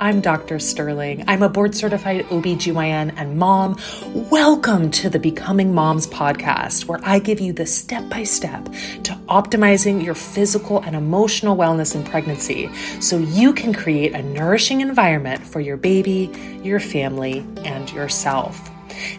I'm 0.00 0.20
Dr. 0.20 0.60
Sterling. 0.60 1.24
I'm 1.26 1.42
a 1.42 1.48
board 1.48 1.74
certified 1.74 2.24
OBGYN 2.26 3.14
and 3.16 3.36
mom. 3.36 3.76
Welcome 4.30 4.92
to 4.92 5.10
the 5.10 5.18
Becoming 5.18 5.74
Moms 5.74 6.06
podcast, 6.06 6.84
where 6.84 7.00
I 7.02 7.18
give 7.18 7.40
you 7.40 7.52
the 7.52 7.66
step 7.66 8.08
by 8.08 8.22
step 8.22 8.66
to 9.02 9.18
optimizing 9.28 10.04
your 10.04 10.14
physical 10.14 10.78
and 10.82 10.94
emotional 10.94 11.56
wellness 11.56 11.96
in 11.96 12.04
pregnancy 12.04 12.70
so 13.00 13.18
you 13.18 13.52
can 13.52 13.74
create 13.74 14.12
a 14.12 14.22
nourishing 14.22 14.82
environment 14.82 15.44
for 15.44 15.58
your 15.58 15.76
baby, 15.76 16.30
your 16.62 16.78
family, 16.78 17.44
and 17.64 17.90
yourself. 17.90 18.70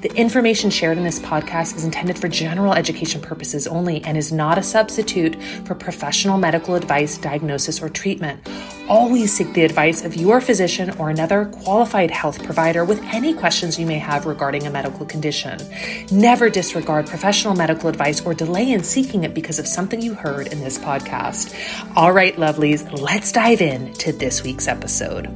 The 0.02 0.14
information 0.16 0.70
shared 0.70 0.98
in 0.98 1.04
this 1.04 1.20
podcast 1.20 1.76
is 1.76 1.84
intended 1.84 2.18
for 2.18 2.30
general 2.30 2.74
education 2.74 3.22
purposes 3.22 3.68
only 3.68 4.02
and 4.06 4.18
is 4.18 4.32
not 4.32 4.58
a 4.58 4.64
substitute 4.64 5.36
for 5.66 5.76
professional 5.76 6.38
medical 6.38 6.76
advice, 6.76 7.18
diagnosis, 7.18 7.82
or 7.82 7.90
treatment. 7.90 8.48
Always 8.90 9.32
seek 9.32 9.54
the 9.54 9.64
advice 9.64 10.04
of 10.04 10.16
your 10.16 10.42
physician 10.42 10.90
or 10.98 11.12
another 11.12 11.46
qualified 11.46 12.10
health 12.10 12.44
provider 12.44 12.84
with 12.84 13.00
any 13.14 13.36
questions 13.36 13.78
you 13.78 13.86
may 13.86 14.00
have 14.00 14.26
regarding 14.26 14.66
a 14.66 14.72
medical 14.72 15.06
condition. 15.06 15.60
Never 16.12 16.50
disregard 16.50 17.06
professional 17.06 17.54
medical 17.54 17.88
advice 17.88 18.20
or 18.26 18.34
delay 18.34 18.72
in 18.72 18.84
seeking 18.84 19.24
it 19.24 19.36
because 19.36 19.60
of 19.60 19.68
something 19.68 20.02
you 20.02 20.16
heard 20.16 20.48
in 20.48 20.62
this 20.62 20.80
podcast. 20.80 21.54
All 21.96 22.12
right, 22.12 22.36
lovelies, 22.36 23.00
let's 23.00 23.32
dive 23.32 23.62
in 23.62 23.94
to 23.94 24.12
this 24.12 24.42
week's 24.42 24.68
episode. 24.68 25.28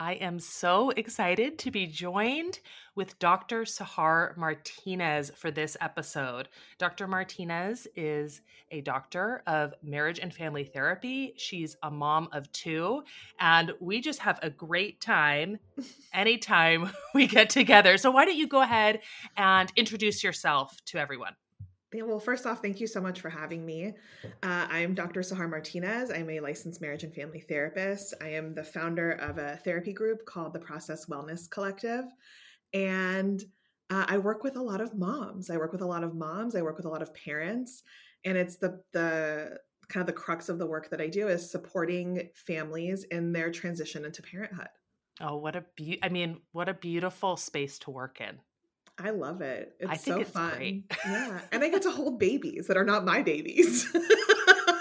I 0.00 0.14
am 0.14 0.40
so 0.40 0.90
excited 0.90 1.58
to 1.60 1.70
be 1.70 1.86
joined 1.86 2.58
with 2.98 3.16
Dr. 3.20 3.62
Sahar 3.62 4.36
Martinez 4.36 5.30
for 5.36 5.52
this 5.52 5.76
episode. 5.80 6.48
Dr. 6.78 7.06
Martinez 7.06 7.86
is 7.94 8.40
a 8.72 8.80
doctor 8.80 9.40
of 9.46 9.72
marriage 9.84 10.18
and 10.18 10.34
family 10.34 10.64
therapy. 10.64 11.32
She's 11.36 11.76
a 11.84 11.92
mom 11.92 12.28
of 12.32 12.50
two, 12.50 13.04
and 13.38 13.72
we 13.78 14.00
just 14.00 14.18
have 14.18 14.40
a 14.42 14.50
great 14.50 15.00
time 15.00 15.60
anytime 16.12 16.90
we 17.14 17.28
get 17.28 17.50
together. 17.50 17.98
So, 17.98 18.10
why 18.10 18.24
don't 18.24 18.36
you 18.36 18.48
go 18.48 18.62
ahead 18.62 18.98
and 19.36 19.72
introduce 19.76 20.24
yourself 20.24 20.76
to 20.86 20.98
everyone? 20.98 21.36
Well, 21.94 22.18
first 22.18 22.46
off, 22.46 22.60
thank 22.60 22.80
you 22.80 22.88
so 22.88 23.00
much 23.00 23.20
for 23.20 23.30
having 23.30 23.64
me. 23.64 23.94
Uh, 24.42 24.66
I 24.68 24.80
am 24.80 24.94
Dr. 24.94 25.20
Sahar 25.20 25.48
Martinez. 25.48 26.10
I'm 26.10 26.28
a 26.30 26.40
licensed 26.40 26.80
marriage 26.80 27.04
and 27.04 27.14
family 27.14 27.40
therapist. 27.48 28.12
I 28.20 28.30
am 28.30 28.54
the 28.54 28.64
founder 28.64 29.12
of 29.12 29.38
a 29.38 29.56
therapy 29.58 29.92
group 29.92 30.26
called 30.26 30.52
the 30.52 30.58
Process 30.58 31.06
Wellness 31.06 31.48
Collective. 31.48 32.04
And 32.72 33.42
uh, 33.90 34.04
I 34.08 34.18
work 34.18 34.44
with 34.44 34.56
a 34.56 34.62
lot 34.62 34.80
of 34.80 34.94
moms. 34.94 35.50
I 35.50 35.56
work 35.56 35.72
with 35.72 35.82
a 35.82 35.86
lot 35.86 36.04
of 36.04 36.14
moms. 36.14 36.54
I 36.54 36.62
work 36.62 36.76
with 36.76 36.86
a 36.86 36.90
lot 36.90 37.02
of 37.02 37.14
parents. 37.14 37.82
And 38.24 38.36
it's 38.36 38.56
the, 38.56 38.82
the 38.92 39.58
kind 39.88 40.02
of 40.02 40.06
the 40.06 40.12
crux 40.12 40.48
of 40.48 40.58
the 40.58 40.66
work 40.66 40.90
that 40.90 41.00
I 41.00 41.08
do 41.08 41.28
is 41.28 41.50
supporting 41.50 42.28
families 42.34 43.04
in 43.04 43.32
their 43.32 43.50
transition 43.50 44.04
into 44.04 44.22
parenthood. 44.22 44.68
Oh, 45.20 45.36
what 45.36 45.56
a 45.56 45.64
be- 45.76 45.98
I 46.02 46.08
mean, 46.10 46.40
what 46.52 46.68
a 46.68 46.74
beautiful 46.74 47.36
space 47.36 47.78
to 47.80 47.90
work 47.90 48.20
in. 48.20 48.38
I 48.98 49.10
love 49.10 49.40
it. 49.42 49.74
It's 49.78 50.04
so 50.04 50.20
it's 50.20 50.30
fun. 50.30 50.56
Great. 50.56 50.84
Yeah. 51.06 51.40
And 51.52 51.62
I 51.62 51.68
get 51.68 51.82
to 51.82 51.90
hold 51.90 52.18
babies 52.18 52.66
that 52.66 52.76
are 52.76 52.84
not 52.84 53.04
my 53.04 53.22
babies. 53.22 53.88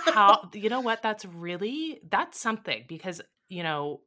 How 0.05 0.49
you 0.53 0.69
know 0.69 0.81
what? 0.81 1.03
That's 1.03 1.25
really 1.25 1.99
that's 2.09 2.39
something 2.39 2.85
because, 2.88 3.21
you 3.47 3.63
know, 3.63 4.02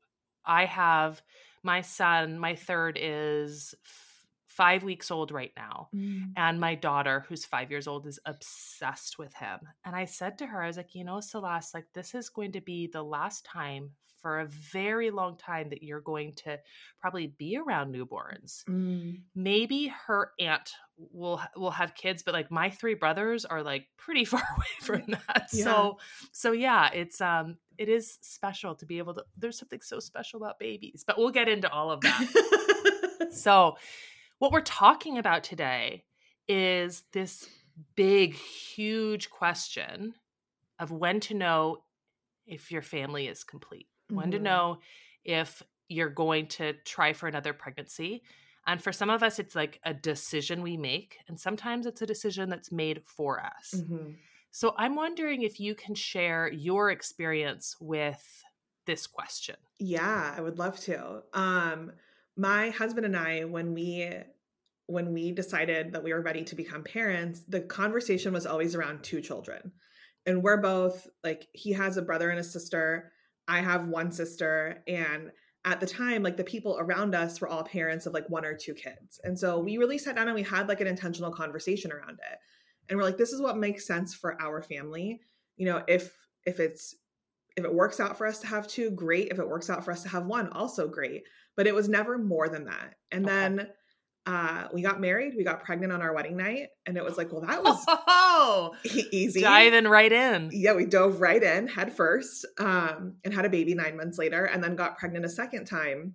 I 0.45 0.65
have 0.65 1.23
my 1.63 1.81
son, 1.81 2.39
my 2.39 2.55
third 2.55 2.99
is 3.01 3.75
five 4.47 4.83
weeks 4.83 5.11
old 5.11 5.31
right 5.31 5.53
now. 5.57 5.89
Mm. 5.95 6.33
And 6.37 6.61
my 6.61 6.75
daughter, 6.75 7.25
who's 7.29 7.45
five 7.45 7.71
years 7.71 7.87
old, 7.87 8.07
is 8.07 8.19
obsessed 8.27 9.19
with 9.19 9.35
him. 9.35 9.61
And 9.85 9.95
I 9.95 10.05
said 10.05 10.39
to 10.39 10.47
her, 10.47 10.63
I 10.63 10.67
was 10.67 10.77
like, 10.77 10.95
you 10.95 11.05
know, 11.05 11.21
Celeste, 11.21 11.73
like 11.73 11.87
this 11.95 12.15
is 12.15 12.29
going 12.29 12.53
to 12.53 12.61
be 12.61 12.87
the 12.87 13.03
last 13.03 13.45
time 13.45 13.93
for 14.21 14.41
a 14.41 14.47
very 14.47 15.11
long 15.11 15.37
time 15.37 15.71
that 15.71 15.83
you're 15.83 16.01
going 16.01 16.35
to 16.35 16.59
probably 17.01 17.29
be 17.39 17.57
around 17.57 17.95
newborns. 17.95 18.65
Mm. 18.69 19.21
Maybe 19.35 19.93
her 20.07 20.33
aunt 20.39 20.71
will 21.13 21.41
will 21.57 21.71
have 21.71 21.95
kids, 21.95 22.23
but 22.23 22.35
like 22.35 22.51
my 22.51 22.71
three 22.71 22.95
brothers 22.95 23.45
are 23.45 23.63
like 23.63 23.87
pretty 23.97 24.25
far 24.27 24.43
away 24.57 24.67
from 24.83 25.03
that. 25.09 25.49
Yeah. 25.53 25.65
So 25.65 25.99
so 26.33 26.53
yeah, 26.53 26.91
it's 26.93 27.21
um 27.21 27.57
it 27.81 27.89
is 27.89 28.19
special 28.21 28.75
to 28.75 28.85
be 28.85 28.99
able 28.99 29.15
to 29.15 29.25
there's 29.39 29.59
something 29.59 29.81
so 29.81 29.99
special 29.99 30.39
about 30.39 30.59
babies, 30.59 31.03
but 31.07 31.17
we'll 31.17 31.31
get 31.31 31.49
into 31.49 31.69
all 31.73 31.91
of 31.91 32.03
that. 32.03 33.29
so 33.33 33.79
what 34.39 34.53
we're 34.53 34.61
talking 34.61 35.17
about 35.17 35.43
today 35.43 36.05
is 36.47 37.05
this 37.15 37.49
big 37.97 38.35
huge 38.35 39.31
question 39.31 40.13
of 40.79 40.91
when 40.91 41.21
to 41.21 41.33
know 41.33 41.79
if 42.47 42.71
your 42.71 42.83
family 42.83 43.27
is 43.27 43.45
complete 43.45 43.87
mm-hmm. 44.11 44.17
when 44.17 44.31
to 44.33 44.37
mm-hmm. 44.37 44.45
know 44.45 44.79
if 45.25 45.63
you're 45.89 46.11
going 46.11 46.49
to 46.49 46.75
try 46.85 47.15
for 47.15 47.29
another 47.29 47.55
pregnancy. 47.55 48.23
And 48.67 48.81
for 48.81 48.93
some 48.93 49.09
of 49.09 49.23
us, 49.23 49.39
it's 49.39 49.55
like 49.55 49.81
a 49.85 49.95
decision 49.95 50.61
we 50.61 50.77
make. 50.77 51.17
And 51.29 51.41
sometimes 51.41 51.87
it's 51.87 52.03
a 52.03 52.07
decision 52.07 52.51
that's 52.51 52.71
made 52.71 53.03
for 53.07 53.43
us. 53.43 53.75
Mm-hmm. 53.75 54.11
So 54.51 54.75
I'm 54.77 54.97
wondering 54.97 55.43
if 55.43 55.61
you 55.61 55.75
can 55.75 55.95
share 55.95 56.51
your 56.53 56.91
experience 56.91 57.77
with 57.81 58.45
this 58.87 59.07
question. 59.07 59.57
Yeah, 59.79 60.35
I 60.37 60.41
would 60.41 60.59
love 60.59 60.79
to. 60.81 61.23
Um, 61.33 61.93
my 62.37 62.71
husband 62.71 63.07
and 63.07 63.17
I, 63.17 63.45
when 63.45 63.75
we 63.75 64.13
when 64.87 65.13
we 65.13 65.31
decided 65.31 65.93
that 65.93 66.03
we 66.03 66.13
were 66.13 66.21
ready 66.21 66.43
to 66.43 66.57
become 66.57 66.83
parents, 66.83 67.45
the 67.47 67.61
conversation 67.61 68.33
was 68.33 68.45
always 68.45 68.75
around 68.75 69.05
two 69.05 69.21
children. 69.21 69.71
And 70.27 70.43
we're 70.43 70.57
both 70.57 71.07
like 71.23 71.47
he 71.53 71.73
has 71.73 71.97
a 71.97 72.03
brother 72.03 72.31
and 72.31 72.41
a 72.41 72.45
sister 72.45 73.13
I 73.51 73.61
have 73.61 73.89
one 73.89 74.13
sister 74.13 74.83
and 74.87 75.33
at 75.65 75.81
the 75.81 75.87
time 75.87 76.23
like 76.23 76.37
the 76.37 76.45
people 76.45 76.77
around 76.79 77.17
us 77.17 77.41
were 77.41 77.49
all 77.49 77.65
parents 77.65 78.07
of 78.07 78.15
like 78.15 78.31
one 78.31 78.45
or 78.45 78.55
two 78.55 78.75
kids. 78.75 79.21
And 79.25 79.39
so 79.39 79.59
we 79.59 79.77
really 79.77 79.99
sat 79.99 80.15
down 80.15 80.29
and 80.29 80.37
we 80.37 80.43
had 80.43 80.69
like 80.69 80.81
an 80.81 80.87
intentional 80.87 81.33
conversation 81.33 81.91
around 81.91 82.21
it. 82.31 82.39
And 82.91 82.99
we're 82.99 83.05
like 83.05 83.17
this 83.17 83.33
is 83.33 83.41
what 83.41 83.57
makes 83.57 83.87
sense 83.87 84.15
for 84.15 84.41
our 84.43 84.63
family. 84.63 85.21
You 85.57 85.67
know, 85.67 85.83
if 85.89 86.13
if 86.45 86.61
it's 86.61 86.97
if 87.57 87.65
it 87.65 87.75
works 87.75 88.01
out 88.01 88.19
for 88.19 88.27
us 88.27 88.41
to 88.41 88.47
have 88.47 88.69
two, 88.69 88.91
great. 88.91 89.29
If 89.29 89.39
it 89.39 89.49
works 89.49 89.71
out 89.71 89.85
for 89.85 89.93
us 89.93 90.03
to 90.03 90.09
have 90.09 90.27
one, 90.27 90.49
also 90.51 90.89
great. 90.89 91.23
But 91.57 91.67
it 91.67 91.75
was 91.75 91.89
never 91.89 92.19
more 92.19 92.49
than 92.49 92.65
that. 92.65 92.95
And 93.11 93.25
okay. 93.25 93.35
then 93.35 93.69
uh, 94.27 94.69
we 94.73 94.83
got 94.83 95.01
married, 95.01 95.35
we 95.37 95.45
got 95.45 95.65
pregnant 95.65 95.93
on 95.93 96.03
our 96.03 96.15
wedding 96.15 96.37
night, 96.37 96.69
and 96.87 96.97
it 96.97 97.05
was 97.05 97.17
like, 97.17 97.33
well, 97.33 97.41
that 97.41 97.63
was 97.63 97.83
oh, 97.89 98.75
easy. 98.85 99.41
Diving 99.41 99.89
right 99.89 100.13
in. 100.13 100.51
Yeah, 100.53 100.75
we 100.75 100.85
dove 100.85 101.21
right 101.21 101.43
in 101.43 101.67
head 101.67 101.93
first, 101.93 102.47
um, 102.59 103.17
and 103.25 103.35
had 103.35 103.45
a 103.45 103.51
baby 103.51 103.75
nine 103.75 103.97
months 103.97 104.19
later, 104.19 104.45
and 104.45 104.63
then 104.63 104.77
got 104.77 104.99
pregnant 104.99 105.25
a 105.25 105.29
second 105.29 105.65
time. 105.65 106.15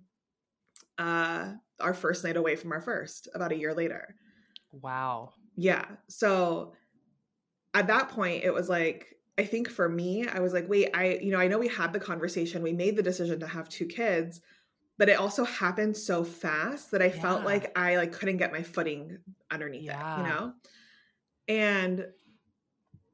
Uh, 0.98 1.52
our 1.78 1.92
first 1.92 2.24
night 2.24 2.38
away 2.38 2.56
from 2.56 2.72
our 2.72 2.80
first, 2.80 3.28
about 3.34 3.52
a 3.52 3.58
year 3.58 3.74
later. 3.74 4.14
Wow. 4.72 5.32
Yeah. 5.56 5.84
So 6.08 6.74
at 7.74 7.86
that 7.88 8.10
point, 8.10 8.44
it 8.44 8.52
was 8.52 8.68
like, 8.68 9.16
I 9.38 9.44
think 9.44 9.68
for 9.68 9.88
me, 9.88 10.26
I 10.26 10.40
was 10.40 10.52
like, 10.52 10.68
wait, 10.68 10.90
I, 10.94 11.18
you 11.22 11.30
know, 11.30 11.38
I 11.38 11.48
know 11.48 11.58
we 11.58 11.68
had 11.68 11.92
the 11.92 12.00
conversation, 12.00 12.62
we 12.62 12.72
made 12.72 12.96
the 12.96 13.02
decision 13.02 13.40
to 13.40 13.46
have 13.46 13.68
two 13.68 13.86
kids, 13.86 14.40
but 14.98 15.08
it 15.08 15.18
also 15.18 15.44
happened 15.44 15.96
so 15.96 16.24
fast 16.24 16.90
that 16.92 17.02
I 17.02 17.06
yeah. 17.06 17.20
felt 17.20 17.44
like 17.44 17.76
I 17.78 17.96
like 17.96 18.12
couldn't 18.12 18.38
get 18.38 18.52
my 18.52 18.62
footing 18.62 19.18
underneath 19.50 19.84
yeah. 19.84 20.14
it, 20.14 20.22
you 20.22 20.28
know? 20.28 20.52
And 21.48 22.06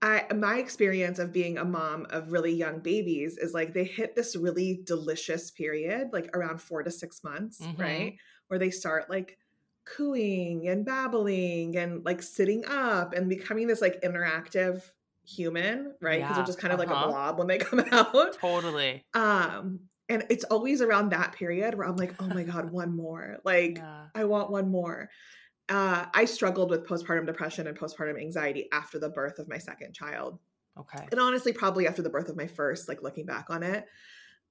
I 0.00 0.26
my 0.34 0.58
experience 0.58 1.18
of 1.18 1.32
being 1.32 1.58
a 1.58 1.64
mom 1.64 2.06
of 2.10 2.32
really 2.32 2.52
young 2.52 2.80
babies 2.80 3.38
is 3.38 3.52
like 3.52 3.72
they 3.72 3.84
hit 3.84 4.14
this 4.14 4.36
really 4.36 4.82
delicious 4.84 5.50
period, 5.50 6.10
like 6.12 6.36
around 6.36 6.60
four 6.60 6.82
to 6.82 6.90
six 6.90 7.22
months, 7.22 7.60
mm-hmm. 7.60 7.80
right? 7.80 8.16
Where 8.48 8.58
they 8.58 8.70
start 8.70 9.10
like 9.10 9.38
cooing 9.84 10.68
and 10.68 10.84
babbling 10.84 11.76
and 11.76 12.04
like 12.04 12.22
sitting 12.22 12.64
up 12.66 13.14
and 13.14 13.28
becoming 13.28 13.66
this 13.66 13.80
like 13.80 14.00
interactive 14.02 14.82
human, 15.24 15.94
right? 16.00 16.20
Because 16.20 16.30
yeah. 16.30 16.34
they're 16.34 16.46
just 16.46 16.58
kind 16.58 16.72
of 16.72 16.80
uh-huh. 16.80 16.88
like 16.88 16.96
a 16.96 17.00
uh-huh. 17.00 17.10
blob 17.10 17.38
when 17.38 17.46
they 17.46 17.58
come 17.58 17.80
out. 17.90 18.38
Totally. 18.40 19.04
Um, 19.14 19.80
and 20.08 20.24
it's 20.30 20.44
always 20.44 20.82
around 20.82 21.10
that 21.10 21.32
period 21.32 21.74
where 21.74 21.86
I'm 21.86 21.96
like, 21.96 22.14
oh 22.20 22.26
my 22.26 22.42
God, 22.42 22.70
one 22.70 22.94
more. 22.94 23.38
Like, 23.44 23.78
yeah. 23.78 24.06
I 24.14 24.24
want 24.24 24.50
one 24.50 24.70
more. 24.70 25.08
Uh, 25.68 26.06
I 26.12 26.24
struggled 26.24 26.70
with 26.70 26.86
postpartum 26.86 27.26
depression 27.26 27.66
and 27.66 27.78
postpartum 27.78 28.20
anxiety 28.20 28.68
after 28.72 28.98
the 28.98 29.08
birth 29.08 29.38
of 29.38 29.48
my 29.48 29.58
second 29.58 29.94
child. 29.94 30.38
Okay. 30.78 31.06
And 31.10 31.20
honestly, 31.20 31.52
probably 31.52 31.86
after 31.86 32.02
the 32.02 32.10
birth 32.10 32.28
of 32.28 32.36
my 32.36 32.46
first, 32.46 32.88
like 32.88 33.02
looking 33.02 33.26
back 33.26 33.46
on 33.48 33.62
it. 33.62 33.86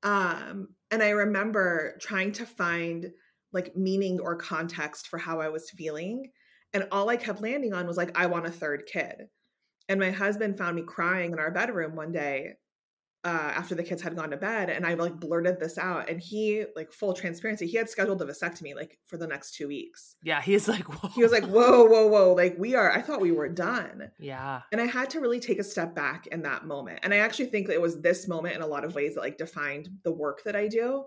Um, 0.03 0.69
and 0.89 1.03
I 1.03 1.09
remember 1.09 1.97
trying 1.99 2.31
to 2.33 2.45
find 2.45 3.11
like 3.53 3.75
meaning 3.75 4.19
or 4.19 4.35
context 4.35 5.07
for 5.07 5.17
how 5.17 5.39
I 5.39 5.49
was 5.49 5.69
feeling. 5.69 6.31
And 6.73 6.87
all 6.91 7.09
I 7.09 7.17
kept 7.17 7.41
landing 7.41 7.73
on 7.73 7.87
was 7.87 7.97
like, 7.97 8.17
I 8.17 8.27
want 8.27 8.45
a 8.45 8.51
third 8.51 8.83
kid. 8.91 9.27
And 9.89 9.99
my 9.99 10.11
husband 10.11 10.57
found 10.57 10.75
me 10.75 10.83
crying 10.83 11.33
in 11.33 11.39
our 11.39 11.51
bedroom 11.51 11.95
one 11.95 12.11
day 12.11 12.53
uh, 13.23 13.27
after 13.27 13.75
the 13.75 13.83
kids 13.83 14.01
had 14.01 14.15
gone 14.15 14.31
to 14.31 14.37
bed 14.37 14.69
and 14.69 14.85
I 14.85 14.95
like 14.95 15.19
blurted 15.19 15.59
this 15.59 15.77
out 15.77 16.09
and 16.09 16.19
he 16.19 16.65
like 16.75 16.91
full 16.91 17.13
transparency 17.13 17.67
he 17.67 17.77
had 17.77 17.87
scheduled 17.87 18.19
a 18.21 18.25
vasectomy 18.25 18.75
like 18.75 18.97
for 19.05 19.17
the 19.17 19.27
next 19.27 19.53
two 19.53 19.67
weeks 19.67 20.15
yeah 20.23 20.41
he's 20.41 20.67
like 20.67 20.83
whoa. 21.03 21.09
he 21.09 21.21
was 21.21 21.31
like 21.31 21.45
whoa 21.45 21.85
whoa 21.85 22.07
whoa 22.07 22.33
like 22.33 22.55
we 22.57 22.73
are 22.73 22.91
I 22.91 23.01
thought 23.01 23.21
we 23.21 23.31
were 23.31 23.47
done 23.47 24.09
yeah 24.17 24.61
and 24.71 24.81
I 24.81 24.85
had 24.85 25.11
to 25.11 25.19
really 25.19 25.39
take 25.39 25.59
a 25.59 25.63
step 25.63 25.93
back 25.93 26.25
in 26.27 26.41
that 26.43 26.65
moment 26.65 27.01
and 27.03 27.13
I 27.13 27.17
actually 27.17 27.45
think 27.45 27.67
that 27.67 27.75
it 27.75 27.81
was 27.81 28.01
this 28.01 28.27
moment 28.27 28.55
in 28.55 28.63
a 28.63 28.67
lot 28.67 28.83
of 28.83 28.95
ways 28.95 29.13
that 29.13 29.21
like 29.21 29.37
defined 29.37 29.89
the 30.03 30.11
work 30.11 30.41
that 30.45 30.55
I 30.55 30.67
do 30.67 31.03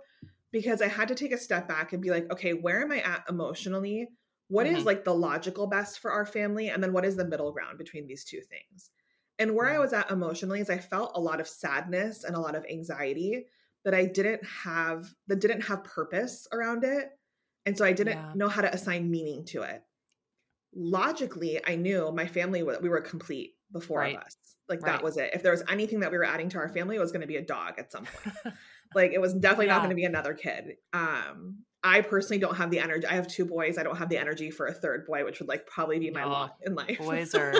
because 0.55 0.81
I 0.81 0.89
had 0.89 1.09
to 1.09 1.15
take 1.17 1.33
a 1.33 1.39
step 1.39 1.69
back 1.69 1.93
and 1.93 2.03
be 2.03 2.11
like 2.11 2.33
okay 2.33 2.55
where 2.55 2.81
am 2.83 2.93
I 2.93 3.01
at 3.01 3.25
emotionally 3.29 4.09
What 4.49 4.67
Mhm. 4.67 4.77
is 4.77 4.87
like 4.87 5.05
the 5.05 5.15
logical 5.15 5.67
best 5.67 6.01
for 6.01 6.13
our 6.13 6.25
family 6.27 6.69
and 6.71 6.83
then 6.83 6.93
what 6.95 7.05
is 7.05 7.17
the 7.17 7.27
middle 7.27 7.53
ground 7.53 7.79
between 7.79 8.07
these 8.07 8.25
two 8.25 8.41
things 8.43 8.91
and 9.39 9.55
where 9.57 9.69
I 9.69 9.79
was 9.81 9.93
at 9.93 10.11
emotionally 10.11 10.61
is 10.61 10.71
I 10.71 10.79
felt 10.79 11.13
a 11.17 11.21
lot 11.21 11.41
of 11.41 11.49
sadness 11.49 12.25
and 12.25 12.37
a 12.37 12.41
lot 12.41 12.55
of 12.55 12.65
anxiety 12.71 13.47
that 13.85 13.95
I 13.95 14.07
didn't 14.07 14.45
have 14.47 15.13
that 15.27 15.41
didn't 15.41 15.63
have 15.63 15.85
purpose 15.85 16.47
around 16.53 16.85
it. 16.85 17.11
And 17.67 17.77
so 17.77 17.85
I 17.85 17.93
didn't 17.93 18.19
Yeah. 18.19 18.33
know 18.35 18.49
how 18.49 18.63
to 18.63 18.73
assign 18.73 19.11
meaning 19.11 19.45
to 19.47 19.63
it. 19.63 19.83
Logically, 20.75 21.61
I 21.67 21.77
knew 21.77 22.11
my 22.13 22.27
family 22.27 22.63
we 22.63 22.89
were 22.89 23.01
complete 23.01 23.57
before 23.73 24.01
Right. 24.01 24.17
of 24.17 24.23
us. 24.23 24.37
Like 24.69 24.83
Right. 24.83 24.93
that 24.93 25.03
was 25.05 25.17
it. 25.17 25.31
If 25.35 25.43
there 25.43 25.53
was 25.53 25.63
anything 25.69 26.01
that 26.01 26.11
we 26.11 26.19
were 26.19 26.25
adding 26.25 26.49
to 26.51 26.59
our 26.59 26.69
family, 26.69 26.97
it 26.97 27.01
was 27.01 27.13
going 27.13 27.21
to 27.21 27.27
be 27.27 27.37
a 27.37 27.43
dog 27.45 27.75
at 27.79 27.93
some 27.93 28.07
point. 28.07 28.37
like 28.95 29.13
it 29.13 29.21
was 29.21 29.35
definitely 29.35 29.67
not 29.67 29.79
going 29.79 29.91
to 29.91 29.97
be 29.97 30.05
another 30.05 30.35
kid. 30.35 30.77
Um 30.93 31.59
I 31.83 32.01
personally 32.01 32.41
don't 32.41 32.57
have 32.57 32.71
the 32.71 32.79
energy. 32.79 33.07
I 33.07 33.13
have 33.15 33.29
two 33.29 33.45
boys. 33.45 33.77
I 33.77 33.83
don't 33.83 33.97
have 33.99 34.09
the 34.09 34.17
energy 34.17 34.51
for 34.51 34.67
a 34.67 34.73
third 34.73 35.05
boy, 35.07 35.23
which 35.25 35.39
would 35.41 35.49
like 35.49 35.67
probably 35.67 35.99
be 35.99 36.11
my 36.11 36.25
lot 36.25 36.57
in 36.63 36.75
life. 36.75 36.99
Boys 36.99 37.35
are- 37.35 37.53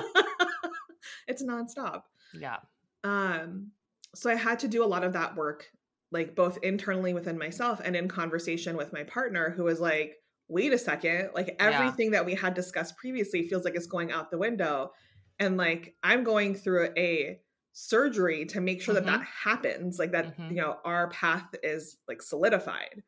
it's 1.29 1.43
nonstop. 1.43 2.03
yeah 2.33 2.57
Um, 3.03 3.71
so 4.15 4.31
I 4.31 4.35
had 4.35 4.61
to 4.61 4.69
do 4.69 4.85
a 4.85 4.87
lot 4.87 5.05
of 5.05 5.13
that 5.15 5.37
work, 5.37 5.67
like 6.11 6.35
both 6.35 6.59
internally 6.63 7.13
within 7.15 7.39
myself 7.39 7.81
and 7.85 7.95
in 7.97 8.09
conversation 8.09 8.77
with 8.77 8.93
my 8.93 9.03
partner, 9.05 9.51
who 9.51 9.65
was 9.65 9.81
like, 9.81 10.17
wait 10.49 10.73
a 10.73 10.79
second, 10.79 11.31
like 11.35 11.49
Yeah. 11.59 11.67
everything 11.69 12.13
that 12.13 12.25
we 12.25 12.35
had 12.35 12.55
discussed 12.55 12.97
previously 12.97 13.47
feels 13.49 13.65
like 13.65 13.75
it's 13.75 13.87
going 13.87 14.11
out 14.13 14.31
the 14.31 14.39
window. 14.39 14.93
And 15.39 15.57
like 15.57 15.95
I'm 16.03 16.23
going 16.25 16.55
through 16.55 16.91
a 16.97 17.41
surgery 17.75 18.47
to 18.47 18.61
make 18.61 18.81
sure 18.81 18.95
that 18.95 19.05
that 19.07 19.23
happens, 19.25 19.99
like 19.99 20.13
that, 20.13 20.39
Mhm. 20.39 20.51
you 20.51 20.57
know, 20.57 20.79
our 20.85 21.11
path 21.11 21.55
is 21.63 21.99
like 22.09 22.23
solidified. 22.23 23.03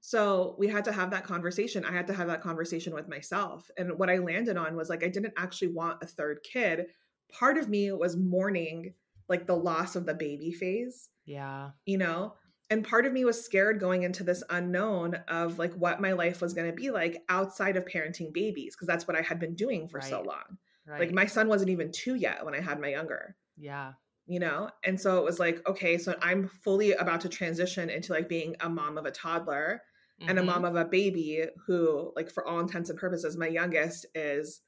So 0.00 0.54
we 0.58 0.68
had 0.68 0.84
to 0.84 0.92
have 0.92 1.10
that 1.10 1.24
conversation. 1.24 1.84
I 1.84 1.92
had 1.92 2.06
to 2.08 2.14
have 2.14 2.28
that 2.28 2.42
conversation 2.42 2.94
with 2.94 3.08
myself. 3.08 3.70
And 3.76 3.98
what 3.98 4.10
I 4.10 4.18
landed 4.18 4.56
on 4.56 4.76
was 4.76 4.88
like, 4.88 5.02
I 5.02 5.08
didn't 5.08 5.34
actually 5.36 5.68
want 5.72 6.02
a 6.02 6.06
third 6.06 6.42
kid. 6.44 6.88
Part 7.30 7.58
of 7.58 7.68
me 7.68 7.90
was 7.92 8.16
mourning 8.16 8.94
like 9.28 9.46
the 9.46 9.56
loss 9.56 9.96
of 9.96 10.06
the 10.06 10.14
baby 10.14 10.52
phase, 10.52 11.08
yeah 11.24 11.72
you 11.86 11.98
know? 11.98 12.36
And 12.70 12.84
part 12.86 13.06
of 13.06 13.12
me 13.12 13.24
was 13.24 13.44
scared 13.44 13.80
going 13.80 14.02
into 14.04 14.24
this 14.24 14.42
unknown 14.50 15.14
of 15.28 15.58
like 15.58 15.72
what 15.74 16.00
my 16.00 16.12
life 16.12 16.40
was 16.40 16.54
going 16.54 16.68
to 16.68 16.76
be 16.76 16.90
like 16.90 17.24
outside 17.28 17.76
of 17.76 17.84
parenting 17.86 18.32
babies, 18.32 18.76
because 18.76 18.86
that's 18.88 19.08
what 19.08 19.16
I 19.16 19.22
had 19.22 19.38
been 19.40 19.54
doing 19.54 19.88
for 19.88 20.00
so 20.00 20.22
long. 20.22 20.58
right 20.86 21.00
Like 21.00 21.12
my 21.12 21.26
son 21.26 21.48
wasn't 21.48 21.70
even 21.70 21.90
two 21.92 22.14
yet 22.16 22.44
when 22.44 22.54
I 22.54 22.60
had 22.60 22.80
my 22.80 22.88
younger 22.88 23.36
yeah. 23.56 23.92
you 24.26 24.40
know? 24.40 24.70
And 24.84 25.00
so 25.00 25.18
it 25.18 25.24
was 25.24 25.38
like 25.38 25.66
okay 25.68 25.98
so 25.98 26.14
i'm 26.22 26.48
fully 26.64 26.92
about 26.92 27.20
to 27.22 27.28
transition 27.28 27.88
into 27.90 28.12
like 28.12 28.28
being 28.28 28.54
a 28.60 28.68
mom 28.68 28.98
of 28.98 29.06
a 29.06 29.10
toddler 29.10 29.82
and 30.26 30.38
a 30.38 30.42
mom 30.42 30.64
of 30.64 30.76
a 30.76 30.84
baby 30.86 31.44
who 31.66 32.12
like 32.16 32.30
for 32.30 32.46
all 32.46 32.58
intents 32.60 32.88
and 32.90 32.98
purposes 32.98 33.36
my 33.36 33.48
youngest 33.48 34.06
is 34.14 34.62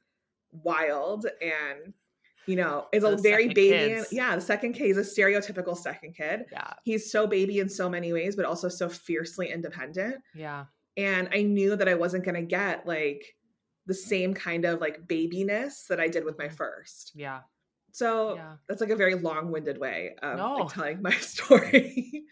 wild 0.52 1.26
and 1.40 1.94
you 2.46 2.54
know 2.56 2.86
is 2.92 3.02
a 3.04 3.16
very 3.16 3.48
baby 3.48 4.02
yeah 4.12 4.34
the 4.34 4.40
second 4.42 4.74
kid 4.74 4.84
is 4.90 4.96
a 4.98 5.00
stereotypical 5.20 5.76
second 5.76 6.14
kid. 6.14 6.44
Yeah. 6.52 6.72
He's 6.84 7.10
so 7.10 7.26
baby 7.26 7.58
in 7.60 7.68
so 7.68 7.88
many 7.88 8.12
ways 8.12 8.36
but 8.36 8.44
also 8.44 8.68
so 8.68 8.88
fiercely 8.88 9.50
independent. 9.50 10.16
Yeah. 10.34 10.66
And 10.96 11.28
i 11.32 11.42
knew 11.42 11.76
that 11.76 11.88
i 11.88 11.94
wasn't 11.94 12.24
going 12.24 12.34
to 12.36 12.42
get 12.42 12.86
like 12.86 13.34
the 13.86 13.94
same 13.94 14.34
kind 14.34 14.64
of 14.66 14.80
like 14.80 15.06
babiness 15.06 15.86
that 15.88 15.98
i 16.00 16.08
did 16.08 16.24
with 16.24 16.38
my 16.38 16.48
Mhm. 16.48 16.56
first. 16.56 17.12
Yeah 17.14 17.40
so 17.98 18.40
yeah 18.40 18.56
that's 18.68 18.80
like 18.80 18.90
a 18.90 18.96
very 18.96 19.14
long-winded 19.14 19.78
way 19.78 20.14
of 20.22 20.50
No. 20.56 20.56
like, 20.56 20.68
telling 20.70 21.02
my 21.02 21.10
story. 21.20 22.26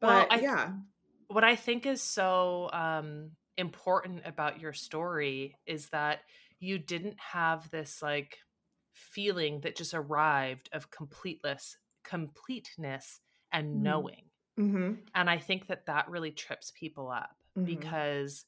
Well, 0.00 0.26
I 0.30 0.40
yeah, 0.40 0.76
what 1.28 1.44
I 1.44 1.56
think 1.56 1.86
is 1.86 2.02
so 2.02 2.70
um, 2.72 3.32
important 3.56 4.26
about 4.26 4.60
your 4.60 4.72
story 4.74 5.58
is 5.66 5.90
that 5.90 6.22
you 6.60 6.78
didn't 6.78 7.20
have 7.20 7.70
this 7.70 8.02
like 8.02 8.38
feeling 8.94 9.60
that 9.62 9.76
just 9.76 9.94
arrived 9.94 10.68
of 10.72 10.90
completeness, 10.90 11.78
completeness, 12.04 13.20
and 13.52 13.82
Mhm. 13.82 13.82
knowing. 13.82 14.30
hmm 14.56 15.10
And 15.14 15.30
I 15.30 15.38
think 15.38 15.68
that 15.68 15.86
that 15.86 16.10
really 16.10 16.32
trips 16.32 16.72
people 16.72 17.10
up 17.10 17.36
Mhm. 17.56 18.00
because, 18.04 18.46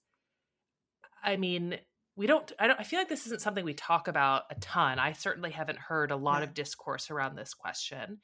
I 1.22 1.36
mean, 1.36 1.78
we 2.16 2.26
don't. 2.26 2.50
I 2.58 2.66
don't. 2.66 2.78
I 2.78 2.84
feel 2.84 2.98
like 3.00 3.08
this 3.08 3.26
isn't 3.26 3.40
something 3.40 3.64
we 3.64 3.74
talk 3.74 4.08
about 4.08 4.44
a 4.50 4.54
ton. 4.56 4.98
I 4.98 5.12
certainly 5.12 5.50
haven't 5.50 5.78
heard 5.78 6.10
a 6.10 6.16
lot 6.16 6.42
Yeah. 6.42 6.44
of 6.44 6.54
discourse 6.54 7.10
around 7.10 7.36
this 7.36 7.54
question, 7.54 8.20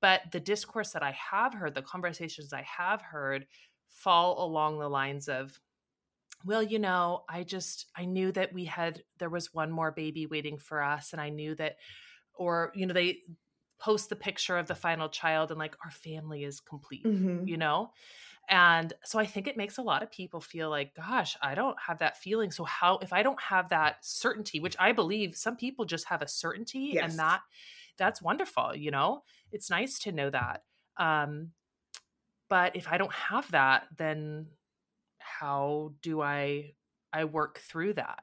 but 0.00 0.22
the 0.32 0.40
discourse 0.40 0.92
that 0.92 1.02
I 1.02 1.12
have 1.12 1.54
heard, 1.54 1.74
the 1.74 1.82
conversations 1.82 2.52
I 2.52 2.62
have 2.62 3.02
heard, 3.02 3.46
fall 3.88 4.44
along 4.44 4.78
the 4.78 4.88
lines 4.88 5.28
of, 5.28 5.58
well, 6.44 6.62
you 6.62 6.78
know, 6.78 7.24
I 7.28 7.44
just 7.44 7.86
I 7.96 8.04
knew 8.04 8.32
that 8.32 8.52
we 8.52 8.64
had 8.66 9.04
there 9.18 9.30
was 9.30 9.54
one 9.54 9.70
more 9.70 9.92
baby 9.92 10.26
waiting 10.26 10.58
for 10.58 10.82
us, 10.82 11.12
and 11.12 11.20
I 11.20 11.28
knew 11.30 11.54
that, 11.56 11.76
or 12.34 12.72
you 12.74 12.86
know, 12.86 12.94
they 12.94 13.22
post 13.80 14.08
the 14.10 14.16
picture 14.16 14.58
of 14.58 14.68
the 14.68 14.74
final 14.74 15.08
child 15.08 15.50
and 15.50 15.58
like 15.58 15.76
our 15.84 15.90
family 15.90 16.44
is 16.44 16.60
complete 16.60 17.10
hmm 17.12 17.44
you 17.44 17.56
know 17.56 17.90
and 18.52 18.92
so 19.02 19.18
i 19.18 19.24
think 19.26 19.48
it 19.48 19.56
makes 19.56 19.78
a 19.78 19.82
lot 19.82 20.02
of 20.02 20.10
people 20.12 20.40
feel 20.40 20.68
like 20.70 20.94
gosh 20.94 21.36
i 21.42 21.54
don't 21.54 21.76
have 21.84 21.98
that 21.98 22.18
feeling. 22.18 22.50
So 22.52 22.64
how 22.64 22.98
if 23.02 23.12
i 23.12 23.22
don't 23.22 23.40
have 23.40 23.70
that 23.70 23.96
certainty 24.02 24.60
which 24.60 24.76
i 24.78 24.92
believe 24.92 25.34
some 25.34 25.56
people 25.56 25.84
just 25.86 26.04
have 26.06 26.22
a 26.22 26.28
certainty 26.28 26.90
Yes. 26.94 27.10
and 27.10 27.18
that 27.18 27.40
that's 27.98 28.22
wonderful 28.22 28.76
you 28.76 28.90
know? 28.90 29.22
It's 29.50 29.70
nice 29.70 29.98
to 30.00 30.12
know 30.12 30.30
that. 30.30 30.62
Um 30.98 31.52
but 32.48 32.76
if 32.76 32.86
i 32.92 32.98
don't 32.98 33.12
have 33.12 33.50
that 33.52 33.84
then 33.96 34.46
how 35.18 35.92
do 36.02 36.20
i 36.20 36.74
i 37.12 37.24
work 37.24 37.58
through 37.58 37.94
that? 37.94 38.22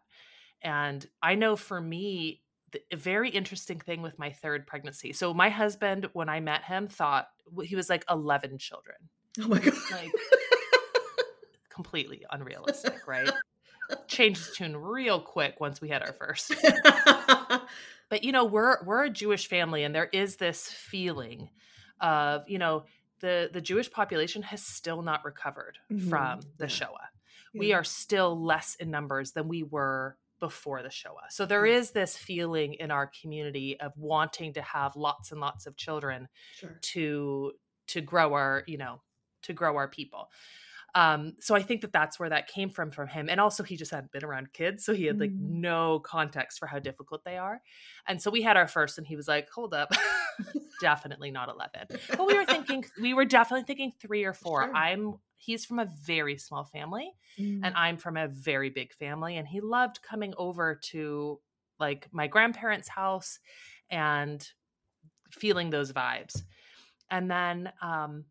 And 0.61 1.05
i 1.23 1.33
know 1.35 1.55
for 1.55 1.81
me 1.81 2.43
the, 2.71 2.81
a 2.91 2.97
very 2.97 3.29
interesting 3.31 3.79
thing 3.79 4.03
with 4.03 4.19
my 4.19 4.31
third 4.31 4.67
pregnancy 4.67 5.11
so 5.13 5.33
my 5.33 5.49
husband 5.49 6.07
when 6.13 6.29
i 6.29 6.39
met 6.39 6.63
him 6.63 6.87
thought 6.87 7.29
he 7.63 7.75
was 7.75 7.89
like 7.89 8.05
11 8.09 8.59
children 8.59 8.97
Oh 9.39 9.47
my 9.47 9.59
god! 9.59 9.73
like 9.91 10.11
completely 11.69 12.25
unrealistic, 12.31 13.07
right? 13.07 13.29
Changed 14.07 14.45
his 14.47 14.55
tune 14.55 14.75
real 14.75 15.21
quick 15.21 15.59
once 15.59 15.81
we 15.81 15.89
had 15.89 16.01
our 16.03 16.13
first. 16.13 16.53
But 18.09 18.23
you 18.23 18.31
know, 18.31 18.45
we're 18.45 18.83
we're 18.85 19.03
a 19.05 19.09
Jewish 19.11 19.47
family 19.47 19.83
and 19.83 19.93
there 19.93 20.09
is 20.11 20.37
this 20.37 20.67
feeling 20.67 21.51
of, 22.01 22.43
you 22.49 22.57
know, 22.57 22.85
the 23.19 23.51
the 23.53 23.61
Jewish 23.61 23.91
population 23.91 24.41
has 24.41 24.65
still 24.65 25.03
not 25.03 25.23
recovered 25.23 25.77
Mhm. 25.91 26.09
from 26.09 26.41
the 26.57 26.65
Yeah. 26.65 26.67
Shoah. 26.67 27.09
We 27.55 27.71
are 27.73 27.83
still 27.83 28.43
less 28.43 28.73
in 28.75 28.89
numbers 28.89 29.33
than 29.33 29.47
we 29.47 29.61
were 29.61 30.17
before 30.39 30.81
the 30.81 30.89
Shoah. 30.89 31.27
So 31.29 31.45
there 31.45 31.65
Yeah. 31.65 31.75
is 31.75 31.91
this 31.91 32.17
feeling 32.17 32.73
in 32.75 32.89
our 32.89 33.05
community 33.21 33.79
of 33.79 33.95
wanting 33.95 34.53
to 34.53 34.61
have 34.63 34.95
lots 34.95 35.31
and 35.31 35.39
lots 35.39 35.67
of 35.67 35.75
children 35.75 36.27
sure. 36.51 36.83
to 36.93 37.53
to 37.87 38.01
grow 38.01 38.33
our 38.33 38.63
you 38.65 38.77
know 38.79 39.01
to 39.43 39.53
grow 39.53 39.75
our 39.75 39.87
people 39.87 40.29
um 40.95 41.33
so 41.39 41.53
i 41.55 41.61
think 41.61 41.81
that 41.81 41.91
that's 41.93 42.19
where 42.19 42.29
that 42.29 42.47
came 42.47 42.69
from 42.69 42.89
from 42.89 43.07
him 43.07 43.29
and 43.29 43.39
also 43.39 43.61
he 43.63 43.75
just 43.77 43.91
hadn't 43.91 44.11
been 44.11 44.23
around 44.25 44.51
kids 44.53 44.83
so 44.83 44.93
he 44.93 45.05
had 45.05 45.19
like 45.19 45.29
Mm. 45.31 45.61
no 45.61 45.99
context 45.99 46.57
for 46.57 46.65
how 46.65 46.79
difficult 46.79 47.23
they 47.23 47.37
are 47.37 47.61
and 48.07 48.19
so 48.21 48.31
we 48.31 48.41
had 48.41 48.57
our 48.57 48.67
first 48.67 48.97
and 48.97 49.05
he 49.05 49.15
was 49.15 49.27
like 49.27 49.49
hold 49.51 49.73
up 49.75 49.91
definitely 50.81 51.29
not 51.29 51.47
11 51.49 51.87
but 52.17 52.25
we 52.25 52.33
were 52.33 52.45
thinking 52.45 52.83
we 53.01 53.13
were 53.13 53.25
definitely 53.25 53.65
thinking 53.65 53.91
three 54.01 54.23
or 54.23 54.33
four 54.33 54.63
Sure. 54.63 54.75
i'm 54.75 55.13
he's 55.35 55.63
from 55.65 55.79
a 55.79 55.85
very 56.03 56.37
small 56.37 56.63
family 56.65 57.11
Mm. 57.39 57.61
and 57.63 57.73
I'm 57.75 57.95
from 57.97 58.17
a 58.17 58.27
very 58.27 58.69
big 58.69 58.91
family 58.91 59.37
and 59.37 59.47
he 59.47 59.61
loved 59.61 60.01
coming 60.01 60.33
over 60.37 60.75
to 60.91 61.39
like 61.79 62.09
my 62.11 62.27
grandparents' 62.27 62.89
house 62.89 63.39
and 63.89 64.45
feeling 65.31 65.69
those 65.69 65.93
vibes. 65.93 66.41
And 67.09 67.29
then 67.31 67.71
um 67.81 68.25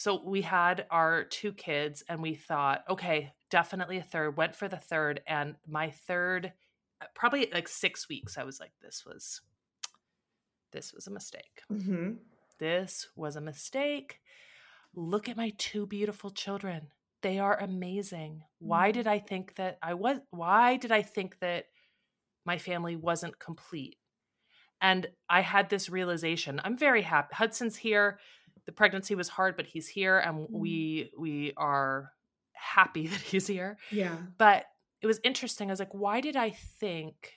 so 0.00 0.22
we 0.24 0.40
had 0.40 0.86
our 0.90 1.24
two 1.24 1.52
kids 1.52 2.02
and 2.08 2.22
we 2.22 2.34
thought, 2.34 2.84
okay, 2.88 3.34
definitely 3.50 3.98
a 3.98 4.02
third, 4.02 4.34
went 4.34 4.56
for 4.56 4.66
the 4.66 4.78
third 4.78 5.20
and 5.26 5.56
my 5.66 5.90
third 5.90 6.52
uh, 7.02 7.06
probably 7.14 7.50
like 7.52 7.68
6 7.68 8.08
weeks 8.08 8.38
I 8.38 8.44
was 8.44 8.58
like 8.60 8.72
this 8.80 9.04
was 9.06 9.42
this 10.72 10.92
was 10.94 11.06
a 11.06 11.10
mistake 11.10 11.62
Mhm. 11.70 12.18
this 12.58 13.08
was 13.16 13.36
a 13.36 13.40
mistake. 13.40 14.20
Look 14.94 15.28
at 15.28 15.36
my 15.36 15.50
two 15.56 15.86
beautiful 15.86 16.30
children. 16.30 16.90
They 17.22 17.38
are 17.38 17.58
amazing. 17.58 18.44
Why 18.58 18.90
Mhm. 18.90 18.94
did 18.94 19.06
I 19.06 19.18
think 19.18 19.54
that 19.56 19.78
I 19.82 19.94
was 19.94 20.18
why 20.30 20.76
did 20.76 20.92
I 20.92 21.02
think 21.02 21.38
that 21.40 21.66
my 22.44 22.58
family 22.58 22.96
wasn't 22.96 23.38
complete? 23.38 23.98
and 24.82 25.06
I 25.28 25.42
had 25.42 25.68
this 25.68 25.90
realization. 25.90 26.58
I'm 26.64 26.76
very 26.76 27.02
happy. 27.02 27.34
Hudson's 27.34 27.76
here. 27.76 28.18
The 28.66 28.72
pregnancy 28.72 29.14
was 29.14 29.28
hard, 29.28 29.56
but 29.56 29.66
he's 29.66 29.88
here, 29.88 30.18
and 30.18 30.38
Mm. 30.48 30.50
we 30.50 31.12
we 31.18 31.52
are 31.56 32.12
happy 32.52 33.06
that 33.08 33.20
he's 33.20 33.46
here. 33.46 33.78
Yeah. 33.90 34.16
But 34.38 34.66
it 35.02 35.06
was 35.06 35.20
interesting. 35.24 35.70
I 35.70 35.72
was 35.72 35.78
like, 35.80 35.94
why 35.94 36.20
did 36.20 36.36
I 36.36 36.50
think 36.50 37.32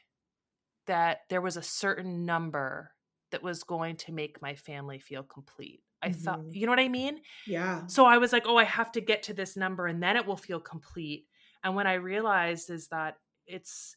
that 0.87 1.21
there 1.29 1.41
was 1.41 1.55
a 1.57 1.61
certain 1.63 2.25
number 2.25 2.91
that 3.31 3.41
was 3.41 3.63
going 3.63 3.95
to 3.97 4.11
make 4.11 4.41
my 4.41 4.55
family 4.55 4.99
feel 4.99 5.23
complete? 5.23 5.81
I 6.01 6.11
thought, 6.11 6.41
Mhm. 6.41 6.53
you 6.55 6.65
know 6.65 6.71
what 6.73 6.79
I 6.81 6.89
mean? 6.89 7.21
Yeah. 7.47 7.87
So 7.87 8.05
I 8.05 8.17
was 8.17 8.33
like, 8.33 8.43
oh, 8.45 8.57
I 8.57 8.65
have 8.65 8.91
to 8.91 9.01
get 9.01 9.23
to 9.23 9.33
this 9.33 9.55
number 9.55 9.87
and 9.87 10.03
then 10.03 10.17
it 10.17 10.25
will 10.25 10.35
feel 10.35 10.59
complete. 10.59 11.27
And 11.63 11.75
when 11.75 11.87
I 11.87 11.93
realized 11.93 12.69
is 12.69 12.89
that 12.89 13.17
it's 13.47 13.95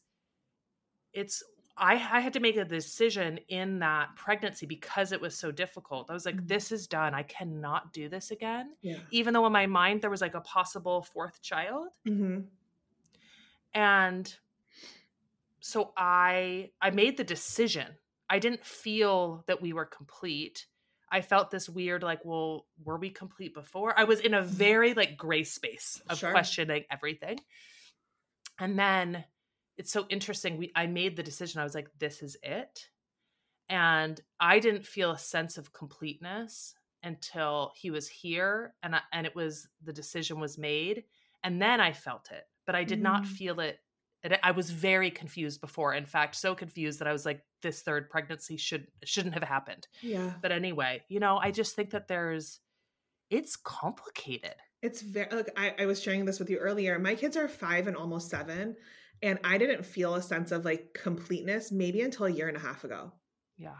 it's 1.13 1.43
I, 1.77 1.93
I 1.93 2.19
had 2.19 2.33
to 2.33 2.39
make 2.39 2.57
a 2.57 2.65
decision 2.65 3.39
in 3.49 3.79
that 3.79 4.15
pregnancy 4.15 4.65
because 4.65 5.11
it 5.11 5.21
was 5.21 5.37
so 5.37 5.51
difficult. 5.51 6.09
I 6.09 6.13
was 6.13 6.25
like, 6.25 6.35
Mhm. 6.37 6.47
this 6.47 6.71
is 6.71 6.87
done. 6.87 7.13
I 7.13 7.23
cannot 7.23 7.93
do 7.93 8.09
this 8.09 8.31
again. 8.31 8.75
Yeah. 8.81 8.99
Even 9.11 9.33
though 9.33 9.45
in 9.45 9.53
my 9.53 9.67
mind 9.67 10.01
there 10.01 10.09
was 10.09 10.21
like 10.21 10.33
a 10.35 10.41
possible 10.41 11.03
fourth 11.03 11.41
child. 11.41 11.89
hmm 12.05 12.41
And 13.73 14.33
so 15.59 15.93
I 15.97 16.71
I 16.81 16.89
made 16.91 17.17
the 17.17 17.23
decision. 17.23 17.97
I 18.29 18.39
didn't 18.39 18.65
feel 18.65 19.43
that 19.47 19.61
we 19.61 19.73
were 19.73 19.85
complete. 19.85 20.67
I 21.09 21.21
felt 21.21 21.51
this 21.51 21.69
weird 21.69 22.03
like, 22.03 22.25
well, 22.25 22.65
were 22.83 22.97
we 22.97 23.09
complete 23.09 23.53
before? 23.53 23.97
I 23.97 24.03
was 24.03 24.19
in 24.19 24.33
a 24.33 24.41
very 24.41 24.93
like 24.93 25.17
gray 25.17 25.43
space 25.43 26.01
of 26.09 26.17
Sure. 26.17 26.31
questioning 26.31 26.83
everything. 26.89 27.39
And 28.59 28.77
then 28.77 29.23
it's 29.77 29.91
so 29.91 30.05
interesting. 30.09 30.57
We 30.57 30.71
I 30.75 30.87
made 30.87 31.15
the 31.15 31.23
decision. 31.23 31.61
I 31.61 31.63
was 31.63 31.75
like, 31.75 31.89
this 31.99 32.21
is 32.21 32.37
it. 32.43 32.89
And 33.69 34.19
I 34.39 34.59
didn't 34.59 34.85
feel 34.85 35.11
a 35.11 35.17
sense 35.19 35.57
of 35.57 35.73
completeness 35.73 36.73
until 37.03 37.71
he 37.75 37.91
was 37.91 38.07
here 38.07 38.73
and 38.81 38.95
I, 38.95 39.01
and 39.13 39.27
it 39.27 39.35
was 39.35 39.67
the 39.83 39.93
decision 39.93 40.39
was 40.39 40.57
made 40.57 41.03
and 41.43 41.61
then 41.61 41.79
I 41.79 41.91
felt 41.93 42.29
it. 42.31 42.43
But 42.65 42.75
I 42.75 42.83
did 42.83 43.01
not 43.01 43.23
Mm. 43.23 43.27
feel 43.27 43.59
it 43.59 43.79
I 44.43 44.51
was 44.51 44.71
very 44.71 45.09
confused 45.09 45.61
before. 45.61 45.93
In 45.93 46.05
fact, 46.05 46.35
so 46.35 46.53
confused 46.53 46.99
that 46.99 47.07
I 47.07 47.13
was 47.13 47.25
like, 47.25 47.45
this 47.61 47.81
third 47.81 48.09
pregnancy 48.09 48.57
should 48.57 48.87
shouldn't 49.05 49.35
have 49.35 49.43
happened. 49.43 49.87
Yeah. 50.01 50.33
But 50.41 50.51
anyway, 50.51 51.03
you 51.07 51.19
know, 51.21 51.37
I 51.37 51.51
just 51.51 51.75
think 51.75 51.91
that 51.91 52.07
there's 52.09 52.59
it's 53.29 53.55
complicated. 53.55 54.55
It's 54.81 55.01
very 55.01 55.29
like 55.33 55.49
I, 55.55 55.75
I 55.79 55.85
was 55.85 56.01
sharing 56.01 56.25
this 56.25 56.39
with 56.39 56.49
you 56.49 56.57
earlier. 56.57 56.99
My 56.99 57.15
kids 57.15 57.37
are 57.37 57.47
five 57.47 57.87
and 57.87 57.95
almost 57.95 58.29
seven, 58.29 58.75
and 59.21 59.39
I 59.43 59.57
didn't 59.57 59.85
feel 59.85 60.15
a 60.15 60.21
sense 60.21 60.51
of 60.51 60.65
like 60.65 60.93
completeness 60.93 61.71
maybe 61.71 62.01
until 62.01 62.25
a 62.27 62.31
year 62.31 62.47
and 62.47 62.57
a 62.57 62.59
half 62.61 62.83
ago. 62.83 63.11
Yeah. 63.57 63.75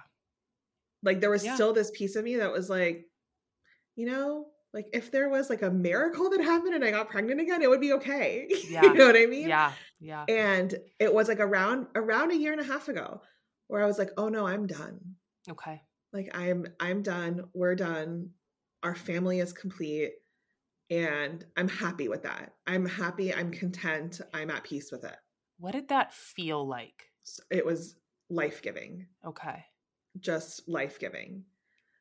Like 1.03 1.21
there 1.21 1.29
was 1.29 1.45
Yeah. 1.45 1.55
still 1.55 1.73
this 1.73 1.91
piece 1.91 2.15
of 2.15 2.23
me 2.23 2.37
that 2.37 2.51
was 2.51 2.69
like, 2.69 3.05
you 3.95 4.05
know, 4.07 4.47
like 4.73 4.87
if 4.93 5.11
there 5.11 5.29
was 5.29 5.49
like 5.49 5.61
a 5.61 5.71
miracle 5.71 6.29
that 6.29 6.41
happened 6.41 6.75
and 6.75 6.83
I 6.83 6.91
got 6.91 7.09
pregnant 7.09 7.39
again, 7.39 7.61
it 7.61 7.69
would 7.69 7.81
be 7.81 7.93
okay. 7.93 8.47
Yeah. 8.69 8.83
you 8.83 8.93
know 8.93 9.07
what 9.07 9.15
I 9.15 9.25
mean? 9.25 9.47
Yeah. 9.47 9.71
Yeah. 9.99 10.25
And 10.27 10.73
it 10.99 11.13
was 11.13 11.27
like 11.27 11.39
around 11.39 11.87
around 11.95 12.31
a 12.31 12.37
year 12.37 12.51
and 12.51 12.61
a 12.61 12.65
half 12.65 12.87
ago 12.87 13.21
where 13.67 13.81
I 13.83 13.85
was 13.87 13.97
like, 13.97 14.11
oh 14.17 14.29
no, 14.29 14.45
I'm 14.47 14.67
done. 14.67 14.99
Okay. 15.49 15.81
Like 16.13 16.29
I'm 16.35 16.65
I'm 16.79 17.01
done. 17.03 17.45
We're 17.53 17.75
done. 17.75 18.31
Our 18.83 18.95
family 18.95 19.39
is 19.39 19.53
complete. 19.53 20.11
And 20.89 21.45
I'm 21.57 21.67
happy 21.67 22.07
with 22.07 22.23
that. 22.23 22.53
I'm 22.65 22.85
happy. 22.85 23.33
I'm 23.33 23.51
content. 23.51 24.21
I'm 24.33 24.49
at 24.49 24.63
peace 24.63 24.89
with 24.91 25.03
it. 25.03 25.15
What 25.57 25.71
did 25.73 25.89
that 25.89 26.13
feel 26.13 26.65
like? 26.65 27.11
It 27.51 27.63
was 27.65 27.95
life 28.29 28.61
giving. 28.63 29.07
Okay. 29.23 29.67
just 30.19 30.67
life 30.67 30.99
giving. 30.99 31.45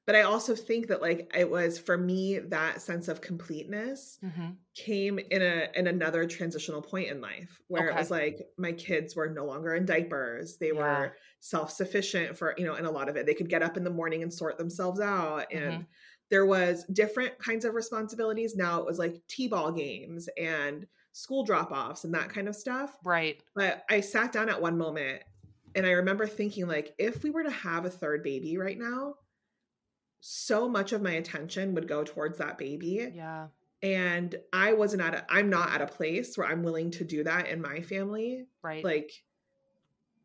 But 0.07 0.17
I 0.17 0.23
also 0.23 0.55
think 0.55 0.89
that 0.89 1.03
like 1.03 1.31
it 1.35 1.51
was 1.51 1.79
for 1.79 1.99
me 1.99 2.39
that 2.39 2.81
sense 2.81 3.09
of 3.09 3.21
completeness 3.21 4.21
hmm 4.23 4.59
came 4.77 5.19
in 5.19 5.43
a 5.43 5.69
in 5.75 5.87
another 5.89 6.27
transitional 6.27 6.83
point 6.83 7.09
in 7.11 7.21
life 7.21 7.61
where 7.69 7.89
it 7.89 7.97
was 7.97 8.11
like 8.11 8.41
my 8.59 8.73
kids 8.73 9.17
were 9.17 9.29
no 9.31 9.47
longer 9.47 9.75
in 9.75 9.87
diapers. 9.87 10.59
They 10.59 10.73
Yeah. 10.73 10.73
were 10.73 11.17
self-sufficient 11.41 12.39
for, 12.39 12.55
you 12.59 12.65
know, 12.67 12.77
in 12.77 12.85
a 12.87 12.91
lot 12.91 13.09
of 13.09 13.17
it. 13.17 13.27
They 13.27 13.35
could 13.35 13.49
get 13.51 13.63
up 13.63 13.77
in 13.77 13.85
the 13.85 13.91
morning 13.91 14.23
and 14.23 14.33
sort 14.33 14.59
themselves 14.59 15.01
out 15.01 15.47
and 15.53 15.85
Mm-hmm. 15.85 15.87
there 16.31 16.47
was 16.47 16.85
different 16.93 17.39
kinds 17.39 17.65
of 17.65 17.75
responsibilities. 17.75 18.55
Now 18.57 18.81
it 18.81 18.87
was 18.87 18.99
like 18.99 19.23
T-ball 19.29 19.73
games 19.73 20.29
and 20.37 20.87
school 21.17 21.45
drop-offs 21.45 22.05
and 22.05 22.13
that 22.13 22.29
kind 22.29 22.47
of 22.47 22.55
stuff. 22.55 22.99
Right. 23.03 23.43
But 23.55 23.85
I 23.89 24.01
sat 24.01 24.33
down 24.33 24.51
at 24.51 24.61
one 24.61 24.77
moment 24.77 25.23
and 25.75 25.87
I 25.87 25.93
remember 25.93 26.27
thinking 26.27 26.67
like 26.69 26.95
if 26.99 27.23
we 27.23 27.31
were 27.31 27.43
to 27.43 27.51
have 27.51 27.87
a 27.87 27.91
third 27.91 28.23
baby 28.23 28.59
right 28.59 28.79
now, 28.79 29.15
so 30.21 30.69
much 30.69 30.93
of 30.93 31.01
my 31.01 31.13
attention 31.13 31.75
would 31.75 31.89
go 31.89 32.05
towards 32.05 32.37
that 32.39 32.59
baby. 32.59 33.11
Yeah. 33.15 33.47
And 33.83 34.35
I 34.53 34.75
wasn't 34.75 35.03
at 35.03 35.15
a 35.15 35.25
I'm 35.31 35.49
not 35.49 35.73
at 35.73 35.81
a 35.81 35.87
place 35.87 36.37
where 36.37 36.47
I'm 36.47 36.63
willing 36.63 36.91
to 36.93 37.05
do 37.05 37.25
that 37.25 37.49
in 37.49 37.63
my 37.63 37.81
family, 37.81 38.45
Right. 38.63 38.85
like 38.85 39.11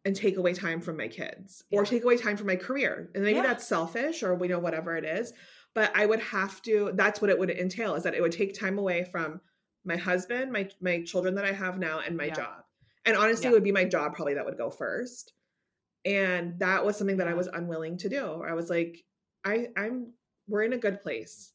and 0.03 0.15
take 0.15 0.35
away 0.35 0.53
time 0.53 0.81
from 0.81 0.97
my 0.97 1.07
kids 1.07 1.63
or 1.71 1.85
take 1.85 2.03
away 2.03 2.17
time 2.17 2.35
from 2.35 2.47
my 2.47 2.55
career. 2.57 3.11
And 3.15 3.23
maybe 3.23 3.37
Yeah. 3.37 3.43
that's 3.43 3.65
selfish 3.67 4.23
or 4.23 4.35
we 4.35 4.47
know 4.49 4.59
whatever 4.59 4.97
it 4.97 5.05
is. 5.05 5.31
But 5.73 5.95
I 5.95 6.05
would 6.05 6.19
have 6.19 6.61
to 6.63 6.91
that's 6.95 7.21
what 7.21 7.29
it 7.29 7.39
would 7.39 7.49
entail 7.51 7.95
is 7.95 8.03
that 8.03 8.13
it 8.13 8.21
would 8.21 8.33
take 8.33 8.53
time 8.59 8.77
away 8.77 9.05
from 9.05 9.39
my 9.83 9.97
husband, 9.97 10.51
my 10.51 10.69
my 10.81 11.03
children 11.03 11.35
that 11.35 11.45
I 11.45 11.51
have 11.51 11.79
now, 11.79 11.99
and 11.99 12.15
my 12.17 12.25
Yeah. 12.25 12.35
job. 12.35 12.63
And 13.05 13.17
honestly, 13.17 13.45
Yeah. 13.45 13.51
it 13.51 13.53
would 13.53 13.63
be 13.63 13.71
my 13.71 13.85
job 13.85 14.13
probably 14.15 14.35
that 14.35 14.45
would 14.45 14.57
go 14.57 14.69
first. 14.69 15.33
And 16.05 16.59
that 16.59 16.85
was 16.85 16.97
something 16.97 17.17
that 17.17 17.27
I 17.27 17.33
was 17.33 17.47
unwilling 17.47 17.97
to 17.99 18.09
do. 18.09 18.41
I 18.43 18.53
was 18.53 18.69
like, 18.69 19.03
I 19.43 19.69
I'm 19.75 20.13
we're 20.47 20.63
in 20.63 20.73
a 20.73 20.77
good 20.77 21.01
place. 21.01 21.53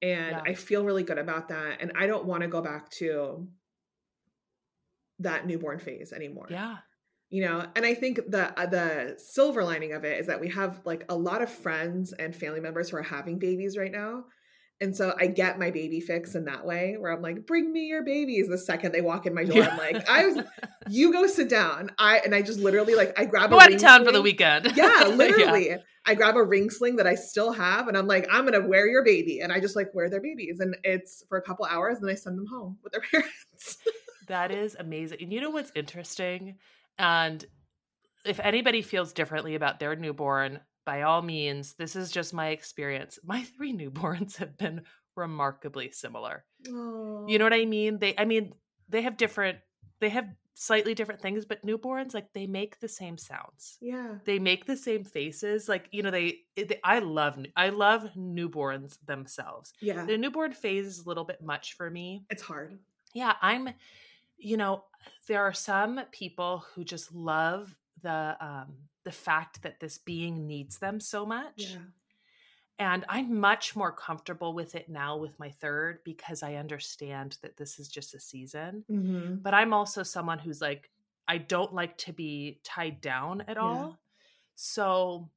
And 0.00 0.32
Yeah. 0.32 0.42
I 0.46 0.54
feel 0.54 0.84
really 0.84 1.02
good 1.02 1.18
about 1.18 1.48
that. 1.48 1.80
And 1.80 1.92
I 1.96 2.06
don't 2.06 2.26
want 2.26 2.42
to 2.42 2.48
go 2.48 2.60
back 2.62 2.90
to 2.98 3.48
that 5.20 5.46
newborn 5.46 5.78
phase 5.78 6.12
anymore 6.12 6.46
yeah. 6.48 6.76
you 7.28 7.42
know 7.42 7.66
and 7.74 7.84
i 7.84 7.92
think 7.92 8.20
the 8.28 8.56
uh, 8.58 8.66
the 8.66 9.14
silver 9.18 9.64
lining 9.64 9.92
of 9.92 10.04
it 10.04 10.20
is 10.20 10.26
that 10.28 10.40
we 10.40 10.48
have 10.48 10.80
like 10.84 11.04
a 11.08 11.16
lot 11.16 11.42
of 11.42 11.50
friends 11.50 12.12
and 12.12 12.34
family 12.36 12.60
members 12.60 12.90
who 12.90 12.96
are 12.96 13.02
having 13.02 13.38
babies 13.38 13.76
right 13.76 13.90
now 13.90 14.24
and 14.80 14.96
so 14.96 15.14
i 15.18 15.26
get 15.26 15.58
my 15.58 15.70
baby 15.70 16.00
fix 16.00 16.34
in 16.34 16.44
that 16.44 16.64
way 16.64 16.96
where 16.98 17.12
i'm 17.12 17.22
like 17.22 17.46
bring 17.46 17.72
me 17.72 17.86
your 17.86 18.02
babies 18.04 18.48
the 18.48 18.58
second 18.58 18.92
they 18.92 19.00
walk 19.00 19.26
in 19.26 19.34
my 19.34 19.44
door 19.44 19.62
i'm 19.62 19.76
like 19.78 20.08
i 20.08 20.24
was 20.26 20.38
you 20.88 21.12
go 21.12 21.26
sit 21.26 21.48
down 21.48 21.90
i 21.98 22.18
and 22.24 22.34
i 22.34 22.42
just 22.42 22.58
literally 22.58 22.94
like 22.94 23.18
i 23.18 23.24
grab 23.24 23.50
Go 23.50 23.56
a 23.56 23.60
out 23.60 23.66
of 23.66 23.72
ring 23.72 23.78
town 23.78 24.00
for 24.00 24.06
the 24.06 24.18
sling. 24.18 24.22
weekend. 24.22 24.72
yeah 24.76 25.04
literally 25.14 25.74
i 26.06 26.14
grab 26.14 26.36
a 26.36 26.42
ring 26.42 26.70
sling 26.70 26.96
that 26.96 27.06
i 27.06 27.14
still 27.14 27.52
have 27.52 27.88
and 27.88 27.96
i'm 27.96 28.06
like 28.06 28.26
i'm 28.30 28.44
gonna 28.44 28.66
wear 28.66 28.86
your 28.86 29.04
baby 29.04 29.40
and 29.40 29.52
i 29.52 29.60
just 29.60 29.76
like 29.76 29.92
wear 29.94 30.08
their 30.08 30.20
babies 30.20 30.60
and 30.60 30.76
it's 30.84 31.24
for 31.28 31.38
a 31.38 31.42
couple 31.42 31.64
hours 31.66 31.98
and 31.98 32.06
then 32.08 32.12
i 32.12 32.14
send 32.16 32.38
them 32.38 32.46
home 32.46 32.78
with 32.82 32.92
their 32.92 33.02
parents 33.10 33.78
That 34.28 34.50
is 34.50 34.76
amazing. 34.78 35.18
And 35.22 35.32
you 35.32 35.40
know 35.40 35.48
what's 35.48 35.72
interesting? 35.74 36.56
And 36.98 37.42
if 38.26 38.38
anybody 38.40 38.82
feels 38.82 39.14
differently 39.14 39.54
about 39.54 39.80
their 39.80 39.96
newborn, 39.96 40.60
by 40.88 41.02
all 41.02 41.20
means, 41.20 41.74
this 41.74 41.94
is 41.96 42.10
just 42.10 42.32
my 42.32 42.48
experience. 42.48 43.18
My 43.32 43.42
three 43.54 43.74
newborns 43.76 44.36
have 44.36 44.56
been 44.56 44.80
remarkably 45.16 45.90
similar. 45.90 46.44
You 47.28 47.36
know 47.38 47.44
what 47.44 47.52
I 47.52 47.66
mean? 47.66 47.98
They 47.98 48.14
I 48.16 48.24
mean, 48.24 48.54
they 48.88 49.02
have 49.02 49.18
different 49.18 49.58
they 50.00 50.08
have 50.08 50.28
slightly 50.54 50.94
different 50.94 51.20
things, 51.20 51.44
but 51.44 51.64
newborns 51.64 52.14
like 52.14 52.32
they 52.32 52.46
make 52.46 52.80
the 52.80 52.88
same 52.88 53.18
sounds. 53.18 53.76
yeah 53.80 54.16
They 54.24 54.38
make 54.38 54.64
the 54.64 54.76
same 54.76 55.04
faces. 55.04 55.68
Like, 55.68 55.84
you 55.92 56.02
know, 56.02 56.10
they, 56.10 56.38
they 56.56 56.80
I 56.82 57.00
love 57.00 57.38
I 57.54 57.68
love 57.68 58.02
newborns 58.16 58.96
themselves. 59.04 59.72
yeah 59.82 60.06
The 60.06 60.16
newborn 60.16 60.52
phase 60.54 60.86
is 60.86 60.98
a 61.04 61.08
little 61.10 61.24
bit 61.24 61.42
much 61.42 61.74
for 61.76 61.90
me 61.90 62.24
it's 62.30 62.42
hard 62.50 62.78
yeah 63.14 63.34
i'm 63.42 63.64
you 64.50 64.56
know 64.56 64.84
there 65.28 65.42
are 65.48 65.54
some 65.54 66.00
people 66.12 66.52
who 66.70 66.80
just 66.84 67.08
love 67.14 67.74
the 68.02 68.36
um 68.40 68.68
the 69.08 69.12
fact 69.28 69.62
that 69.62 69.80
this 69.80 69.96
being 69.98 70.46
needs 70.46 70.78
them 70.78 71.00
so 71.00 71.24
much 71.24 71.52
yeah 71.72 71.78
and 72.78 73.04
i'm 73.08 73.40
much 73.40 73.74
more 73.74 73.90
comfortable 73.90 74.52
with 74.52 74.74
it 74.74 74.88
now 74.88 75.16
with 75.16 75.38
my 75.38 75.50
third 75.62 75.98
because 76.04 76.42
i 76.42 76.54
understand 76.54 77.38
that 77.42 77.56
this 77.56 77.78
is 77.80 77.88
just 77.88 78.14
a 78.14 78.20
season 78.20 78.84
mm-hmm. 78.90 79.36
but 79.36 79.54
i'm 79.54 79.72
also 79.72 80.02
someone 80.02 80.38
who's 80.38 80.60
like 80.60 80.90
i 81.26 81.38
don't 81.38 81.72
like 81.74 81.96
to 81.98 82.12
be 82.12 82.60
tied 82.64 83.00
down 83.00 83.42
at 83.48 83.56
Yeah. 83.56 83.62
all 83.62 83.98
so 84.54 85.28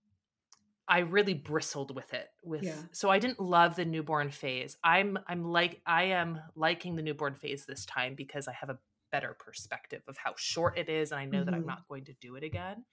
i 0.88 1.00
really 1.00 1.34
bristled 1.34 1.96
with 1.96 2.14
it 2.14 2.28
with 2.44 2.64
Yeah. 2.64 2.76
so 2.92 3.10
i 3.10 3.20
didn't 3.20 3.40
love 3.40 3.76
the 3.76 3.86
newborn 3.86 4.30
phase 4.32 4.76
i'm 4.84 5.18
i'm 5.28 5.44
like 5.46 5.82
i 5.86 6.04
am 6.04 6.40
liking 6.56 6.96
the 6.96 7.02
newborn 7.04 7.36
phase 7.36 7.66
this 7.66 7.86
time 7.86 8.16
because 8.16 8.48
i 8.48 8.54
have 8.54 8.70
a 8.70 8.78
better 9.12 9.36
perspective 9.40 10.02
of 10.08 10.18
how 10.18 10.34
short 10.38 10.78
it 10.78 10.90
is 10.90 11.12
and 11.12 11.20
i 11.22 11.26
know 11.26 11.44
that 11.44 11.54
i'm 11.54 11.64
Mhm. 11.64 11.74
not 11.74 11.88
going 11.90 12.06
to 12.06 12.14
do 12.22 12.36
it 12.36 12.44
again 12.44 12.86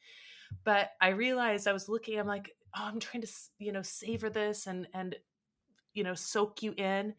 but 0.65 0.91
i 1.01 1.09
realized 1.09 1.67
i 1.67 1.73
was 1.73 1.89
looking 1.89 2.19
i'm 2.19 2.27
like 2.27 2.55
oh 2.77 2.85
i'm 2.85 3.01
trying 3.01 3.23
to 3.23 3.29
you 3.59 3.73
know 3.73 3.83
savor 3.83 4.31
this 4.31 4.67
and 4.67 4.87
and 4.95 5.17
you 5.95 6.05
know 6.05 6.15
soak 6.15 6.63
you 6.63 6.73
in 6.73 7.15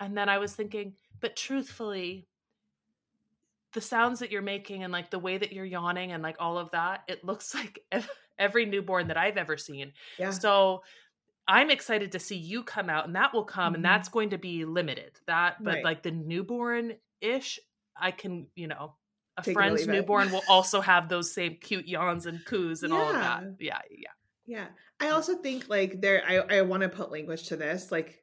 and 0.00 0.16
then 0.16 0.28
i 0.28 0.38
was 0.38 0.54
thinking 0.54 0.94
but 1.20 1.36
truthfully 1.36 2.26
the 3.72 3.80
sounds 3.80 4.20
that 4.20 4.30
you're 4.30 4.42
making 4.42 4.82
and 4.82 4.92
like 4.92 5.10
the 5.10 5.18
way 5.18 5.38
that 5.38 5.52
you're 5.52 5.64
yawning 5.64 6.12
and 6.12 6.22
like 6.22 6.36
all 6.38 6.58
of 6.58 6.70
that, 6.72 7.02
it 7.08 7.24
looks 7.24 7.54
like 7.54 7.80
every 8.38 8.66
newborn 8.66 9.08
that 9.08 9.16
I've 9.16 9.36
ever 9.36 9.56
seen. 9.56 9.92
Yeah. 10.18 10.30
So 10.30 10.82
I'm 11.48 11.70
excited 11.70 12.12
to 12.12 12.18
see 12.18 12.36
you 12.36 12.62
come 12.62 12.88
out 12.88 13.06
and 13.06 13.16
that 13.16 13.32
will 13.32 13.44
come 13.44 13.68
mm-hmm. 13.68 13.76
and 13.76 13.84
that's 13.84 14.08
going 14.08 14.30
to 14.30 14.38
be 14.38 14.64
limited. 14.64 15.12
That 15.26 15.62
but 15.62 15.74
right. 15.74 15.84
like 15.84 16.02
the 16.02 16.10
newborn 16.10 16.94
ish, 17.20 17.58
I 17.96 18.10
can, 18.10 18.46
you 18.54 18.68
know, 18.68 18.94
a 19.36 19.42
Take 19.42 19.54
friend's 19.54 19.86
newborn 19.86 20.30
will 20.30 20.42
also 20.48 20.80
have 20.80 21.08
those 21.08 21.32
same 21.32 21.56
cute 21.60 21.88
yawns 21.88 22.26
and 22.26 22.44
coos 22.44 22.82
and 22.82 22.92
yeah. 22.92 22.98
all 22.98 23.08
of 23.08 23.14
that. 23.14 23.44
Yeah, 23.58 23.78
yeah. 23.90 24.08
Yeah. 24.46 24.66
I 25.00 25.06
mm. 25.06 25.12
also 25.12 25.36
think 25.36 25.68
like 25.68 26.00
there 26.00 26.22
I, 26.26 26.58
I 26.58 26.62
want 26.62 26.82
to 26.82 26.88
put 26.88 27.10
language 27.10 27.48
to 27.48 27.56
this. 27.56 27.90
Like 27.90 28.22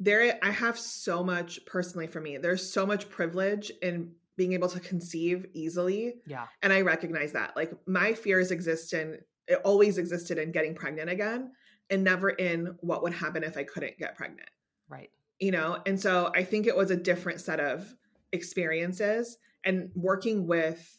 there 0.00 0.38
I 0.42 0.50
have 0.50 0.78
so 0.78 1.22
much 1.22 1.64
personally 1.66 2.06
for 2.06 2.20
me. 2.20 2.38
There's 2.38 2.72
so 2.72 2.84
much 2.84 3.08
privilege 3.08 3.70
in 3.82 4.12
being 4.36 4.52
able 4.52 4.68
to 4.68 4.80
conceive 4.80 5.46
easily. 5.54 6.14
Yeah. 6.26 6.46
And 6.62 6.72
I 6.72 6.80
recognize 6.80 7.32
that. 7.32 7.56
Like 7.56 7.72
my 7.86 8.14
fears 8.14 8.50
exist 8.50 8.92
in 8.92 9.18
it 9.46 9.60
always 9.64 9.98
existed 9.98 10.38
in 10.38 10.52
getting 10.52 10.74
pregnant 10.74 11.10
again 11.10 11.52
and 11.90 12.02
never 12.02 12.30
in 12.30 12.76
what 12.80 13.02
would 13.02 13.12
happen 13.12 13.44
if 13.44 13.56
I 13.56 13.64
couldn't 13.64 13.98
get 13.98 14.16
pregnant. 14.16 14.48
Right. 14.88 15.10
You 15.38 15.50
know, 15.50 15.78
and 15.86 16.00
so 16.00 16.32
I 16.34 16.44
think 16.44 16.66
it 16.66 16.76
was 16.76 16.90
a 16.90 16.96
different 16.96 17.40
set 17.40 17.60
of 17.60 17.94
experiences 18.32 19.36
and 19.64 19.90
working 19.94 20.46
with 20.46 20.98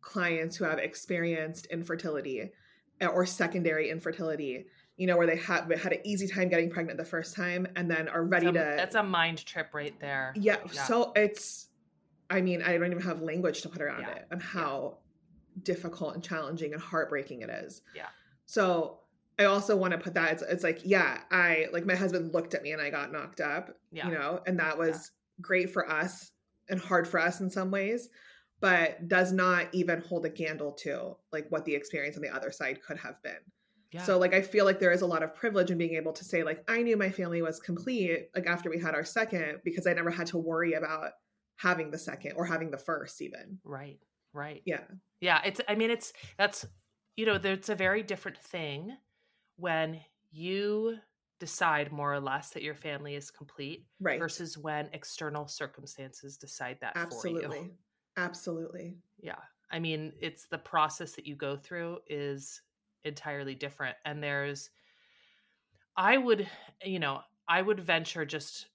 clients 0.00 0.56
who 0.56 0.64
have 0.64 0.78
experienced 0.78 1.66
infertility 1.66 2.50
eh, 3.00 3.06
or 3.06 3.26
secondary 3.26 3.90
infertility 3.90 4.66
you 5.00 5.06
know 5.06 5.16
where 5.16 5.26
they 5.26 5.36
had 5.36 5.70
had 5.78 5.94
an 5.94 6.00
easy 6.04 6.28
time 6.28 6.50
getting 6.50 6.68
pregnant 6.68 6.98
the 6.98 7.04
first 7.04 7.34
time 7.34 7.66
and 7.74 7.90
then 7.90 8.06
are 8.08 8.22
ready 8.22 8.46
a, 8.46 8.52
to 8.52 8.58
that's 8.58 8.94
a 8.94 9.02
mind 9.02 9.44
trip 9.46 9.68
right 9.72 9.98
there 9.98 10.34
yeah, 10.36 10.56
yeah, 10.72 10.82
so 10.82 11.12
it's 11.16 11.68
i 12.28 12.40
mean 12.40 12.62
i 12.62 12.76
don't 12.76 12.90
even 12.90 13.02
have 13.02 13.22
language 13.22 13.62
to 13.62 13.68
put 13.68 13.80
around 13.80 14.02
yeah. 14.02 14.10
it 14.10 14.26
and 14.30 14.42
how 14.42 14.98
yeah. 15.56 15.62
difficult 15.62 16.14
and 16.14 16.22
challenging 16.22 16.74
and 16.74 16.82
heartbreaking 16.82 17.40
it 17.40 17.48
is 17.48 17.80
yeah 17.94 18.08
so 18.44 18.98
i 19.38 19.44
also 19.44 19.74
want 19.74 19.92
to 19.92 19.98
put 19.98 20.12
that 20.12 20.32
it's, 20.32 20.42
it's 20.42 20.64
like 20.64 20.80
yeah 20.84 21.20
i 21.30 21.66
like 21.72 21.86
my 21.86 21.94
husband 21.94 22.34
looked 22.34 22.52
at 22.52 22.62
me 22.62 22.72
and 22.72 22.82
i 22.82 22.90
got 22.90 23.10
knocked 23.10 23.40
up 23.40 23.74
yeah. 23.90 24.06
you 24.06 24.12
know 24.12 24.40
and 24.46 24.58
that 24.58 24.76
was 24.76 25.12
great 25.40 25.70
for 25.70 25.90
us 25.90 26.30
and 26.70 26.80
hard 26.80 27.06
for 27.06 27.20
us 27.20 27.40
in 27.40 27.50
some 27.50 27.70
ways 27.70 28.08
but 28.60 29.08
does 29.08 29.32
not 29.32 29.68
even 29.72 30.00
hold 30.02 30.24
a 30.26 30.30
candle 30.30 30.72
to 30.72 31.16
like 31.32 31.46
what 31.48 31.64
the 31.64 31.74
experience 31.74 32.16
on 32.16 32.22
the 32.22 32.28
other 32.28 32.50
side 32.50 32.78
could 32.82 32.98
have 32.98 33.20
been. 33.22 33.38
Yeah. 33.92 34.04
so 34.04 34.18
like 34.18 34.34
i 34.34 34.40
feel 34.40 34.64
like 34.64 34.78
there 34.78 34.92
is 34.92 35.02
a 35.02 35.06
lot 35.06 35.24
of 35.24 35.34
privilege 35.34 35.72
in 35.72 35.78
being 35.78 35.94
able 35.94 36.12
to 36.12 36.24
say 36.24 36.44
like 36.44 36.62
i 36.68 36.80
knew 36.80 36.96
my 36.96 37.10
family 37.10 37.42
was 37.42 37.58
complete 37.58 38.28
like 38.36 38.46
after 38.46 38.70
we 38.70 38.78
had 38.78 38.94
our 38.94 39.04
second 39.04 39.62
because 39.64 39.84
i 39.84 39.92
never 39.92 40.10
had 40.10 40.28
to 40.28 40.38
worry 40.38 40.74
about 40.74 41.10
having 41.56 41.90
the 41.90 41.98
second 41.98 42.34
or 42.36 42.46
having 42.46 42.70
the 42.70 42.78
first 42.78 43.20
even. 43.20 43.58
Right 43.64 43.98
right. 44.32 44.62
Yeah. 44.64 44.82
Yeah 45.20 45.40
it's 45.44 45.60
i 45.68 45.74
mean 45.74 45.90
it's 45.90 46.12
that's 46.38 46.66
you 47.16 47.26
know 47.26 47.40
it's 47.42 47.68
a 47.68 47.74
very 47.74 48.04
different 48.04 48.38
thing 48.38 48.96
when 49.56 50.00
you 50.30 50.96
decide 51.40 51.90
more 51.90 52.12
or 52.12 52.20
less 52.20 52.50
that 52.50 52.62
your 52.62 52.74
family 52.74 53.16
is 53.16 53.30
complete 53.30 53.86
right. 53.98 54.18
versus 54.18 54.56
when 54.56 54.88
external 54.92 55.48
circumstances 55.48 56.36
decide 56.36 56.78
that 56.80 56.92
absolutely. 56.96 57.72
Absolutely. 58.16 58.98
Yeah. 59.20 59.40
I 59.70 59.78
mean 59.78 60.12
it's 60.20 60.46
the 60.46 60.58
process 60.58 61.12
that 61.12 61.26
you 61.26 61.34
go 61.34 61.56
through 61.56 61.98
is 62.06 62.62
entirely 63.04 63.54
different 63.54 63.96
and 64.04 64.22
there's 64.22 64.70
i 65.96 66.18
would 66.18 66.46
you 66.84 66.98
know 66.98 67.20
i 67.48 67.62
would 67.62 67.80
venture 67.80 68.26
just 68.26 68.68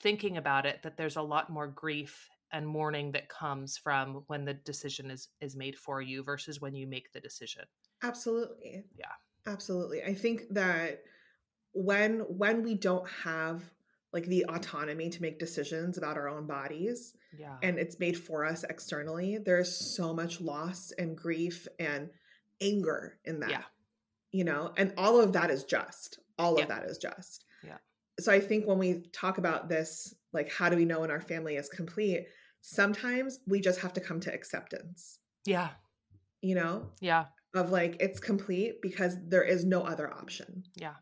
thinking 0.00 0.36
about 0.36 0.66
it 0.66 0.82
that 0.82 0.98
there's 0.98 1.16
a 1.16 1.22
lot 1.22 1.48
more 1.48 1.66
grief 1.66 2.28
and 2.52 2.66
mourning 2.66 3.12
that 3.12 3.28
comes 3.28 3.76
from 3.76 4.22
when 4.26 4.44
the 4.44 4.54
decision 4.54 5.10
is 5.10 5.28
is 5.40 5.56
made 5.56 5.76
for 5.76 6.00
you 6.00 6.22
versus 6.22 6.60
when 6.60 6.74
you 6.74 6.86
make 6.86 7.12
the 7.12 7.20
decision. 7.20 7.64
Absolutely. 8.02 8.84
Yeah. 8.96 9.12
Absolutely. 9.46 10.02
I 10.02 10.14
think 10.14 10.42
that 10.50 11.02
when 11.78 12.20
when 12.20 12.64
we 12.64 12.74
don't 12.74 13.08
have 13.22 13.62
like 14.12 14.26
the 14.26 14.44
autonomy 14.48 15.10
to 15.10 15.22
make 15.22 15.38
decisions 15.38 15.96
about 15.96 16.16
our 16.16 16.28
own 16.28 16.46
bodies 16.46 17.14
yeah. 17.38 17.56
and 17.62 17.78
it's 17.78 18.00
made 18.00 18.18
for 18.18 18.44
us 18.44 18.64
externally 18.64 19.38
there's 19.38 19.94
so 19.94 20.12
much 20.12 20.40
loss 20.40 20.92
and 20.98 21.16
grief 21.16 21.68
and 21.78 22.10
anger 22.60 23.18
in 23.24 23.38
that 23.38 23.50
yeah. 23.50 23.62
you 24.32 24.42
know 24.42 24.72
and 24.76 24.92
all 24.96 25.20
of 25.20 25.34
that 25.34 25.50
is 25.50 25.62
just 25.64 26.18
all 26.36 26.60
of 26.60 26.68
that 26.68 26.84
is 26.84 26.98
just. 26.98 27.44
Yeah. 27.64 27.78
So 28.20 28.32
i 28.32 28.40
think 28.40 28.66
when 28.66 28.78
we 28.78 29.04
talk 29.12 29.38
about 29.38 29.68
this 29.68 30.14
like 30.32 30.52
how 30.52 30.68
do 30.68 30.76
we 30.76 30.84
know 30.84 31.00
when 31.00 31.10
our 31.10 31.20
family 31.20 31.56
is 31.56 31.68
complete? 31.68 32.26
Sometimes 32.60 33.38
we 33.46 33.60
just 33.60 33.80
have 33.80 33.92
to 33.92 34.00
come 34.00 34.18
to 34.20 34.34
acceptance. 34.34 35.20
Yeah. 35.46 35.68
You 36.42 36.56
know? 36.56 36.90
Yeah. 37.00 37.26
Of 37.54 37.70
like 37.70 37.96
it's 38.00 38.18
complete 38.18 38.82
because 38.82 39.16
there 39.28 39.44
is 39.44 39.64
no 39.64 39.82
other 39.82 40.12
option. 40.12 40.64
Yeah 40.74 40.94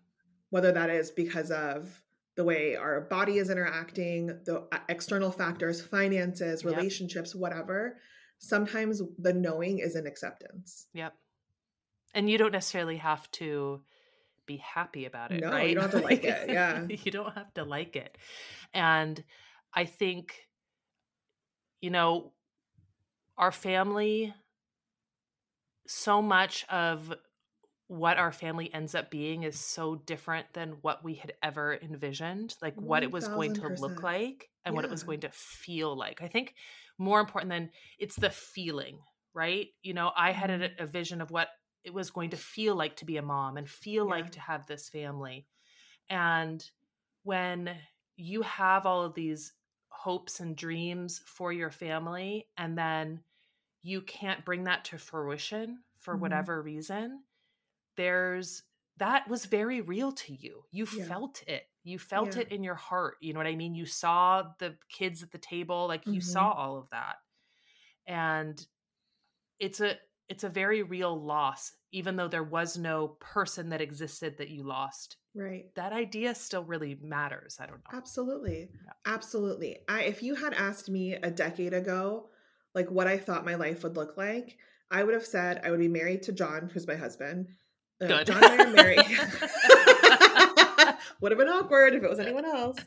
whether 0.57 0.73
that 0.73 0.89
is 0.89 1.11
because 1.11 1.51
of 1.51 2.03
the 2.35 2.43
way 2.43 2.77
our 2.77 3.03
body 3.03 3.37
is 3.37 3.51
interacting, 3.51 4.29
the 4.47 4.67
uh, 4.73 4.79
external 4.89 5.31
factors, 5.31 5.83
finances, 5.83 6.65
relationships, 6.65 7.35
yep. 7.35 7.43
whatever. 7.43 7.99
Sometimes 8.39 9.03
the 9.19 9.35
knowing 9.35 9.81
is 9.81 9.97
an 9.97 10.07
acceptance. 10.07 10.87
Yep. 10.95 11.13
And 12.15 12.31
you 12.31 12.39
don't 12.39 12.53
necessarily 12.53 12.97
have 12.97 13.31
to 13.33 13.83
be 14.47 14.57
happy 14.57 15.05
about 15.05 15.31
it. 15.31 15.43
No, 15.43 15.51
right? 15.51 15.69
you 15.69 15.75
don't 15.75 15.91
have 15.93 16.01
to 16.01 16.07
like 16.07 16.25
it. 16.25 16.45
Yeah. 16.49 16.87
you 16.89 17.13
don't 17.13 17.35
have 17.35 17.53
to 17.53 17.65
like 17.65 17.95
it. 17.95 18.17
And 18.73 19.23
I 19.75 19.85
think, 19.85 20.33
you 21.83 21.91
know, 21.91 22.33
our 23.37 23.53
family, 23.53 24.33
so 25.87 26.23
much 26.23 26.65
of 26.71 27.13
what 27.89 28.19
our 28.19 28.33
family 28.33 28.73
ends 28.75 28.95
up 28.95 29.11
being 29.11 29.45
is 29.45 29.59
so 29.59 29.95
different 29.95 30.47
than 30.55 30.77
what 30.81 31.05
we 31.05 31.15
had 31.15 31.33
ever 31.43 31.79
envisioned 31.83 32.55
like 32.61 32.75
what 32.81 33.03
it 33.03 33.11
was 33.13 33.29
going 33.29 33.55
to 33.55 33.69
look 33.79 34.03
like 34.03 34.49
and 34.65 34.73
yeah. 34.73 34.77
what 34.77 34.85
it 34.85 34.91
was 34.91 35.05
going 35.05 35.21
to 35.21 35.29
feel 35.31 35.97
like 35.97 36.21
i 36.21 36.27
think 36.27 36.55
more 36.99 37.21
important 37.21 37.51
than 37.51 37.71
it's 37.99 38.17
the 38.17 38.31
feeling 38.31 38.99
right 39.35 39.69
you 39.83 39.95
know 39.95 40.11
i 40.17 40.33
had 40.33 40.51
a, 40.51 40.59
mm-hmm. 40.59 40.83
a 40.83 40.87
vision 40.87 41.21
of 41.21 41.31
what 41.31 41.49
it 41.85 41.95
was 41.95 42.11
going 42.11 42.31
to 42.31 42.37
feel 42.37 42.75
like 42.75 42.97
to 42.97 43.05
be 43.05 43.17
a 43.17 43.23
mom 43.23 43.57
and 43.57 43.69
feel 43.69 44.05
yeah. 44.07 44.15
like 44.15 44.31
to 44.31 44.41
have 44.41 44.67
this 44.67 44.89
family 44.89 45.47
and 46.11 46.71
when 47.23 47.71
you 48.17 48.43
have 48.43 48.87
all 48.87 49.05
of 49.05 49.15
these 49.15 49.53
hopes 49.89 50.41
and 50.41 50.57
dreams 50.57 51.23
for 51.25 51.53
your 51.53 51.71
family 51.71 52.49
and 52.59 52.77
then 52.77 53.21
you 53.83 54.01
can't 54.01 54.45
bring 54.45 54.65
that 54.65 54.85
to 54.85 54.99
fruition 54.99 55.79
for 56.01 56.15
mm-hmm. 56.15 56.23
whatever 56.23 56.61
reason 56.61 57.21
there's 57.97 58.63
that 58.99 59.29
was 59.29 59.45
very 59.45 59.81
real 59.81 60.13
to 60.13 60.33
you. 60.33 60.65
You 60.71 60.87
yeah. 60.97 61.05
felt 61.05 61.43
it. 61.47 61.65
You 61.85 61.99
felt 61.99 62.35
yeah. 62.35 62.43
it 62.43 62.53
in 62.53 62.65
your 62.65 62.75
heart. 62.75 63.17
You 63.21 63.33
know 63.33 63.41
what 63.41 63.47
I 63.47 63.57
mean? 63.57 63.75
You 63.75 63.87
saw 63.87 64.45
the 64.59 64.75
kids 64.91 65.23
at 65.23 65.31
the 65.31 65.39
table, 65.39 65.87
like 65.87 66.07
you 66.07 66.15
mm-hmm. 66.15 66.21
saw 66.21 66.51
all 66.51 66.79
of 66.79 66.89
that. 66.91 67.17
And 68.07 68.65
it's 69.59 69.81
a 69.81 69.97
it's 70.29 70.45
a 70.45 70.49
very 70.49 70.83
real 70.83 71.19
loss 71.19 71.73
even 71.93 72.17
though 72.17 72.29
there 72.29 72.43
was 72.43 72.77
no 72.77 73.17
person 73.21 73.71
that 73.71 73.81
existed 73.81 74.37
that 74.37 74.51
you 74.51 74.63
lost. 74.63 75.17
Right. 75.35 75.75
That 75.77 75.95
idea 75.95 76.35
still 76.35 76.63
really 76.63 76.99
matters. 77.01 77.57
I 77.59 77.65
don't 77.65 77.77
know. 77.77 77.97
Absolutely. 77.97 78.69
Yeah. 78.71 79.15
Absolutely. 79.15 79.79
I 79.89 80.03
if 80.03 80.23
you 80.23 80.35
had 80.35 80.53
asked 80.53 80.91
me 80.91 81.15
a 81.15 81.31
decade 81.31 81.73
ago 81.73 82.29
like 82.75 82.91
what 82.91 83.07
I 83.07 83.17
thought 83.17 83.47
my 83.47 83.55
life 83.55 83.83
would 83.83 83.97
look 83.97 84.19
like, 84.19 84.59
I 84.91 85.05
would 85.05 85.15
have 85.15 85.25
said 85.25 85.63
I 85.65 85.71
would 85.71 85.81
be 85.81 85.89
married 85.89 86.23
to 86.25 86.33
John, 86.33 86.71
who's 86.73 86.87
my 86.87 86.97
husband 86.97 87.49
uh, 88.01 88.07
Good. 88.07 88.27
John 88.27 88.61
are 88.61 88.71
married. 88.71 89.01
would 91.21 91.33
have 91.33 91.39
been 91.39 91.49
awkward 91.49 91.95
if 91.95 92.03
it 92.03 92.11
was 92.11 92.19
anyone 92.19 92.45
else. 92.45 92.79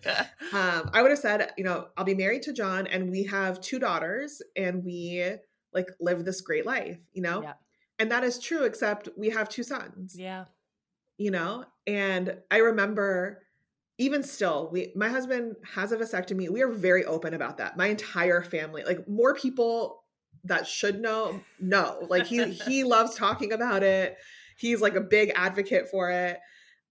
Um, 0.52 0.90
I 0.94 1.04
would 1.04 1.12
have 1.12 1.20
said, 1.20 1.52
you 1.58 1.64
know, 1.64 1.90
I'll 1.96 2.04
be 2.04 2.16
married 2.16 2.42
to 2.44 2.54
John 2.54 2.88
and 2.88 3.12
we 3.12 3.26
have 3.26 3.62
two 3.62 3.78
daughters 3.78 4.42
and 4.56 4.84
we 4.84 5.36
like 5.74 5.86
live 6.00 6.26
this 6.26 6.42
great 6.42 6.66
life, 6.66 6.98
you 7.14 7.22
know? 7.22 7.44
Yeah. 7.44 7.54
And 8.00 8.12
that 8.12 8.24
is 8.24 8.40
true, 8.40 8.64
except 8.64 9.10
we 9.16 9.30
have 9.30 9.48
two 9.48 9.62
sons. 9.62 10.16
Yeah. 10.18 10.46
You 11.20 11.30
know? 11.30 11.66
And 11.86 12.38
I 12.50 12.58
remember 12.58 13.44
even 14.00 14.24
still, 14.24 14.70
we 14.72 14.92
my 14.96 15.10
husband 15.10 15.56
has 15.76 15.92
a 15.92 15.98
vasectomy. 15.98 16.50
We 16.50 16.64
are 16.64 16.72
very 16.72 17.06
open 17.06 17.36
about 17.36 17.58
that. 17.58 17.78
My 17.78 17.88
entire 17.88 18.42
family, 18.42 18.84
like 18.84 19.08
more 19.08 19.36
people 19.36 20.04
that 20.46 20.66
should 20.66 21.00
know, 21.00 21.42
know. 21.60 22.08
Like 22.10 22.26
he 22.26 22.44
he 22.46 22.84
loves 22.84 23.14
talking 23.14 23.52
about 23.54 23.84
it 23.84 24.18
he's 24.60 24.82
like 24.82 24.96
a 24.96 25.02
big 25.02 25.32
advocate 25.36 25.90
for 25.90 26.12
it. 26.12 26.40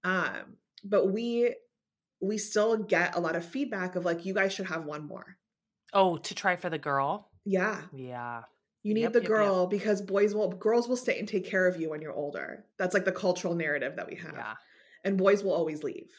Um, 0.05 0.57
but 0.83 1.13
we 1.13 1.55
we 2.21 2.39
still 2.39 2.77
get 2.79 3.15
a 3.15 3.21
lot 3.21 3.37
of 3.37 3.45
feedback 3.45 3.95
of 3.95 4.05
like 4.05 4.25
you 4.25 4.35
guys 4.35 4.53
should 4.53 4.67
have 4.67 4.85
one 4.85 5.07
more. 5.07 5.37
Oh, 5.93 6.17
to 6.19 6.35
try 6.35 6.57
for 6.57 6.71
the 6.71 6.79
girl? 6.79 7.31
Yeah. 7.45 7.83
Yeah. 7.93 8.43
You 8.83 8.95
need 8.95 9.03
yep, 9.03 9.13
the 9.13 9.21
girl 9.21 9.63
yep, 9.65 9.73
yep. 9.73 9.81
because 9.81 10.03
boys 10.03 10.35
will 10.35 10.51
girls 10.51 10.89
will 10.89 10.97
stay 10.97 11.19
and 11.19 11.29
take 11.29 11.45
care 11.45 11.67
of 11.67 11.81
you 11.81 11.91
when 11.91 12.01
you're 12.01 12.13
older. 12.13 12.65
That's 12.79 12.95
like 12.95 13.05
the 13.05 13.13
cultural 13.13 13.55
narrative 13.55 13.97
that 13.97 14.09
we 14.09 14.17
have. 14.17 14.35
Yeah. 14.35 14.55
And 15.05 15.19
boys 15.19 15.43
will 15.43 15.53
always 15.53 15.83
leave. 15.83 16.11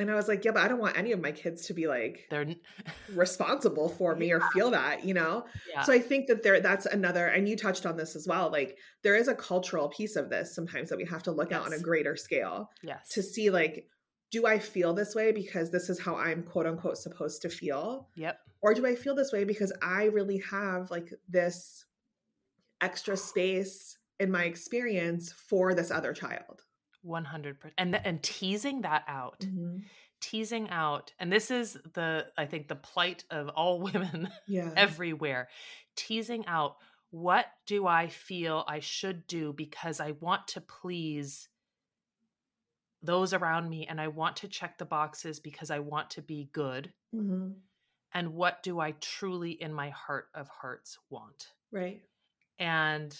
And 0.00 0.10
I 0.10 0.14
was 0.14 0.28
like, 0.28 0.44
yeah, 0.44 0.52
but 0.52 0.62
I 0.62 0.68
don't 0.68 0.80
want 0.80 0.96
any 0.96 1.12
of 1.12 1.20
my 1.20 1.32
kids 1.32 1.66
to 1.66 1.74
be 1.74 1.86
like 1.86 2.26
They're 2.30 2.46
responsible 3.14 3.88
for 3.88 4.16
me 4.16 4.32
or 4.32 4.40
feel 4.52 4.70
that, 4.70 5.04
you 5.04 5.14
know? 5.14 5.44
yeah. 5.68 5.82
So 5.82 5.92
I 5.92 5.98
think 5.98 6.26
that 6.28 6.42
there 6.42 6.60
that's 6.60 6.86
another 6.86 7.26
and 7.26 7.48
you 7.48 7.56
touched 7.56 7.86
on 7.86 7.96
this 7.96 8.16
as 8.16 8.26
well. 8.26 8.50
Like 8.50 8.78
there 9.02 9.16
is 9.16 9.28
a 9.28 9.34
cultural 9.34 9.88
piece 9.88 10.16
of 10.16 10.30
this 10.30 10.54
sometimes 10.54 10.88
that 10.88 10.96
we 10.96 11.04
have 11.04 11.22
to 11.24 11.32
look 11.32 11.52
at 11.52 11.60
on 11.60 11.72
a 11.72 11.78
greater 11.78 12.16
scale 12.16 12.70
yes. 12.82 13.08
to 13.10 13.22
see 13.22 13.50
like 13.50 13.86
do 14.30 14.46
I 14.46 14.58
feel 14.58 14.94
this 14.94 15.14
way 15.14 15.32
because 15.32 15.70
this 15.70 15.90
is 15.90 16.00
how 16.00 16.14
I'm 16.14 16.42
quote 16.42 16.66
unquote 16.66 16.98
supposed 16.98 17.42
to 17.42 17.48
feel? 17.48 18.08
yep. 18.14 18.38
Or 18.62 18.74
do 18.74 18.86
I 18.86 18.94
feel 18.94 19.14
this 19.14 19.32
way 19.32 19.44
because 19.44 19.72
I 19.82 20.04
really 20.04 20.42
have 20.50 20.90
like 20.90 21.12
this 21.28 21.84
extra 22.80 23.16
space 23.16 23.98
in 24.18 24.30
my 24.30 24.44
experience 24.44 25.32
for 25.32 25.74
this 25.74 25.90
other 25.90 26.12
child? 26.12 26.62
100%. 27.06 27.56
And 27.78 27.94
and 27.94 28.22
teasing 28.22 28.82
that 28.82 29.04
out. 29.08 29.40
Mm-hmm. 29.40 29.78
Teasing 30.20 30.68
out. 30.70 31.12
And 31.18 31.32
this 31.32 31.50
is 31.50 31.78
the 31.94 32.26
I 32.36 32.46
think 32.46 32.68
the 32.68 32.76
plight 32.76 33.24
of 33.30 33.48
all 33.48 33.80
women 33.92 34.28
Yeah. 34.46 34.70
everywhere. 34.76 35.48
Teasing 35.96 36.46
out 36.46 36.76
what 37.10 37.46
do 37.66 37.86
I 37.86 38.08
feel 38.08 38.64
I 38.68 38.78
should 38.80 39.26
do 39.26 39.52
because 39.52 39.98
I 40.00 40.12
want 40.12 40.46
to 40.48 40.60
please 40.60 41.48
those 43.02 43.32
around 43.32 43.68
me 43.68 43.86
and 43.86 44.00
I 44.00 44.08
want 44.08 44.36
to 44.36 44.48
check 44.48 44.76
the 44.78 44.84
boxes 44.84 45.40
because 45.40 45.70
I 45.70 45.78
want 45.78 46.10
to 46.10 46.22
be 46.22 46.50
good. 46.52 46.92
Mhm. 47.14 47.54
And 48.12 48.34
what 48.34 48.62
do 48.62 48.78
I 48.78 48.92
truly 48.92 49.52
in 49.52 49.72
my 49.72 49.90
heart 49.90 50.28
of 50.34 50.48
hearts 50.48 50.98
want? 51.08 51.48
Right. 51.72 52.02
And 52.58 53.16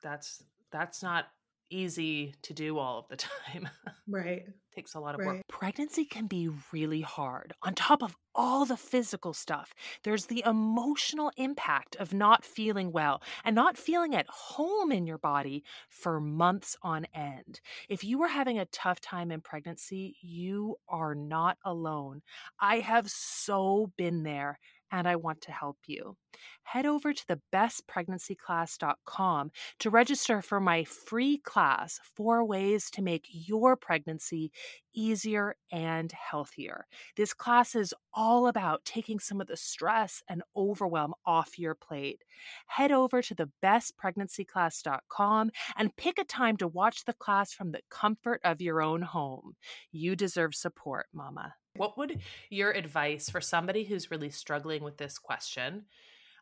that's 0.00 0.42
that's 0.70 1.02
not 1.02 1.26
easy 1.70 2.34
to 2.42 2.54
do 2.54 2.78
all 2.78 2.98
of 2.98 3.08
the 3.08 3.16
time. 3.52 3.68
Right. 4.08 4.44
takes 4.74 4.94
a 4.94 5.00
lot 5.00 5.14
of 5.14 5.24
work. 5.24 5.42
Pregnancy 5.48 6.04
can 6.04 6.26
be 6.26 6.50
really 6.72 7.00
hard. 7.00 7.54
On 7.62 7.74
top 7.74 8.02
of 8.02 8.16
all 8.34 8.64
the 8.64 8.76
physical 8.76 9.32
stuff, 9.32 9.72
there's 10.02 10.26
the 10.26 10.42
emotional 10.44 11.30
impact 11.36 11.96
of 11.96 12.12
not 12.12 12.44
feeling 12.44 12.90
well 12.92 13.22
and 13.44 13.54
not 13.54 13.76
feeling 13.78 14.14
at 14.14 14.26
home 14.28 14.90
in 14.90 15.06
your 15.06 15.18
body 15.18 15.62
for 15.88 16.20
months 16.20 16.76
on 16.82 17.06
end. 17.14 17.60
If 17.88 18.02
you 18.04 18.20
are 18.22 18.28
having 18.28 18.58
a 18.58 18.66
tough 18.66 19.00
time 19.00 19.30
in 19.30 19.40
pregnancy, 19.40 20.16
you 20.20 20.76
are 20.88 21.14
not 21.14 21.58
alone. 21.64 22.22
I 22.60 22.80
have 22.80 23.08
so 23.08 23.92
been 23.96 24.24
there. 24.24 24.58
And 24.94 25.08
I 25.08 25.16
want 25.16 25.40
to 25.42 25.50
help 25.50 25.78
you. 25.88 26.16
Head 26.62 26.86
over 26.86 27.12
to 27.12 27.26
the 27.26 27.40
bestpregnancyclass.com 27.52 29.50
to 29.80 29.90
register 29.90 30.40
for 30.40 30.60
my 30.60 30.84
free 30.84 31.38
class, 31.38 31.98
Four 32.14 32.44
Ways 32.44 32.90
to 32.90 33.02
Make 33.02 33.26
Your 33.28 33.74
Pregnancy 33.74 34.52
Easier 34.94 35.56
and 35.72 36.12
Healthier. 36.12 36.86
This 37.16 37.34
class 37.34 37.74
is 37.74 37.92
all 38.12 38.46
about 38.46 38.84
taking 38.84 39.18
some 39.18 39.40
of 39.40 39.48
the 39.48 39.56
stress 39.56 40.22
and 40.28 40.44
overwhelm 40.56 41.14
off 41.26 41.58
your 41.58 41.74
plate. 41.74 42.22
Head 42.68 42.92
over 42.92 43.20
to 43.20 43.34
the 43.34 43.50
bestpregnancyclass.com 43.64 45.50
and 45.76 45.96
pick 45.96 46.20
a 46.20 46.24
time 46.24 46.56
to 46.58 46.68
watch 46.68 47.04
the 47.04 47.14
class 47.14 47.52
from 47.52 47.72
the 47.72 47.82
comfort 47.90 48.40
of 48.44 48.62
your 48.62 48.80
own 48.80 49.02
home. 49.02 49.56
You 49.90 50.14
deserve 50.14 50.54
support, 50.54 51.06
Mama. 51.12 51.54
What 51.76 51.98
would 51.98 52.20
your 52.50 52.70
advice 52.70 53.28
for 53.28 53.40
somebody 53.40 53.84
who's 53.84 54.10
really 54.10 54.30
struggling 54.30 54.84
with 54.84 54.96
this 54.96 55.18
question? 55.18 55.86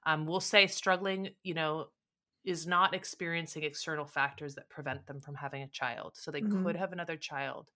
Um, 0.04 0.26
we'll 0.26 0.40
say 0.40 0.66
struggling, 0.66 1.36
you 1.42 1.54
know, 1.54 1.88
is 2.44 2.66
not 2.66 2.94
experiencing 2.94 3.64
external 3.64 4.06
factors 4.06 4.56
that 4.56 4.70
prevent 4.70 5.06
them 5.06 5.20
from 5.20 5.36
having 5.36 5.62
a 5.62 5.68
child. 5.68 6.16
So 6.16 6.30
they 6.30 6.42
Mhm. 6.42 6.48
could 6.62 6.76
have 6.76 6.92
another 6.92 7.16
child, 7.16 7.72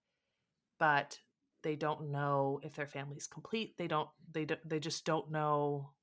but 0.78 1.20
they 1.62 1.76
don't 1.76 2.10
know 2.10 2.60
if 2.62 2.76
their 2.76 2.86
family's 2.86 3.26
complete. 3.28 3.76
They 3.78 3.88
don't. 3.88 4.10
They 4.30 4.46
don't. 4.46 4.68
They 4.68 4.80
just 4.80 5.04
don't 5.04 5.30
know 5.30 5.94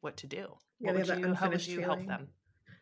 what 0.00 0.16
to 0.18 0.26
do. 0.26 0.58
Yeah, 0.80 0.92
What 0.92 0.94
would 0.94 1.08
you, 1.08 1.34
how 1.34 1.50
would 1.50 1.66
you 1.66 1.80
help 1.80 2.06
them? 2.06 2.32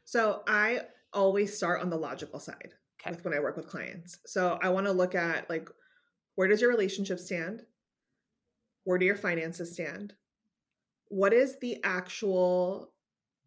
So 0.05 0.43
I 0.47 0.83
always 1.13 1.57
start 1.57 1.81
on 1.81 1.91
the 1.91 1.97
logical 1.97 2.41
side 2.41 2.75
Okay. 3.01 3.15
with 3.15 3.25
when 3.25 3.35
I 3.35 3.41
work 3.41 3.57
with 3.57 3.69
clients. 3.69 4.19
So 4.27 4.59
I 4.63 4.69
want 4.71 4.87
to 4.87 4.93
look 4.93 5.15
at 5.15 5.49
like 5.49 5.69
where 6.35 6.49
does 6.49 6.61
your 6.61 6.71
relationship 6.71 7.19
stand? 7.19 7.63
Where 8.85 8.99
do 8.99 9.07
your 9.07 9.17
finances 9.17 9.73
stand? 9.73 10.15
What 11.09 11.33
is 11.33 11.59
the 11.61 11.83
actual 11.85 12.93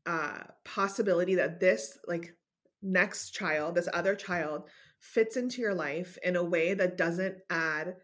uh 0.06 0.44
possibility 0.64 1.36
that 1.36 1.60
this 1.60 1.98
like 2.08 2.34
next 2.82 3.32
child, 3.32 3.76
this 3.76 3.90
other 3.94 4.16
child 4.16 4.70
fits 5.00 5.36
into 5.38 5.62
your 5.62 5.74
life 5.74 6.18
in 6.24 6.36
a 6.36 6.44
way 6.44 6.74
that 6.74 6.98
doesn't 6.98 7.36
add 7.50 7.96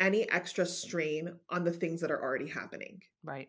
any 0.00 0.28
extra 0.30 0.64
strain 0.64 1.34
on 1.50 1.64
the 1.64 1.72
things 1.72 2.00
that 2.00 2.10
are 2.10 2.22
already 2.22 2.48
happening? 2.48 3.02
Right. 3.24 3.48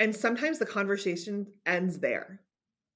and 0.00 0.14
sometimes 0.14 0.58
the 0.60 0.66
conversation 0.66 1.46
ends 1.66 1.98
there 1.98 2.40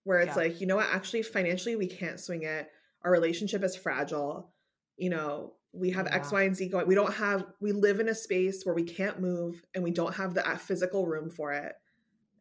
where 0.05 0.21
it's 0.21 0.37
Yeah. 0.37 0.43
like 0.43 0.61
you 0.61 0.67
know 0.69 0.77
what 0.77 0.87
actually 0.89 1.23
financially 1.23 1.75
we 1.77 1.89
can't 1.89 2.21
swing 2.21 2.45
it 2.45 2.71
our 3.03 3.11
relationship 3.11 3.63
is 3.65 3.75
fragile 3.77 4.55
you 4.97 5.11
know 5.11 5.55
we 5.73 5.91
have 5.91 6.07
x 6.09 6.29
Yeah. 6.31 6.39
y 6.39 6.43
and 6.45 6.57
z 6.57 6.69
going 6.69 6.87
we 6.87 6.95
don't 6.95 7.15
have 7.15 7.47
we 7.61 7.73
live 7.73 7.99
in 8.01 8.09
a 8.09 8.15
space 8.15 8.65
where 8.65 8.75
we 8.75 8.83
can't 8.83 9.21
move 9.21 9.63
and 9.75 9.83
we 9.83 9.91
don't 9.91 10.15
have 10.15 10.35
the 10.35 10.47
uh, 10.49 10.57
physical 10.57 11.07
room 11.07 11.31
for 11.31 11.53
it 11.53 11.73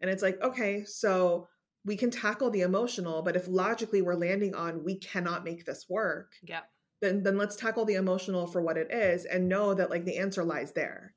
and 0.02 0.10
it's 0.10 0.22
like 0.24 0.42
okay 0.42 0.84
so 0.86 1.48
we 1.86 1.96
can 1.96 2.12
tackle 2.12 2.50
the 2.50 2.62
emotional 2.62 3.22
but 3.22 3.36
if 3.36 3.48
logically 3.48 4.02
we're 4.02 4.16
landing 4.16 4.54
on 4.54 4.84
we 4.84 4.96
cannot 4.96 5.44
make 5.46 5.66
this 5.66 5.86
work 5.90 6.34
Yeah. 6.44 6.62
then 7.02 7.24
then 7.24 7.38
let's 7.38 7.56
tackle 7.56 7.86
the 7.86 7.96
emotional 7.96 8.48
for 8.48 8.62
what 8.62 8.78
it 8.78 8.92
is 8.92 9.26
and 9.26 9.48
know 9.48 9.74
that 9.74 9.90
like 9.90 10.06
the 10.06 10.18
answer 10.18 10.44
lies 10.44 10.74
there 10.74 11.14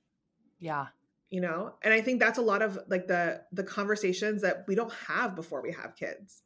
Yeah. 0.60 0.86
you 1.30 1.40
know 1.40 1.74
and 1.82 1.92
i 1.92 2.00
think 2.00 2.20
that's 2.20 2.38
a 2.38 2.42
lot 2.42 2.62
of 2.62 2.78
like 2.88 3.08
the 3.08 3.42
the 3.52 3.64
conversations 3.64 4.42
that 4.42 4.64
we 4.68 4.74
don't 4.76 4.92
have 5.08 5.34
before 5.34 5.62
we 5.62 5.72
have 5.72 5.96
kids 5.96 6.42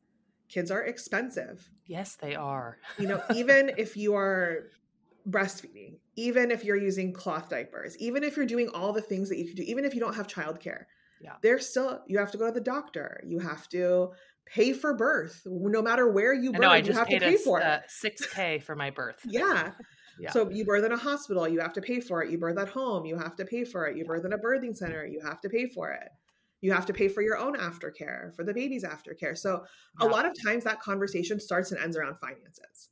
kids 0.48 0.70
are 0.70 0.82
expensive 0.82 1.70
Yes, 1.86 2.16
they 2.16 2.34
are. 2.34 2.78
you 2.98 3.06
know 3.06 3.22
even 3.34 3.72
if 3.76 3.96
you 3.98 4.14
are 4.14 4.70
breastfeeding 5.30 5.98
even 6.16 6.50
if 6.50 6.64
you're 6.64 6.76
using 6.76 7.12
cloth 7.12 7.48
diapers 7.48 7.96
even 7.98 8.22
if 8.24 8.36
you're 8.36 8.46
doing 8.46 8.68
all 8.70 8.92
the 8.92 9.02
things 9.02 9.28
that 9.28 9.38
you 9.38 9.44
can 9.46 9.54
do 9.54 9.62
even 9.62 9.84
if 9.84 9.94
you 9.94 10.00
don't 10.00 10.14
have 10.14 10.26
childcare 10.26 10.84
Yeah. 11.20 11.34
there's 11.42 11.68
still 11.68 12.02
you 12.06 12.18
have 12.18 12.30
to 12.32 12.38
go 12.38 12.46
to 12.46 12.52
the 12.52 12.60
doctor 12.60 13.20
you 13.26 13.38
have 13.38 13.68
to 13.70 14.10
pay 14.46 14.72
for 14.72 14.94
birth 14.94 15.42
no 15.44 15.82
matter 15.82 16.10
where 16.10 16.32
you 16.32 16.52
birth 16.52 16.60
know. 16.62 16.70
I 16.70 16.78
you 16.78 16.84
just 16.84 16.98
have 16.98 17.08
to 17.08 17.18
paid 17.18 17.22
pay 17.22 17.34
a 17.34 17.38
for 17.38 17.60
it 17.60 17.66
uh, 17.66 17.80
six 17.86 18.24
k 18.26 18.58
for 18.58 18.74
my 18.74 18.90
birth. 18.90 19.20
yeah. 19.24 19.72
Yeah. 20.20 20.32
So 20.32 20.50
you 20.50 20.64
birth 20.64 20.84
in 20.84 20.90
a 20.90 20.96
hospital, 20.96 21.46
you 21.46 21.60
have 21.60 21.72
to 21.74 21.80
pay 21.80 22.00
for 22.00 22.24
it. 22.24 22.30
You 22.32 22.38
birth 22.38 22.58
at 22.58 22.68
home, 22.68 23.06
you 23.06 23.16
have 23.16 23.36
to 23.36 23.44
pay 23.44 23.62
for 23.62 23.86
it. 23.86 23.96
You 23.96 24.04
birth 24.04 24.24
in 24.24 24.32
a 24.32 24.36
birthing 24.38 24.76
center, 24.76 25.06
you 25.06 25.20
have 25.20 25.40
to 25.42 25.48
pay 25.48 25.68
for 25.68 25.92
it. 25.92 26.08
You 26.60 26.72
have 26.72 26.86
to 26.86 26.92
pay 26.92 27.06
for 27.06 27.22
your 27.22 27.38
own 27.38 27.54
aftercare, 27.54 28.34
for 28.34 28.42
the 28.42 28.52
baby's 28.52 28.82
aftercare. 28.82 29.38
So 29.38 29.64
a 30.00 30.06
lot 30.06 30.26
of 30.26 30.32
times 30.44 30.64
that 30.64 30.80
conversation 30.80 31.38
starts 31.38 31.70
and 31.70 31.80
ends 31.80 31.96
around 31.96 32.16
finances, 32.18 32.88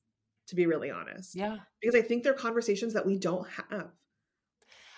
to 0.48 0.54
be 0.54 0.66
really 0.66 0.90
honest. 0.90 1.34
Yeah. 1.34 1.58
Because 1.80 1.94
I 1.94 2.02
think 2.02 2.22
they're 2.22 2.32
conversations 2.34 2.92
that 2.94 3.04
we 3.06 3.18
don't 3.18 3.46
have. 3.70 3.90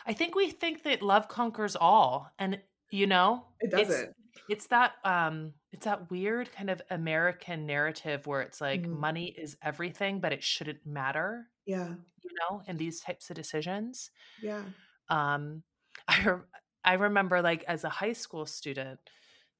I 0.06 0.12
think 0.14 0.34
we 0.34 0.50
think 0.50 0.84
that 0.84 1.02
love 1.02 1.28
conquers 1.28 1.76
all, 1.76 2.30
and 2.38 2.60
you 2.90 3.06
know, 3.06 3.44
It 3.60 3.72
it's- 3.72 3.88
doesn't. 3.88 4.14
It's, 4.48 4.66
that 4.68 4.92
um, 5.04 5.52
it's 5.72 5.84
that 5.84 6.10
weird 6.10 6.50
kind 6.52 6.70
of 6.70 6.80
American 6.90 7.66
narrative 7.66 8.26
where 8.26 8.40
it's 8.40 8.60
like 8.62 8.82
Mhm. 8.82 8.96
money 8.98 9.26
is 9.26 9.56
everything, 9.62 10.20
but 10.20 10.32
it 10.32 10.42
shouldn't 10.42 10.86
matter. 10.86 11.50
Yeah. 11.66 11.88
You 12.22 12.30
know, 12.40 12.62
in 12.66 12.78
these 12.78 13.00
types 13.00 13.28
of 13.28 13.36
decisions. 13.36 14.10
Yeah. 14.40 14.64
Um, 15.10 15.64
I 16.08 16.22
re- 16.24 16.42
I 16.84 16.92
remember 16.94 17.42
like 17.42 17.64
as 17.64 17.84
a 17.84 17.90
high 17.90 18.14
school 18.14 18.46
student 18.46 19.00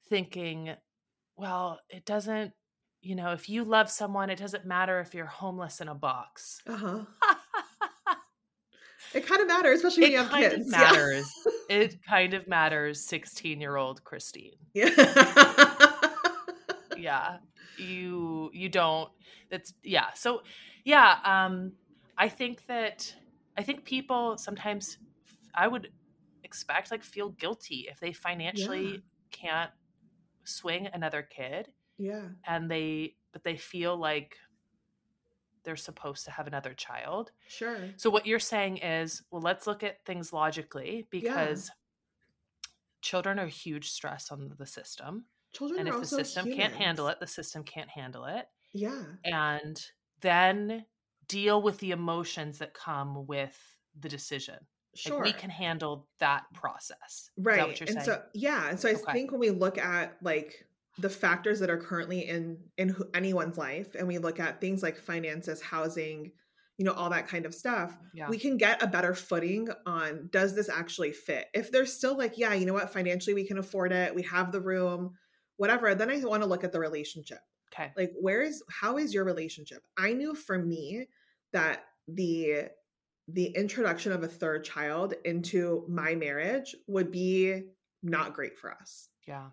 thinking, 0.08 0.74
well, 1.36 1.80
it 1.90 2.06
doesn't. 2.06 2.54
You 3.00 3.14
know, 3.14 3.32
if 3.32 3.48
you 3.48 3.64
love 3.64 3.90
someone, 3.90 4.28
it 4.30 4.38
doesn't 4.38 4.66
matter 4.66 5.00
if 5.00 5.14
you're 5.14 5.26
homeless 5.26 5.80
in 5.80 5.88
a 5.88 5.94
box. 5.94 6.60
Uh-huh. 6.66 7.04
It 9.14 9.26
kind 9.26 9.40
of 9.40 9.48
matters, 9.48 9.78
especially 9.78 10.02
when 10.02 10.10
it 10.10 10.12
you 10.12 10.18
have 10.18 10.28
kind 10.30 10.50
kids. 10.50 10.66
of 10.66 10.70
matters. 10.70 11.32
it 11.70 12.02
kind 12.04 12.34
of 12.34 12.46
matters. 12.46 13.00
Sixteen-year-old 13.06 14.04
Christine. 14.04 14.56
Yeah. 14.74 14.90
yeah 16.96 17.36
you 17.78 18.50
you 18.52 18.68
don't 18.68 19.08
that's 19.50 19.72
yeah 19.84 20.06
so 20.14 20.42
yeah 20.84 21.18
um 21.24 21.72
i 22.18 22.28
think 22.28 22.66
that 22.66 23.14
i 23.56 23.62
think 23.62 23.84
people 23.84 24.36
sometimes 24.36 24.98
i 25.54 25.68
would 25.68 25.88
expect 26.42 26.90
like 26.90 27.04
feel 27.04 27.28
guilty 27.30 27.86
if 27.88 28.00
they 28.00 28.12
financially 28.12 28.90
Yeah. 28.94 28.98
can't 29.30 29.70
swing 30.42 30.88
another 30.92 31.22
kid 31.22 31.68
yeah. 31.98 32.22
and 32.46 32.70
they 32.70 33.14
but 33.32 33.44
they 33.44 33.56
feel 33.56 33.96
like 33.96 34.36
they're 35.64 35.76
supposed 35.76 36.24
to 36.24 36.30
have 36.30 36.46
another 36.46 36.72
child 36.72 37.32
Sure. 37.48 37.78
so 37.96 38.08
what 38.10 38.26
you're 38.26 38.38
saying 38.38 38.78
is 38.78 39.22
well 39.30 39.42
let's 39.42 39.66
look 39.66 39.82
at 39.82 40.04
things 40.06 40.32
logically 40.32 41.06
because 41.10 41.70
children 43.00 43.38
are 43.38 43.46
huge 43.46 43.90
stress 43.90 44.30
on 44.30 44.52
the 44.58 44.66
system 44.66 45.24
Children 45.52 45.80
and 45.80 45.88
if 45.88 46.00
the 46.00 46.06
system 46.06 46.52
can't 46.52 46.74
handle 46.74 47.08
it 47.08 47.20
the 47.20 47.26
system 47.26 47.64
can't 47.64 47.88
handle 47.88 48.24
it 48.26 48.46
Yeah. 48.72 49.02
and 49.24 49.82
then 50.20 50.84
deal 51.26 51.62
with 51.62 51.78
the 51.78 51.90
emotions 51.92 52.58
that 52.58 52.74
come 52.74 53.26
with 53.26 53.56
the 54.00 54.08
decision. 54.08 54.56
Sure. 54.94 55.16
Like 55.16 55.24
we 55.24 55.32
can 55.32 55.50
handle 55.50 56.06
that 56.18 56.44
process. 56.54 57.30
right. 57.38 57.80
and 57.82 58.02
so 58.02 58.22
yeah, 58.34 58.68
and 58.68 58.80
so 58.80 58.88
I 58.88 58.92
Okay. 58.94 59.12
think 59.12 59.30
when 59.30 59.40
we 59.40 59.50
look 59.50 59.78
at 59.78 60.16
like 60.22 60.66
the 60.98 61.08
factors 61.08 61.60
that 61.60 61.70
are 61.70 61.78
currently 61.78 62.28
in 62.28 62.58
in 62.76 62.96
anyone's 63.14 63.56
life 63.56 63.94
and 63.94 64.08
we 64.08 64.18
look 64.18 64.40
at 64.40 64.60
things 64.60 64.82
like 64.82 64.98
finances, 64.98 65.60
housing, 65.60 66.32
you 66.76 66.84
know, 66.84 66.92
all 66.92 67.10
that 67.10 67.28
kind 67.28 67.46
of 67.46 67.54
stuff, 67.54 67.96
yeah. 68.14 68.28
we 68.28 68.38
can 68.38 68.56
get 68.56 68.82
a 68.82 68.86
better 68.86 69.14
footing 69.14 69.68
on 69.86 70.28
does 70.32 70.54
this 70.54 70.68
actually 70.68 71.12
fit? 71.12 71.46
If 71.54 71.70
they're 71.70 71.86
still 71.86 72.16
like, 72.16 72.36
yeah, 72.36 72.54
you 72.54 72.66
know 72.66 72.74
what, 72.74 72.92
financially 72.92 73.34
we 73.34 73.46
can 73.46 73.58
afford 73.58 73.92
it, 73.92 74.14
we 74.14 74.22
have 74.22 74.50
the 74.52 74.60
room, 74.60 75.14
whatever, 75.56 75.94
then 75.94 76.10
I 76.10 76.18
want 76.24 76.42
to 76.42 76.48
look 76.48 76.64
at 76.64 76.72
the 76.72 76.80
relationship. 76.80 77.40
okay. 77.72 77.92
Like, 77.96 78.12
where 78.20 78.42
is 78.42 78.62
how 78.68 78.98
is 78.98 79.14
your 79.14 79.24
relationship? 79.24 79.82
I 79.96 80.12
knew 80.12 80.34
for 80.34 80.58
me 80.58 81.06
that 81.52 81.84
the 82.08 82.70
the 83.28 83.46
introduction 83.48 84.10
of 84.10 84.22
a 84.22 84.28
third 84.28 84.64
child 84.64 85.14
into 85.24 85.84
my 85.88 86.14
marriage 86.14 86.74
would 86.86 87.12
be 87.12 87.62
not 88.02 88.32
great 88.32 88.56
for 88.56 88.72
us. 88.72 89.08
Yeah. 89.26 89.48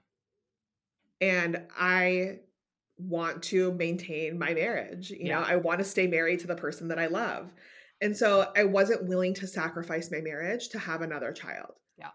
And 1.22 1.64
I 1.78 2.40
want 2.98 3.44
to 3.44 3.74
maintain 3.74 4.38
my 4.40 4.54
marriage. 4.54 5.12
You 5.12 5.30
know, 5.30 5.40
I 5.42 5.56
want 5.58 5.80
to 5.80 5.86
stay 5.86 6.08
married 6.08 6.40
to 6.42 6.48
the 6.48 6.56
person 6.56 6.88
that 6.90 7.00
I 7.00 7.08
love. 7.08 7.52
And 8.02 8.16
so 8.16 8.52
I 8.56 8.64
wasn't 8.66 9.08
willing 9.08 9.34
to 9.36 9.48
sacrifice 9.48 10.12
my 10.12 10.20
marriage 10.20 10.70
to 10.70 10.80
have 10.80 11.02
another 11.02 11.32
child. 11.32 11.72
Yeah. 11.98 12.10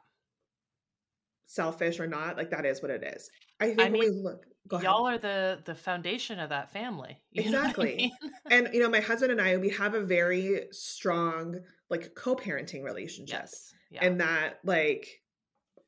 Selfish 1.46 1.98
or 1.98 2.06
not, 2.06 2.36
like 2.36 2.50
that 2.50 2.64
is 2.64 2.80
what 2.82 2.90
it 2.90 3.02
is. 3.02 3.28
I 3.60 3.66
think 3.68 3.80
I 3.80 3.84
when 3.90 3.92
we 4.00 4.10
look 4.10 4.44
go. 4.68 4.80
Y'all 4.80 5.06
are 5.08 5.18
the 5.18 5.60
the 5.64 5.74
foundation 5.74 6.38
of 6.38 6.50
that 6.50 6.72
family. 6.72 7.18
What 7.32 7.44
I 7.44 7.48
Exactly. 7.48 7.96
mean? 7.96 8.12
and 8.50 8.68
you 8.72 8.80
know 8.80 8.88
my 8.88 9.00
husband 9.00 9.32
and 9.32 9.40
i 9.40 9.56
we 9.56 9.70
have 9.70 9.94
a 9.94 10.00
very 10.00 10.66
strong 10.70 11.58
like 11.88 12.14
co-parenting 12.14 12.82
relationship 12.84 13.40
Yes. 13.42 13.74
Yeah. 13.90 14.04
and 14.04 14.20
that 14.20 14.60
like 14.64 15.19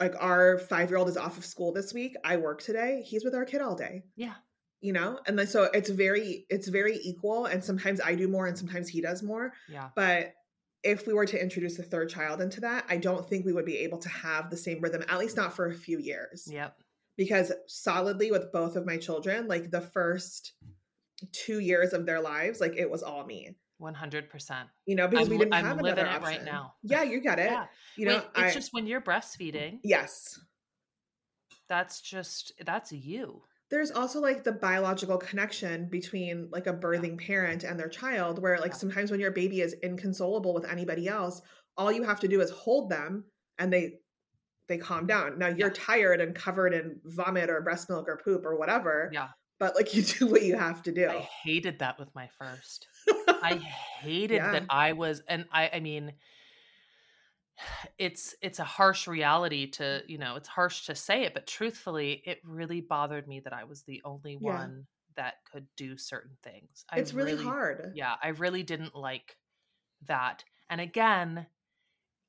like 0.03 0.15
our 0.21 0.59
five 0.59 0.89
year 0.91 0.99
old 0.99 1.09
is 1.09 1.17
off 1.17 1.39
of 1.39 1.45
school 1.45 1.73
this 1.73 1.93
week 1.95 2.15
i 2.25 2.37
work 2.37 2.61
today 2.63 3.03
he's 3.07 3.25
with 3.25 3.35
our 3.35 3.45
kid 3.45 3.61
all 3.61 3.75
day 3.77 4.03
yeah. 4.17 4.35
you 4.81 4.93
know 4.93 5.19
and 5.27 5.39
then 5.39 5.47
so 5.47 5.65
it's 5.73 5.91
very 5.91 6.45
it's 6.51 6.69
very 6.69 6.97
equal 7.03 7.47
and 7.47 7.63
sometimes 7.63 8.01
i 8.01 8.15
do 8.15 8.29
more 8.29 8.47
and 8.47 8.57
sometimes 8.59 8.89
he 8.89 9.01
does 9.01 9.23
more 9.23 9.53
Yeah. 9.69 9.89
but 9.97 10.33
if 10.83 11.07
we 11.07 11.13
were 11.15 11.27
to 11.27 11.41
introduce 11.41 11.79
a 11.79 11.83
third 11.85 12.09
child 12.11 12.41
into 12.41 12.61
that 12.63 12.85
i 12.89 12.97
don't 12.97 13.29
think 13.29 13.45
we 13.47 13.53
would 13.53 13.65
be 13.67 13.79
able 13.79 13.99
to 13.99 14.09
have 14.09 14.51
the 14.51 14.57
same 14.57 14.81
rhythm 14.81 15.03
at 15.09 15.19
least 15.19 15.37
not 15.37 15.55
for 15.55 15.67
a 15.69 15.75
few 15.75 15.99
years 15.99 16.49
Yep. 16.51 16.77
because 17.17 17.53
solidly 17.69 18.31
with 18.33 18.51
both 18.53 18.75
of 18.77 18.85
my 18.87 18.97
children 18.97 19.47
like 19.47 19.71
the 19.71 19.81
first 19.81 20.55
two 21.31 21.61
years 21.61 21.93
of 21.93 22.05
their 22.07 22.21
lives 22.21 22.61
like 22.61 22.75
it 22.77 22.91
was 22.91 23.03
all 23.05 23.25
me 23.25 23.55
One 23.83 23.95
hundred 23.95 24.31
percent. 24.31 24.69
you 24.87 24.95
know 24.95 25.09
because 25.09 25.27
I'm 25.27 25.33
we 25.33 25.39
didn't 25.39 25.55
I'm 25.55 25.65
have 25.65 25.77
living 25.81 25.99
another 26.05 26.17
it 26.19 26.23
right 26.23 26.45
now. 26.45 26.75
yeah 26.83 27.03
you 27.03 27.21
get 27.21 27.39
it 27.41 27.51
Yeah. 27.51 27.65
you 27.97 28.07
know 28.07 28.17
Wait, 28.19 28.27
I, 28.37 28.47
it's 28.47 28.55
just 28.55 28.73
when 28.73 28.87
you're 28.87 29.01
breastfeeding, 29.01 29.81
yes 29.83 30.39
that's 31.69 32.01
just 32.01 32.53
that's 32.65 32.93
you. 32.93 33.43
there's 33.71 33.91
also 33.91 34.21
like 34.21 34.45
the 34.45 34.53
biological 34.53 35.17
connection 35.19 35.89
between 35.89 36.49
like 36.53 36.67
a 36.67 36.73
birthing 36.75 37.19
parent 37.19 37.65
and 37.65 37.79
their 37.79 37.89
child 37.89 38.41
where 38.41 38.59
like 38.59 38.73
Yeah. 38.73 38.77
sometimes 38.77 39.11
when 39.11 39.21
your 39.21 39.31
baby 39.33 39.61
is 39.63 39.75
inconsolable 39.83 40.55
with 40.55 40.65
anybody 40.71 41.09
else 41.09 41.41
all 41.77 41.91
you 41.91 42.03
have 42.05 42.21
to 42.21 42.29
do 42.29 42.41
is 42.41 42.51
hold 42.51 42.91
them 42.91 43.25
and 43.59 43.73
they 43.73 43.95
they 44.69 44.79
calm 44.79 45.07
down 45.07 45.39
now 45.39 45.49
you're 45.49 45.69
Yeah. 45.69 45.75
tired 45.75 46.21
and 46.21 46.35
covered 46.35 46.73
in 46.75 47.01
vomit 47.05 47.51
or 47.51 47.61
breast 47.63 47.89
milk 47.89 48.09
or 48.09 48.17
poop 48.25 48.45
or 48.45 48.57
whatever 48.57 49.11
Yeah. 49.13 49.29
but 49.59 49.75
like 49.75 49.95
you 49.97 50.03
do 50.03 50.27
what 50.27 50.43
you 50.43 50.57
have 50.59 50.83
to 50.85 50.93
do 50.93 51.09
I 51.09 51.29
hated 51.43 51.79
that 51.81 51.99
with 51.99 52.15
my 52.15 52.29
first. 52.39 52.87
I 53.43 53.57
hated 54.03 54.51
Yeah. 54.51 54.51
that 54.53 54.67
I 54.71 54.93
was 54.93 55.21
and 55.29 55.47
I 55.53 55.71
I 55.75 55.81
mean 55.81 56.15
it's 57.99 58.35
it's 58.43 58.59
a 58.59 58.65
harsh 58.65 59.07
reality 59.07 59.67
to, 59.73 60.03
you 60.07 60.19
know, 60.19 60.37
it's 60.37 60.49
harsh 60.49 60.87
to 60.87 60.95
say 60.95 61.23
it, 61.25 61.35
but 61.35 61.47
truthfully, 61.47 62.23
it 62.25 62.41
really 62.45 62.81
bothered 62.81 63.29
me 63.29 63.41
that 63.41 63.53
I 63.53 63.65
was 63.65 63.83
the 63.83 64.01
only 64.05 64.37
Yeah. 64.39 64.67
one 64.67 64.87
that 65.17 65.45
could 65.51 65.69
do 65.77 65.97
certain 65.97 66.37
things. 66.43 66.85
I 66.89 66.99
it's 66.99 67.13
really, 67.15 67.37
hard 67.37 67.95
Yeah, 67.95 68.17
I 68.23 68.29
really 68.29 68.63
didn't 68.63 68.95
like 68.95 69.39
that. 70.03 70.45
And 70.71 70.81
again, 70.81 71.47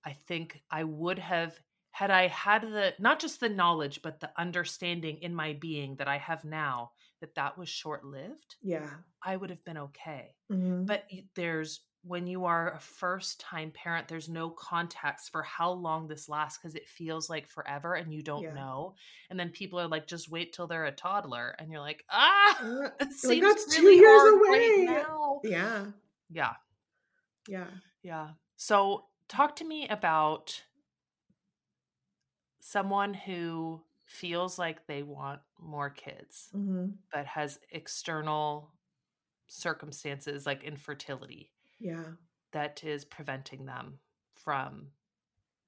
I 0.05 0.13
think 0.13 0.63
I 0.71 0.83
would 0.85 1.19
have 1.19 1.59
had 1.91 2.11
I 2.11 2.27
had 2.27 2.63
the 2.63 2.95
not 2.99 3.19
just 3.19 3.39
the 3.41 3.49
knowledge 3.49 4.01
but 4.03 4.19
the 4.21 4.31
understanding 4.39 5.19
in 5.19 5.35
my 5.35 5.53
being 5.53 5.97
that 5.97 6.07
I 6.07 6.17
have 6.17 6.45
now 6.45 6.93
that 7.23 7.35
that 7.35 7.57
was 7.57 7.69
short-lived, 7.69 8.57
yeah 8.61 8.89
I 9.23 9.37
would 9.37 9.49
have 9.49 9.63
been 9.65 9.77
okay. 9.77 10.35
Mhm. 10.51 10.85
But 10.85 11.05
there's 11.35 11.81
when 12.03 12.27
you 12.27 12.43
are 12.45 12.73
a 12.73 12.79
first 12.81 13.39
time 13.39 13.71
parent, 13.71 14.09
there's 14.09 14.27
no 14.27 14.49
context 14.49 15.31
for 15.31 15.41
how 15.43 15.71
long 15.71 16.07
this 16.07 16.27
lasts 16.27 16.59
because 16.59 16.75
it 16.75 16.87
feels 16.89 17.29
like 17.29 17.47
forever 17.47 17.93
and 17.95 18.13
you 18.13 18.21
don't 18.21 18.43
Yeah. 18.43 18.53
know. 18.53 18.95
And 19.29 19.39
then 19.39 19.51
people 19.51 19.79
are 19.79 19.87
like, 19.87 20.05
just 20.05 20.29
wait 20.29 20.51
till 20.53 20.67
they're 20.67 20.83
a 20.85 20.91
toddler. 20.91 21.55
And 21.59 21.71
you're 21.71 21.79
like, 21.79 22.03
ah, 22.11 22.57
Uh, 22.61 22.89
it 22.99 23.13
You're 23.23 23.29
like, 23.31 23.41
seems 23.41 23.41
"That's 23.41 23.75
two 23.77 23.89
years 23.89 24.23
away." 24.25 24.41
right 24.49 25.39
yeah 25.43 25.85
Yeah. 26.29 26.55
yeah 27.47 27.69
Yeah. 28.01 28.31
So 28.55 29.07
talk 29.27 29.55
to 29.57 29.65
me 29.65 29.87
about 29.87 30.63
someone 32.59 33.13
who 33.13 33.83
feels 34.05 34.57
like 34.59 34.85
they 34.87 35.03
want 35.03 35.41
more 35.65 35.89
kids 35.89 36.53
hmm 36.53 37.03
but 37.11 37.25
has 37.27 37.59
external 37.71 38.73
circumstances 39.47 40.45
like 40.45 40.63
infertility 40.63 41.53
yeah. 41.79 42.13
that 42.51 42.83
is 42.83 43.05
preventing 43.05 43.65
them 43.65 43.99
from 44.33 44.91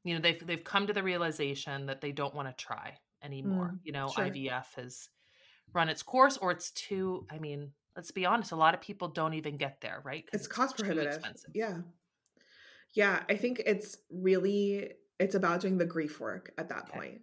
you 0.03 0.15
know 0.15 0.21
they've 0.21 0.45
they've 0.45 0.63
come 0.63 0.87
to 0.87 0.93
the 0.93 1.03
realization 1.03 1.87
that 1.87 2.01
they 2.01 2.11
don't 2.11 2.35
want 2.35 2.47
to 2.47 2.63
try 2.65 2.97
anymore. 3.23 3.75
Mm, 3.75 3.79
you 3.83 3.91
know 3.93 4.13
sure. 4.13 4.15
IVF 4.17 4.75
has 4.75 5.09
run 5.73 5.89
its 5.89 6.03
course 6.03 6.37
or 6.37 6.51
it's 6.51 6.71
too 6.71 7.27
i 7.31 7.39
mean 7.39 7.73
let's 7.95 8.11
be 8.11 8.25
honest 8.25 8.51
a 8.53 8.55
lot 8.57 8.73
of 8.75 8.81
people 8.81 9.09
don't 9.09 9.35
even 9.35 9.57
get 9.57 9.81
there 9.81 10.01
right? 10.05 10.25
'Cause 10.27 10.41
it's 10.41 10.47
cost 10.47 10.77
prohibitive. 10.77 11.05
expensive. 11.05 11.53
yeah. 11.53 11.81
Yeah 12.93 13.23
i 13.29 13.35
think 13.35 13.61
it's 13.65 13.97
really 14.09 14.93
it's 15.19 15.35
about 15.35 15.61
doing 15.61 15.77
the 15.77 15.85
grief 15.85 16.19
work 16.19 16.53
at 16.57 16.69
that 16.69 16.89
Okay. 16.89 16.89
point. 16.89 17.21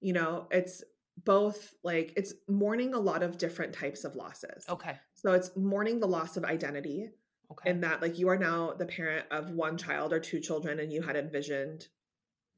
You 0.00 0.12
know 0.12 0.48
it's 0.50 0.82
both 1.24 1.74
like 1.82 2.12
it's 2.16 2.34
mourning 2.48 2.94
a 2.94 2.98
lot 2.98 3.22
of 3.22 3.38
different 3.38 3.72
types 3.72 4.04
of 4.04 4.14
losses. 4.14 4.64
Okay. 4.68 4.96
So 5.14 5.32
it's 5.32 5.50
mourning 5.56 6.00
the 6.00 6.06
loss 6.06 6.36
of 6.36 6.44
identity 6.44 7.10
okay. 7.50 7.70
in 7.70 7.80
that 7.80 8.02
like 8.02 8.18
you 8.18 8.28
are 8.28 8.38
now 8.38 8.74
the 8.74 8.86
parent 8.86 9.26
of 9.30 9.50
one 9.50 9.76
child 9.76 10.12
or 10.12 10.20
two 10.20 10.40
children 10.40 10.80
and 10.80 10.92
you 10.92 11.02
had 11.02 11.16
envisioned 11.16 11.86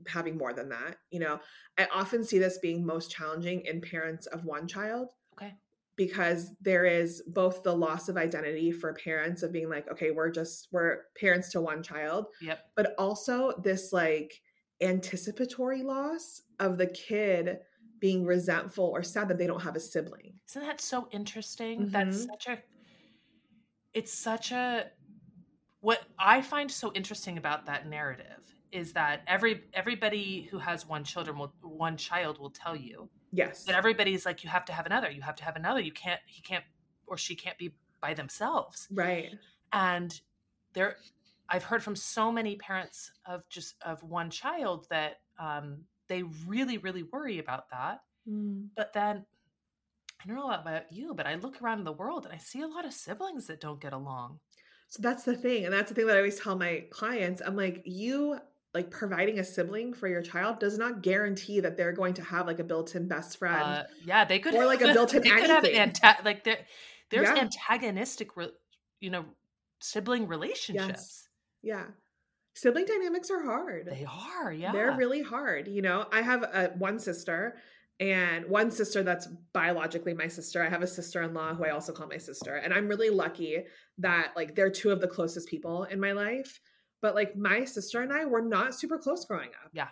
having 0.06 0.38
more 0.38 0.52
than 0.52 0.70
that 0.70 0.96
you 1.10 1.20
know? 1.20 1.40
I 1.78 1.86
often 1.92 2.24
see 2.24 2.38
this 2.38 2.58
being 2.58 2.84
most 2.84 3.10
challenging 3.10 3.62
in 3.64 3.80
parents 3.80 4.26
of 4.26 4.44
one 4.44 4.66
child 4.66 5.08
okay. 5.34 5.54
because 5.96 6.50
there 6.60 6.84
is 6.84 7.22
both 7.26 7.62
the 7.62 7.74
loss 7.74 8.08
of 8.08 8.16
identity 8.16 8.72
for 8.72 8.92
parents 8.94 9.42
of 9.42 9.52
being 9.52 9.68
like 9.70 9.90
okay 9.90 10.10
we're 10.10 10.30
just 10.30 10.68
we're 10.72 11.02
parents 11.18 11.50
to 11.52 11.60
one 11.60 11.82
child 11.82 12.26
yep. 12.42 12.64
but 12.76 12.94
also 12.98 13.52
this 13.62 13.92
like 13.92 14.32
anticipatory 14.82 15.82
loss 15.82 16.42
of 16.58 16.78
the 16.78 16.86
kid 16.86 17.58
being 18.00 18.24
resentful 18.24 18.84
or 18.86 19.02
sad 19.02 19.28
that 19.28 19.38
they 19.38 19.46
don't 19.46 19.62
have 19.62 19.76
a 19.76 19.80
sibling 19.80 20.40
Isn't 20.50 20.62
that 20.64 20.82
so 20.82 21.08
interesting? 21.12 21.88
That's 21.90 22.18
Mhm. 22.18 22.30
such 22.30 22.46
a 22.46 22.62
it's 23.92 24.12
such 24.12 24.52
a 24.52 24.90
what 25.80 26.06
I 26.18 26.42
find 26.42 26.70
so 26.70 26.92
interesting 26.94 27.38
about 27.38 27.66
that 27.66 27.88
narrative 27.88 28.54
is 28.72 28.94
that 28.94 29.22
every 29.28 29.64
everybody 29.74 30.42
who 30.44 30.58
has 30.58 30.86
one 30.86 31.04
children 31.04 31.38
will 31.38 31.54
one 31.62 31.96
child 31.96 32.38
will 32.38 32.50
tell 32.50 32.76
you 32.76 33.10
yes 33.32 33.66
that 33.66 33.76
everybody's 33.76 34.26
like 34.26 34.44
you 34.44 34.50
have 34.50 34.64
to 34.66 34.72
have 34.74 34.86
another, 34.86 35.10
you 35.10 35.22
have 35.22 35.36
to 35.36 35.44
have 35.44 35.56
another. 35.56 35.80
You 35.80 35.92
can't 35.92 36.20
he 36.26 36.42
can't 36.42 36.64
or 37.06 37.18
she 37.18 37.36
can't 37.36 37.58
be 37.58 37.76
by 38.00 38.14
themselves. 38.14 38.90
right 38.90 39.38
And 39.72 40.20
there 40.74 41.04
I've 41.48 41.64
heard 41.64 41.82
from 41.82 41.96
so 41.96 42.32
many 42.32 42.56
parents 42.56 43.12
of 43.26 43.48
just 43.48 43.76
of 43.82 44.02
one 44.02 44.30
child 44.30 44.86
that 44.90 45.22
um 45.38 45.86
they 46.10 46.22
really 46.46 46.76
really 46.76 47.02
worry 47.04 47.38
about 47.38 47.70
that 47.70 48.00
Mm. 48.28 48.68
but 48.76 48.92
then 48.92 49.24
I 50.22 50.26
don't 50.26 50.36
know 50.36 50.44
a 50.44 50.48
lot 50.52 50.60
about 50.60 50.92
you, 50.92 51.14
but 51.14 51.26
I 51.26 51.36
look 51.36 51.62
around 51.62 51.78
in 51.78 51.84
the 51.84 51.92
world 51.94 52.26
and 52.26 52.34
I 52.34 52.36
see 52.36 52.60
a 52.60 52.66
lot 52.66 52.84
of 52.84 52.92
siblings 52.92 53.46
that 53.46 53.62
don't 53.62 53.80
get 53.80 53.94
along. 53.94 54.38
So 54.88 55.00
that's 55.00 55.22
the 55.24 55.34
thing. 55.34 55.64
And 55.64 55.72
that's 55.72 55.88
the 55.88 55.94
thing 55.94 56.06
that 56.08 56.16
I 56.16 56.18
always 56.18 56.38
tell 56.38 56.54
my 56.56 56.84
clients. 56.90 57.40
I'm 57.40 57.56
like, 57.56 57.80
you 57.86 58.38
like 58.74 58.90
providing 58.90 59.38
a 59.38 59.44
sibling 59.44 59.94
for 59.94 60.06
your 60.08 60.20
child 60.20 60.58
does 60.60 60.76
not 60.76 61.00
guarantee 61.00 61.60
that 61.60 61.78
they're 61.78 61.94
going 61.94 62.12
to 62.12 62.22
have 62.22 62.46
like 62.46 62.58
a 62.58 62.64
built-in 62.64 63.08
best 63.08 63.38
friend. 63.38 63.62
Uh, 63.62 63.82
yeah, 64.04 64.26
they 64.26 64.38
could 64.38 64.54
Or 64.54 64.66
like 64.66 64.82
a 64.82 64.92
built-in 64.92 65.22
they 65.24 65.30
could 65.30 65.48
have 65.48 65.64
anything. 65.64 65.90
anta- 65.92 66.22
like 66.22 66.44
there, 66.44 66.58
there's 67.10 67.26
Yeah. 67.34 67.40
antagonistic, 67.40 68.36
re- 68.36 68.52
you 69.00 69.08
know, 69.08 69.24
sibling 69.80 70.26
relationships. 70.28 71.26
yeah. 71.62 71.86
Sibling 72.60 72.84
dynamics 72.84 73.30
are 73.30 73.42
hard. 73.42 73.86
They 73.86 74.06
are, 74.06 74.52
yeah. 74.52 74.70
They're 74.70 74.94
really 74.94 75.22
hard. 75.22 75.66
You 75.66 75.80
know, 75.80 76.04
I 76.12 76.20
have 76.20 76.42
a, 76.42 76.72
one 76.76 76.98
sister 76.98 77.56
and 77.98 78.44
one 78.50 78.70
sister 78.70 79.02
that's 79.02 79.28
biologically 79.54 80.12
my 80.12 80.28
sister. 80.28 80.62
I 80.62 80.68
have 80.68 80.82
a 80.82 80.86
sister 80.86 81.22
in 81.22 81.32
law 81.32 81.54
who 81.54 81.64
I 81.64 81.70
also 81.70 81.94
call 81.94 82.06
my 82.06 82.18
sister. 82.18 82.56
And 82.56 82.74
I'm 82.74 82.86
really 82.86 83.08
lucky 83.08 83.64
that 83.96 84.32
like 84.36 84.54
they're 84.54 84.70
two 84.70 84.90
of 84.90 85.00
the 85.00 85.08
closest 85.08 85.48
people 85.48 85.84
in 85.84 85.98
my 85.98 86.12
life. 86.12 86.60
But 87.00 87.14
like 87.14 87.34
my 87.34 87.64
sister 87.64 88.02
and 88.02 88.12
I 88.12 88.26
were 88.26 88.42
not 88.42 88.74
super 88.74 88.98
close 88.98 89.24
growing 89.24 89.48
up. 89.64 89.70
Yeah. 89.72 89.88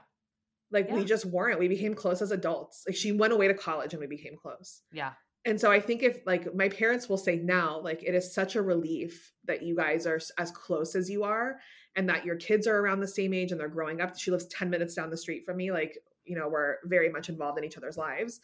Like 0.70 0.90
we 0.90 1.07
just 1.07 1.24
weren't. 1.24 1.59
We 1.59 1.68
became 1.68 1.94
close 1.94 2.20
as 2.20 2.33
adults. 2.33 2.85
Like 2.87 2.96
she 2.96 3.12
went 3.12 3.33
away 3.33 3.48
to 3.48 3.54
college 3.54 3.94
and 3.94 4.00
we 4.00 4.07
became 4.07 4.37
close. 4.37 4.83
Yeah. 4.92 5.12
And 5.46 5.59
so 5.59 5.72
I 5.72 5.81
think 5.81 6.02
if 6.02 6.20
like 6.26 6.54
my 6.54 6.68
parents 6.68 7.09
will 7.09 7.16
say 7.16 7.37
now, 7.37 7.81
like 7.81 8.02
it 8.02 8.14
is 8.14 8.35
such 8.35 8.57
a 8.57 8.62
relief 8.62 9.33
that 9.46 9.62
you 9.62 9.74
guys 9.74 10.07
are 10.07 10.20
as 10.37 10.50
close 10.50 10.94
as 10.94 11.09
you 11.09 11.24
are 11.24 11.57
and 11.99 12.09
that 12.09 12.25
your 12.25 12.37
kids 12.37 12.69
are 12.69 12.79
around 12.79 13.01
the 13.01 13.09
same 13.09 13.35
age 13.35 13.51
and 13.51 13.61
they're 13.61 13.69
growing 13.69 14.01
up. 14.01 14.17
She 14.17 14.31
lives 14.31 14.47
10 14.47 14.71
minutes 14.71 14.95
down 14.95 15.11
the 15.11 15.17
street 15.17 15.45
from 15.45 15.57
me. 15.57 15.73
Like, 15.73 15.99
you 16.25 16.37
know, 16.39 16.49
we're 16.49 16.77
very 16.85 17.11
much 17.11 17.29
involved 17.29 17.59
in 17.59 17.65
each 17.65 17.77
other's 17.77 17.99
lives. 17.99 18.41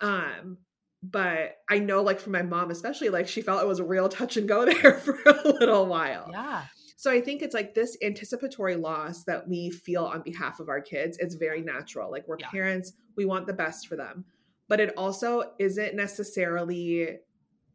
Um, 0.00 0.58
but 1.02 1.56
I 1.68 1.80
know 1.80 2.02
like 2.02 2.20
for 2.20 2.30
my 2.30 2.42
mom, 2.42 2.70
especially, 2.70 3.08
like 3.08 3.26
she 3.26 3.42
felt 3.42 3.60
it 3.60 3.66
was 3.66 3.80
a 3.80 3.84
real 3.84 4.08
touch 4.08 4.36
and 4.36 4.48
go 4.48 4.64
there 4.72 4.94
for 4.94 5.18
a 5.26 5.48
little 5.48 5.86
while. 5.86 6.28
Yeah. 6.30 6.62
So 6.96 7.10
I 7.10 7.20
think 7.20 7.42
it's 7.42 7.52
like 7.52 7.74
this 7.74 7.96
anticipatory 8.00 8.76
loss 8.76 9.24
that 9.24 9.48
we 9.48 9.70
feel 9.70 10.04
on 10.04 10.22
behalf 10.22 10.60
of 10.60 10.68
our 10.68 10.80
kids. 10.80 11.18
It's 11.18 11.34
very 11.34 11.62
natural. 11.62 12.12
Like 12.12 12.28
we're 12.28 12.38
Yeah. 12.38 12.48
parents, 12.50 12.92
we 13.16 13.24
want 13.24 13.48
the 13.48 13.52
best 13.52 13.88
for 13.88 13.96
them. 13.96 14.24
But 14.68 14.78
it 14.80 14.94
also 14.96 15.50
isn't 15.58 15.96
necessarily 15.96 17.18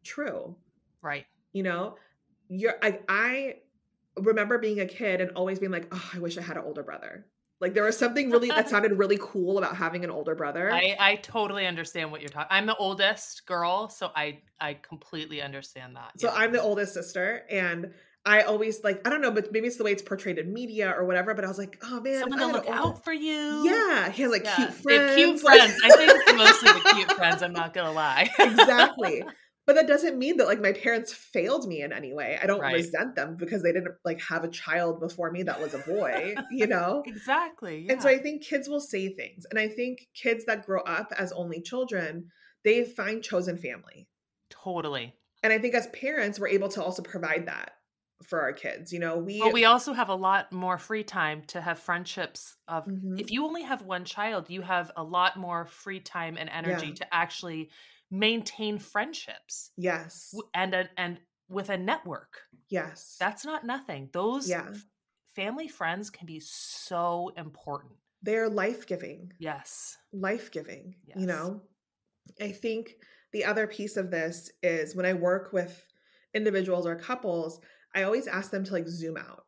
true. 0.05 0.55
Right. 1.01 1.25
You 1.51 1.63
know, 1.63 1.95
you're 2.47 2.75
I, 2.81 2.99
I 3.09 3.55
remember 4.21 4.57
being 4.57 4.79
a 4.79 4.85
kid 4.85 5.21
and 5.21 5.31
always 5.31 5.59
being 5.59 5.71
like, 5.71 5.87
oh, 5.91 6.09
I 6.13 6.19
wish 6.19 6.37
I 6.37 6.41
had 6.41 6.57
an 6.57 6.63
older 6.63 6.83
brother. 6.83 7.25
Like 7.61 7.73
there 7.73 7.83
was 7.83 7.97
something 7.97 8.29
really 8.29 8.47
that 8.49 8.69
sounded 8.73 8.97
really 8.97 9.17
cool 9.19 9.57
about 9.57 9.75
having 9.75 10.03
an 10.03 10.09
older 10.11 10.35
brother. 10.35 10.71
I, 10.71 10.95
I 10.99 11.15
totally 11.15 11.65
understand 11.65 12.11
what 12.11 12.21
you're 12.21 12.29
talking. 12.29 12.47
I'm 12.49 12.65
the 12.65 12.75
oldest 12.77 13.45
girl, 13.45 13.89
so 13.89 14.11
I 14.15 14.39
I 14.61 14.75
completely 14.75 15.41
understand 15.41 15.95
that. 15.97 16.19
So 16.19 16.27
yeah. 16.27 16.35
I'm 16.35 16.53
the 16.53 16.61
oldest 16.61 16.93
sister, 16.93 17.43
and 17.49 17.91
I 18.25 18.41
always 18.41 18.81
like 18.83 19.05
I 19.05 19.09
don't 19.09 19.21
know, 19.21 19.31
but 19.31 19.51
maybe 19.51 19.67
it's 19.67 19.75
the 19.75 19.83
way 19.83 19.91
it's 19.91 20.01
portrayed 20.01 20.37
in 20.37 20.53
media 20.53 20.93
or 20.97 21.03
whatever. 21.03 21.33
But 21.33 21.43
I 21.43 21.49
was 21.49 21.57
like, 21.57 21.77
oh 21.83 21.99
man, 21.99 22.19
someone 22.21 22.39
to 22.39 22.47
look 22.47 22.65
older- 22.65 22.77
out 22.77 23.03
for 23.03 23.11
you. 23.13 23.65
Yeah, 23.65 24.09
he 24.09 24.21
has 24.23 24.31
like 24.31 24.45
Yeah. 24.45 24.55
cute 24.55 24.73
friends. 24.73 25.15
cute 25.15 25.39
friends. 25.41 25.73
I 25.83 25.89
think 25.97 26.11
it's 26.15 26.33
mostly 26.37 26.71
the 26.71 26.89
cute 26.95 27.11
friends. 27.13 27.43
I'm 27.43 27.53
not 27.53 27.73
gonna 27.73 27.91
lie. 27.91 28.29
exactly. 28.39 29.23
But 29.69 29.75
that 29.75 29.87
doesn't 29.87 30.17
mean 30.17 30.37
that 30.37 30.47
like 30.47 30.59
my 30.61 30.73
parents 30.73 31.13
failed 31.13 31.67
me 31.67 31.83
in 31.83 31.93
any 31.93 32.11
way. 32.11 32.39
I 32.41 32.47
don't 32.47 32.63
Right. 32.63 32.71
resent 32.71 33.15
them 33.15 33.35
because 33.35 33.61
they 33.61 33.71
didn't 33.71 33.95
like 34.03 34.19
have 34.21 34.43
a 34.43 34.49
child 34.49 34.99
before 34.99 35.29
me 35.31 35.43
that 35.43 35.61
was 35.61 35.75
a 35.75 35.79
boy, 35.79 36.41
you 36.49 36.65
know? 36.65 37.05
exactly. 37.05 37.85
And 37.89 38.01
so. 38.01 38.09
I 38.09 38.17
think 38.19 38.43
kids 38.43 38.69
will 38.69 38.81
say 38.81 39.13
things. 39.13 39.45
And 39.49 39.59
I 39.59 39.67
think 39.67 40.07
kids 40.15 40.45
that 40.45 40.65
grow 40.65 40.81
up 40.81 41.11
as 41.17 41.31
only 41.33 41.61
children, 41.61 42.31
they 42.63 42.83
find 42.85 43.23
chosen 43.23 43.57
family. 43.57 44.09
totally. 44.49 45.13
And 45.43 45.53
I 45.53 45.59
think 45.59 45.73
as 45.75 45.87
parents, 45.87 46.39
we're 46.39 46.47
able 46.49 46.69
to 46.69 46.83
also 46.83 47.01
provide 47.01 47.47
that 47.47 47.73
for 48.23 48.41
our 48.41 48.53
kids. 48.53 48.91
You 48.91 48.99
know, 48.99 49.17
we 49.17 49.39
But 49.39 49.53
we 49.53 49.65
also 49.65 49.93
have 49.93 50.09
a 50.09 50.15
lot 50.15 50.51
more 50.51 50.77
free 50.77 51.03
time 51.03 51.43
to 51.45 51.61
have 51.61 51.79
friendships 51.79 52.57
of 52.67 52.85
Mhm. 52.85 53.17
if 53.17 53.31
you 53.31 53.45
only 53.45 53.63
have 53.63 53.81
one 53.81 54.05
child, 54.05 54.49
you 54.49 54.61
have 54.61 54.91
a 54.95 55.03
lot 55.03 55.35
more 55.37 55.65
free 55.65 55.99
time 55.99 56.37
and 56.37 56.49
energy 56.49 56.91
Yeah. 56.91 56.93
to 56.93 57.13
actually 57.13 57.69
maintain 58.11 58.79
friendships 58.79 59.71
yes. 59.77 60.33
and 60.53 60.73
a, 60.73 60.89
and 60.97 61.19
with 61.47 61.69
a 61.69 61.77
network. 61.77 62.41
Yes. 62.69 63.17
That's 63.19 63.45
not 63.45 63.65
nothing. 63.65 64.09
Those 64.13 64.49
Yeah. 64.49 64.71
family 65.35 65.67
friends 65.67 66.09
can 66.09 66.25
be 66.25 66.39
so 66.39 67.31
important. 67.37 67.93
They're 68.21 68.49
life-giving. 68.49 69.33
Yes. 69.39 69.97
life-giving 70.11 70.95
Yes. 71.05 71.17
you 71.19 71.25
know 71.27 71.61
i 72.41 72.51
think 72.51 72.95
the 73.31 73.43
other 73.45 73.65
piece 73.65 73.95
of 73.97 74.11
this 74.11 74.51
is 74.61 74.95
when 74.95 75.05
i 75.05 75.13
work 75.13 75.51
with 75.53 75.83
individuals 76.33 76.85
or 76.85 76.95
couples 76.95 77.59
i 77.95 78.03
always 78.03 78.27
ask 78.27 78.51
them 78.51 78.63
to 78.63 78.73
like 78.73 78.87
zoom 78.87 79.17
out 79.17 79.45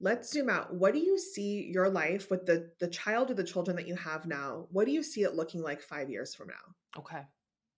let's 0.00 0.30
zoom 0.30 0.48
out 0.48 0.72
what 0.74 0.92
do 0.92 1.00
you 1.00 1.18
see 1.18 1.68
your 1.72 1.88
life 1.88 2.30
with 2.30 2.44
the 2.46 2.70
the 2.78 2.86
child 2.88 3.30
or 3.30 3.34
the 3.34 3.42
children 3.44 3.76
that 3.76 3.86
you 3.88 3.94
have 3.96 4.26
now 4.26 4.66
what 4.70 4.84
do 4.86 4.92
you 4.92 5.02
see 5.02 5.22
it 5.22 5.34
looking 5.34 5.62
like 5.62 5.80
5 5.80 6.08
years 6.10 6.34
from 6.34 6.48
now 6.48 6.98
Okay. 7.00 7.22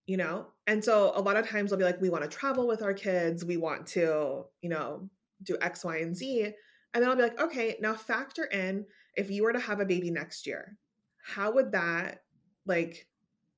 You 0.07 0.17
know 0.17 0.47
and 0.67 0.85
so 0.85 1.13
a 1.15 1.21
lot 1.21 1.37
of 1.37 1.49
times 1.49 1.71
they'll 1.71 1.79
be 1.79 1.85
like 1.85 2.01
we 2.01 2.11
want 2.11 2.23
to 2.23 2.29
travel 2.37 2.67
with 2.67 2.83
our 2.83 2.95
kids 2.95 3.45
we 3.45 3.57
want 3.57 3.87
to 3.87 4.45
you 4.61 4.69
know 4.69 5.09
do 5.45 5.57
x 5.61 5.85
y 5.85 5.99
and 5.99 6.17
z 6.17 6.43
and 6.45 6.55
then 7.03 7.09
i'll 7.09 7.17
be 7.17 7.23
like 7.23 7.41
okay 7.41 7.77
now 7.81 7.95
factor 7.95 8.45
in 8.47 8.85
if 9.17 9.31
you 9.31 9.43
were 9.45 9.53
to 9.53 9.61
have 9.61 9.81
a 9.81 9.85
baby 9.85 10.11
next 10.11 10.47
year 10.47 10.77
how 11.25 11.53
would 11.53 11.71
that 11.73 12.23
like 12.67 13.07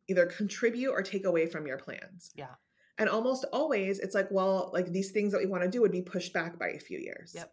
either 0.09 0.27
contribute 0.27 0.91
or 0.91 1.03
take 1.03 1.25
away 1.25 1.47
from 1.47 1.67
your 1.67 1.79
plans 1.79 2.31
Yeah. 2.35 2.55
and 2.99 3.09
almost 3.09 3.47
always 3.53 3.99
it's 4.01 4.15
like 4.15 4.29
well 4.31 4.71
like 4.75 4.93
these 4.93 5.13
things 5.13 5.33
that 5.33 5.41
we 5.41 5.47
want 5.47 5.63
to 5.63 5.71
do 5.71 5.81
would 5.81 5.93
be 5.93 6.03
pushed 6.03 6.33
back 6.35 6.59
by 6.59 6.69
a 6.69 6.79
few 6.79 6.99
years 6.99 7.33
Yep. 7.35 7.51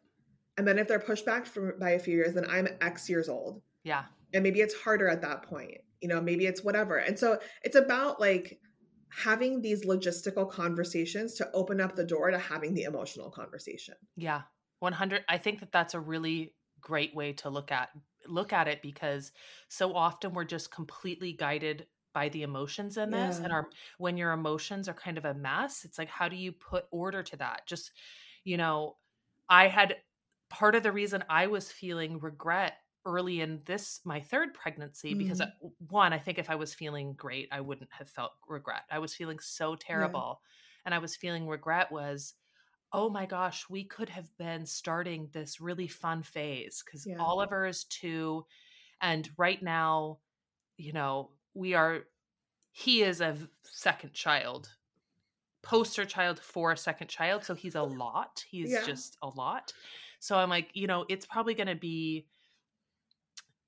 and 0.57 0.67
then 0.67 0.77
if 0.77 0.87
they're 0.89 0.99
pushed 0.99 1.25
back 1.25 1.45
for, 1.45 1.77
by 1.79 1.91
a 1.91 1.99
few 1.99 2.15
years 2.15 2.33
then 2.33 2.45
i'm 2.49 2.67
x 2.81 3.09
years 3.09 3.29
old 3.29 3.61
Yeah. 3.83 4.03
and 4.33 4.43
maybe 4.43 4.59
it's 4.59 4.73
harder 4.75 5.07
at 5.07 5.21
that 5.21 5.43
point 5.43 5.77
you 6.01 6.09
know 6.09 6.19
maybe 6.19 6.45
it's 6.45 6.61
whatever 6.63 6.97
and 6.97 7.17
so 7.17 7.39
it's 7.63 7.75
about 7.77 8.19
like 8.19 8.59
having 9.11 9.61
these 9.61 9.85
logistical 9.85 10.49
conversations 10.49 11.33
to 11.35 11.51
open 11.53 11.81
up 11.81 11.95
the 11.95 12.05
door 12.05 12.31
to 12.31 12.39
having 12.39 12.73
the 12.73 12.83
emotional 12.83 13.29
conversation 13.29 13.95
Yeah. 14.15 14.43
100 14.79 15.23
I 15.29 15.37
think 15.37 15.59
that 15.59 15.71
that's 15.71 15.93
a 15.93 15.99
really 15.99 16.55
great 16.79 17.13
way 17.15 17.33
to 17.33 17.49
look 17.49 17.71
at 17.71 17.89
look 18.27 18.53
at 18.53 18.67
it 18.67 18.81
because 18.81 19.31
so 19.67 19.93
often 19.95 20.33
we're 20.33 20.43
just 20.45 20.71
completely 20.71 21.33
guided 21.33 21.87
by 22.13 22.29
the 22.29 22.43
emotions 22.43 22.97
in 22.97 23.11
this 23.11 23.39
and 23.43 23.53
our 23.53 23.69
when 23.97 24.17
your 24.17 24.31
emotions 24.31 24.89
are 24.89 24.93
kind 24.93 25.17
of 25.17 25.25
a 25.25 25.33
mess 25.33 25.85
it's 25.85 25.97
like 25.97 26.09
how 26.09 26.27
do 26.27 26.35
you 26.35 26.51
put 26.51 26.85
order 26.91 27.23
to 27.23 27.37
that 27.37 27.61
just 27.67 27.91
you 28.43 28.57
know 28.57 28.97
i 29.49 29.67
had 29.67 29.97
part 30.49 30.75
of 30.75 30.83
the 30.83 30.91
reason 30.91 31.23
i 31.29 31.47
was 31.47 31.71
feeling 31.71 32.19
regret 32.19 32.73
early 33.05 33.41
in 33.41 33.61
this 33.65 34.01
my 34.05 34.19
third 34.21 34.53
pregnancy 34.53 35.13
because 35.13 35.39
Mhm. 35.39 35.41
uh, 35.41 35.67
one 35.89 36.13
i 36.13 36.19
think 36.19 36.37
if 36.37 36.49
i 36.49 36.55
was 36.55 36.73
feeling 36.73 37.13
great 37.13 37.47
i 37.51 37.59
wouldn't 37.59 37.91
have 37.91 38.09
felt 38.09 38.33
regret 38.47 38.83
i 38.91 38.99
was 38.99 39.15
feeling 39.15 39.39
so 39.39 39.75
terrible 39.75 40.41
and 40.85 40.93
i 40.93 40.99
was 40.99 41.15
feeling 41.15 41.47
regret 41.47 41.91
was 41.91 42.35
oh 42.93 43.09
my 43.09 43.25
gosh 43.25 43.69
we 43.69 43.83
could 43.85 44.09
have 44.09 44.35
been 44.37 44.65
starting 44.65 45.29
this 45.33 45.61
really 45.61 45.87
fun 45.87 46.23
phase 46.23 46.83
because 46.85 47.05
Yeah. 47.05 47.19
oliver 47.19 47.65
is 47.65 47.85
two 47.85 48.45
and 49.01 49.29
right 49.37 49.63
now 49.63 50.19
you 50.77 50.93
know 50.93 51.33
we 51.53 51.73
are 51.75 52.05
he 52.71 53.03
is 53.03 53.21
a 53.21 53.37
second 53.63 54.13
child 54.13 54.69
poster 55.63 56.05
child 56.05 56.39
for 56.39 56.71
a 56.71 56.77
second 56.77 57.07
child 57.07 57.43
so 57.43 57.53
he's 57.53 57.75
a 57.75 57.83
lot 57.83 58.43
he's 58.49 58.79
Yeah. 58.79 58.79
just 58.79 59.17
a 59.21 59.27
lot 59.29 59.73
so 60.19 60.37
i'm 60.37 60.49
like 60.49 60.71
you 60.73 60.87
know 60.87 61.05
it's 61.07 61.25
probably 61.25 61.53
going 61.53 61.67
to 61.67 61.75
be 61.75 62.27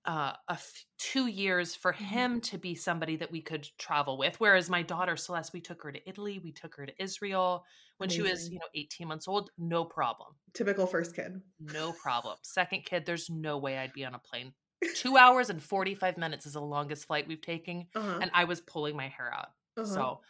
uh, 0.05 0.33
a 0.49 0.53
f- 0.53 0.85
two 0.97 1.27
years 1.27 1.75
for 1.75 1.93
Mhm. 1.93 1.97
him 1.97 2.41
to 2.41 2.57
be 2.57 2.75
somebody 2.75 3.15
that 3.17 3.31
we 3.31 3.41
could 3.41 3.67
travel 3.77 4.17
with. 4.17 4.39
Whereas 4.39 4.69
my 4.69 4.81
daughter 4.81 5.15
Celeste, 5.15 5.53
we 5.53 5.61
took 5.61 5.81
her 5.83 5.91
to 5.91 6.09
Italy, 6.09 6.39
we 6.39 6.51
took 6.51 6.75
her 6.75 6.85
to 6.85 7.01
Israel 7.01 7.65
when 7.97 8.09
she 8.09 8.21
was, 8.21 8.49
you 8.49 8.59
know, 8.59 8.67
18 8.75 9.07
months 9.07 9.27
old. 9.27 9.51
No 9.57 9.85
problem. 9.85 10.35
typical 10.53 10.85
first 10.85 11.15
kid 11.15 11.41
No 11.59 11.93
problem. 12.03 12.37
Second 12.43 12.83
kid, 12.85 13.05
there's 13.05 13.29
no 13.29 13.57
way 13.57 13.77
I'd 13.77 13.93
be 13.93 14.03
on 14.05 14.13
a 14.15 14.19
plane. 14.19 14.53
Two 14.95 15.15
hours 15.15 15.49
and 15.49 15.63
45 15.63 16.17
minutes 16.17 16.45
is 16.45 16.53
the 16.53 16.61
longest 16.61 17.05
flight 17.07 17.27
we've 17.27 17.41
taken. 17.41 17.87
uh-huh. 17.95 18.19
And 18.21 18.29
I 18.33 18.43
was 18.43 18.59
pulling 18.61 18.97
my 18.97 19.07
hair 19.07 19.33
out. 19.33 19.49
uh-huh. 19.77 19.85
So, 19.85 20.21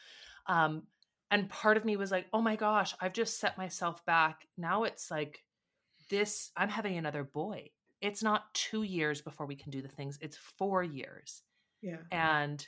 um, 0.46 0.88
and 1.32 1.50
part 1.50 1.78
of 1.78 1.86
me 1.86 1.98
was 1.98 2.12
like, 2.12 2.28
oh 2.32 2.42
my 2.42 2.56
gosh, 2.56 2.94
I've 3.02 3.14
just 3.14 3.40
set 3.40 3.58
myself 3.58 4.06
back. 4.06 4.48
Now 4.56 4.84
it's 4.84 5.10
like 5.10 5.44
this, 6.10 6.52
I'm 6.56 6.70
having 6.70 6.98
another 6.98 7.24
boy. 7.24 7.72
It's 8.04 8.22
not 8.22 8.54
two 8.54 8.84
years 8.84 9.22
before 9.22 9.48
we 9.48 9.56
can 9.56 9.72
do 9.72 9.82
the 9.82 9.88
things, 9.88 10.18
it's 10.22 10.38
four 10.38 10.84
years. 10.84 11.42
yeah 11.82 11.98
And 12.12 12.68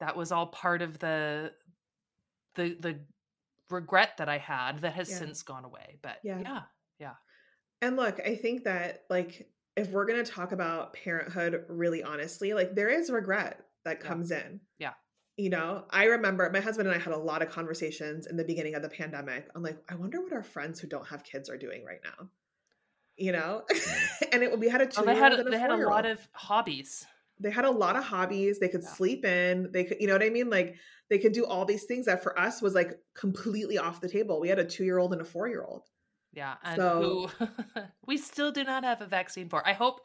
that 0.00 0.16
was 0.16 0.30
all 0.32 0.48
part 0.48 0.82
of 0.82 0.98
the 0.98 1.52
the 2.54 2.76
the 2.80 3.00
regret 3.70 4.16
that 4.18 4.28
I 4.28 4.38
had 4.38 4.80
that 4.80 4.94
has 4.94 5.10
Yeah. 5.10 5.18
since 5.18 5.42
gone 5.42 5.64
away. 5.64 5.98
But 6.02 6.18
Yeah. 6.22 6.40
yeah. 6.40 6.62
yeah 6.98 7.14
And 7.82 7.96
look, 7.96 8.18
I 8.20 8.34
think 8.34 8.64
that 8.64 9.04
like 9.10 9.50
if 9.76 9.90
we're 9.90 10.06
going 10.06 10.22
to 10.24 10.30
talk 10.30 10.52
about 10.52 10.94
parenthood 10.94 11.64
really 11.68 12.02
honestly, 12.02 12.52
like 12.54 12.74
there 12.74 12.88
is 12.88 13.10
regret 13.10 13.64
that 13.84 13.98
Yeah. 14.00 14.08
comes 14.08 14.30
in. 14.30 14.60
Yeah. 14.78 14.94
You 15.36 15.50
know, 15.50 15.86
I 15.90 16.04
remember 16.06 16.50
my 16.50 16.58
husband 16.60 16.88
and 16.88 16.96
I 16.96 17.00
had 17.00 17.12
a 17.12 17.16
lot 17.18 17.42
of 17.42 17.50
conversations 17.50 18.26
in 18.26 18.36
the 18.36 18.44
beginning 18.44 18.74
of 18.74 18.82
the 18.82 18.88
pandemic. 18.88 19.48
I'm 19.54 19.62
like, 19.62 19.78
I 19.88 19.94
wonder 19.94 20.20
what 20.20 20.32
our 20.32 20.42
friends 20.42 20.80
who 20.80 20.88
don't 20.88 21.06
have 21.06 21.22
kids 21.22 21.48
are 21.48 21.56
doing 21.58 21.84
right 21.84 22.00
now. 22.02 22.28
You 23.18 23.32
know? 23.32 23.62
and 24.32 24.42
it 24.42 24.58
we 24.58 24.68
had 24.68 24.80
a 24.80 24.84
Oh, 24.84 24.88
two 24.88 25.02
they 25.04 25.12
year 25.14 25.22
had 25.22 25.32
old 25.32 25.40
and 25.40 25.48
a 25.48 25.50
they 25.50 25.58
had 25.58 25.70
a 25.70 25.76
lot 25.76 26.06
of 26.06 26.26
hobbies. 26.32 27.04
they 27.40 27.50
had 27.50 27.64
a 27.64 27.70
lot 27.70 27.96
of 27.96 28.04
hobbies 28.04 28.58
they 28.58 28.68
could 28.68 28.82
Yeah. 28.82 28.94
sleep 28.94 29.24
in 29.24 29.70
they 29.72 29.84
could 29.84 29.98
you 30.00 30.06
know 30.06 30.14
what 30.14 30.22
i 30.22 30.28
mean 30.30 30.48
like 30.50 30.76
they 31.10 31.18
could 31.18 31.32
do 31.32 31.44
all 31.46 31.64
these 31.64 31.84
things 31.84 32.06
that 32.06 32.22
for 32.22 32.38
us 32.38 32.60
was 32.62 32.74
like 32.74 32.98
completely 33.14 33.76
off 33.78 34.00
the 34.00 34.08
table 34.08 34.40
we 34.40 34.48
had 34.48 34.58
a 34.58 34.64
two-year-old 34.64 35.12
and 35.12 35.20
a 35.22 35.24
four-year-old 35.24 35.82
Yeah, 36.32 36.54
and 36.62 36.76
So- 36.76 37.28
who 37.38 37.46
we 38.06 38.16
still 38.18 38.52
do 38.52 38.62
not 38.64 38.84
have 38.84 39.00
a 39.02 39.06
vaccine 39.06 39.48
for. 39.48 39.66
I 39.66 39.72
hope 39.72 40.00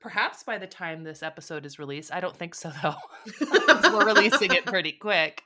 perhaps 0.00 0.42
by 0.44 0.58
the 0.58 0.66
time 0.66 1.02
this 1.02 1.22
episode 1.22 1.64
is 1.66 1.78
released, 1.78 2.12
I 2.12 2.20
don't 2.20 2.36
think 2.36 2.54
so 2.54 2.70
though. 2.82 2.94
We're 3.92 4.06
releasing 4.06 4.52
it 4.52 4.64
pretty 4.66 4.92
quick. 4.92 5.42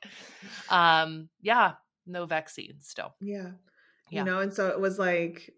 Um, 0.70 1.28
yeah, 1.40 1.74
no 2.06 2.26
vaccine 2.26 2.76
still. 2.80 3.14
yeah 3.20 3.50
Yeah. 4.10 4.20
you 4.20 4.24
know 4.24 4.38
and 4.40 4.52
so 4.52 4.68
it 4.68 4.80
was 4.80 4.98
like 4.98 5.54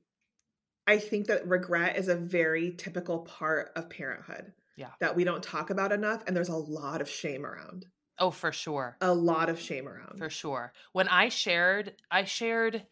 I 0.88 0.98
think 0.98 1.26
that 1.28 1.46
regret 1.46 1.96
is 1.96 2.08
a 2.08 2.16
very 2.16 2.74
typical 2.74 3.20
part 3.20 3.70
of 3.76 3.88
parenthood. 3.90 4.54
Yeah. 4.76 4.92
That 5.00 5.14
we 5.14 5.22
don't 5.22 5.42
talk 5.44 5.70
about 5.70 5.92
enough. 5.92 6.24
And 6.26 6.36
there's 6.36 6.48
a 6.48 6.56
lot 6.56 7.00
of 7.00 7.08
shame 7.08 7.46
around. 7.46 7.86
Oh, 8.18 8.30
for 8.30 8.50
sure. 8.52 8.96
A 9.00 9.14
lot 9.14 9.48
of 9.48 9.60
shame 9.60 9.86
around. 9.88 10.18
For 10.18 10.30
sure. 10.30 10.72
When 10.92 11.06
I 11.08 11.28
shared, 11.28 11.96
I 12.10 12.24
shared, 12.24 12.86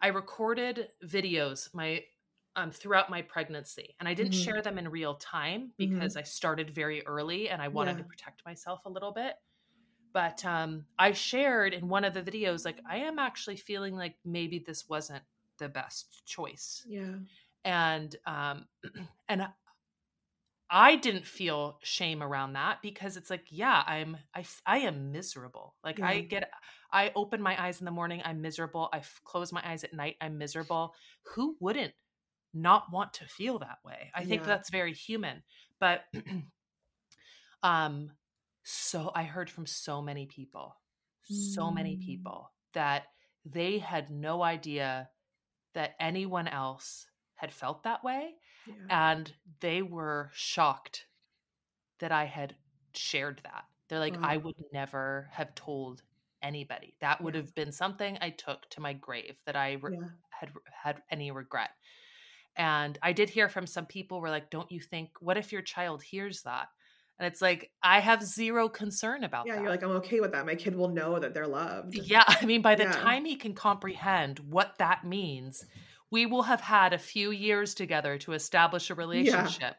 I 0.00 0.08
recorded 0.08 0.92
videos 1.04 1.72
my 1.74 2.04
um, 2.56 2.70
throughout 2.70 3.08
my 3.10 3.22
pregnancy, 3.22 3.96
and 3.98 4.08
I 4.08 4.14
didn't 4.14 4.32
Mhm. 4.32 4.44
share 4.44 4.60
them 4.62 4.78
in 4.78 4.88
real 4.90 5.14
time 5.16 5.72
because 5.78 6.16
I 6.16 6.22
started 6.22 6.70
very 6.70 7.04
early 7.06 7.48
and 7.48 7.62
I 7.62 7.68
wanted 7.68 7.96
to 7.98 8.04
protect 8.04 8.44
myself 8.44 8.84
a 8.84 8.90
little 8.90 9.12
bit. 9.12 9.36
But 10.12 10.44
um, 10.44 10.86
I 10.98 11.12
shared 11.12 11.74
in 11.74 11.88
one 11.88 12.04
of 12.04 12.14
the 12.14 12.22
videos, 12.22 12.64
like 12.64 12.80
I 12.86 12.98
am 12.98 13.18
actually 13.18 13.56
feeling 13.56 13.94
like 13.96 14.18
maybe 14.24 14.58
this 14.58 14.88
wasn't 14.88 15.24
the 15.62 15.68
best 15.70 16.22
choice, 16.26 16.86
Yeah. 16.86 17.16
and 17.64 18.14
um, 18.26 18.68
and 19.28 19.48
I 20.70 20.96
didn't 20.96 21.26
feel 21.26 21.78
shame 21.82 22.22
around 22.22 22.54
that 22.54 22.80
because 22.80 23.16
it's 23.18 23.28
like, 23.28 23.44
yeah, 23.50 23.82
I'm 23.86 24.16
I 24.34 24.44
I 24.64 24.78
am 24.78 25.12
miserable. 25.12 25.76
Like 25.84 26.00
I 26.00 26.22
get 26.22 26.50
I 26.90 27.12
open 27.14 27.42
my 27.42 27.62
eyes 27.62 27.80
in 27.80 27.84
the 27.84 27.90
morning, 27.90 28.22
I'm 28.24 28.40
miserable. 28.40 28.88
I 28.92 28.98
f- 28.98 29.20
close 29.24 29.52
my 29.52 29.60
eyes 29.68 29.84
at 29.84 29.92
night, 29.92 30.16
I'm 30.20 30.38
miserable. 30.38 30.94
Who 31.34 31.56
wouldn't 31.60 31.92
not 32.54 32.92
want 32.92 33.14
to 33.14 33.26
feel 33.26 33.58
that 33.60 33.78
way? 33.84 34.10
I 34.14 34.24
think 34.24 34.42
Yeah. 34.42 34.46
that's 34.46 34.70
very 34.70 34.94
human. 34.94 35.42
But 35.80 36.04
um 37.62 38.10
so 38.64 39.10
I 39.14 39.24
heard 39.24 39.50
from 39.50 39.66
so 39.66 40.00
many 40.00 40.26
people, 40.26 40.76
so 41.22 41.70
many 41.70 41.96
Mm. 41.96 42.00
people 42.00 42.52
that 42.74 43.06
they 43.44 43.78
had 43.78 44.10
no 44.10 44.42
idea 44.42 45.10
that 45.74 45.94
anyone 46.00 46.48
else 46.48 47.06
had 47.34 47.52
felt 47.52 47.82
that 47.82 48.04
way 48.04 48.34
Yeah. 48.66 49.14
and 49.14 49.32
they 49.60 49.82
were 49.82 50.30
shocked 50.32 51.06
that 51.98 52.12
I 52.12 52.24
had 52.24 52.56
shared 52.94 53.40
that. 53.44 53.64
They're 53.88 53.98
like, 53.98 54.14
Wow. 54.14 54.28
I 54.28 54.38
mm. 54.38 54.44
would 54.44 54.64
never 54.72 55.28
have 55.32 55.54
told 55.54 56.02
anybody. 56.42 56.94
That 57.00 57.20
would 57.20 57.34
have 57.34 57.54
been 57.54 57.72
something 57.72 58.18
I 58.20 58.30
took 58.30 58.68
to 58.70 58.80
my 58.80 58.92
grave 58.92 59.38
that 59.46 59.56
I 59.56 59.74
re- 59.74 59.96
yeah. 60.00 60.08
had 60.30 60.52
had 60.72 61.02
any 61.10 61.30
regret. 61.30 61.70
And 62.56 62.98
I 63.02 63.12
did 63.12 63.30
hear 63.30 63.48
from 63.48 63.66
some 63.66 63.86
people 63.86 64.20
were 64.20 64.30
like, 64.30 64.50
"Don't 64.50 64.70
you 64.70 64.80
think? 64.80 65.10
What 65.20 65.38
if 65.38 65.52
your 65.52 65.62
child 65.62 66.02
hears 66.02 66.42
that?" 66.42 66.68
And 67.18 67.26
it's 67.26 67.40
like, 67.40 67.70
I 67.82 68.00
have 68.00 68.22
zero 68.22 68.68
concern 68.68 69.22
about 69.24 69.46
Yeah. 69.46 69.54
that. 69.54 69.62
You're 69.62 69.70
like, 69.70 69.82
I'm 69.82 69.90
okay 69.92 70.20
with 70.20 70.32
that. 70.32 70.44
My 70.46 70.54
kid 70.54 70.74
will 70.74 70.88
know 70.88 71.18
that 71.18 71.34
they're 71.34 71.46
loved. 71.46 71.94
Yeah, 71.94 72.24
I 72.26 72.44
mean, 72.46 72.62
by 72.62 72.74
the 72.74 72.84
Yeah. 72.84 72.92
time 72.92 73.24
he 73.24 73.36
can 73.36 73.54
comprehend 73.54 74.38
what 74.40 74.76
that 74.78 75.04
means, 75.04 75.64
we 76.10 76.26
will 76.26 76.42
have 76.42 76.60
had 76.60 76.92
a 76.92 76.98
few 76.98 77.30
years 77.30 77.74
together 77.74 78.18
to 78.18 78.32
establish 78.32 78.90
a 78.90 78.94
relationship. 78.94 79.76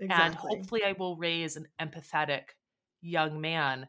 And 0.00 0.10
Exactly. 0.10 0.50
hopefully, 0.56 0.84
I 0.84 0.92
will 0.92 1.16
raise 1.16 1.56
an 1.56 1.66
empathetic 1.80 2.50
young 3.00 3.40
man 3.40 3.88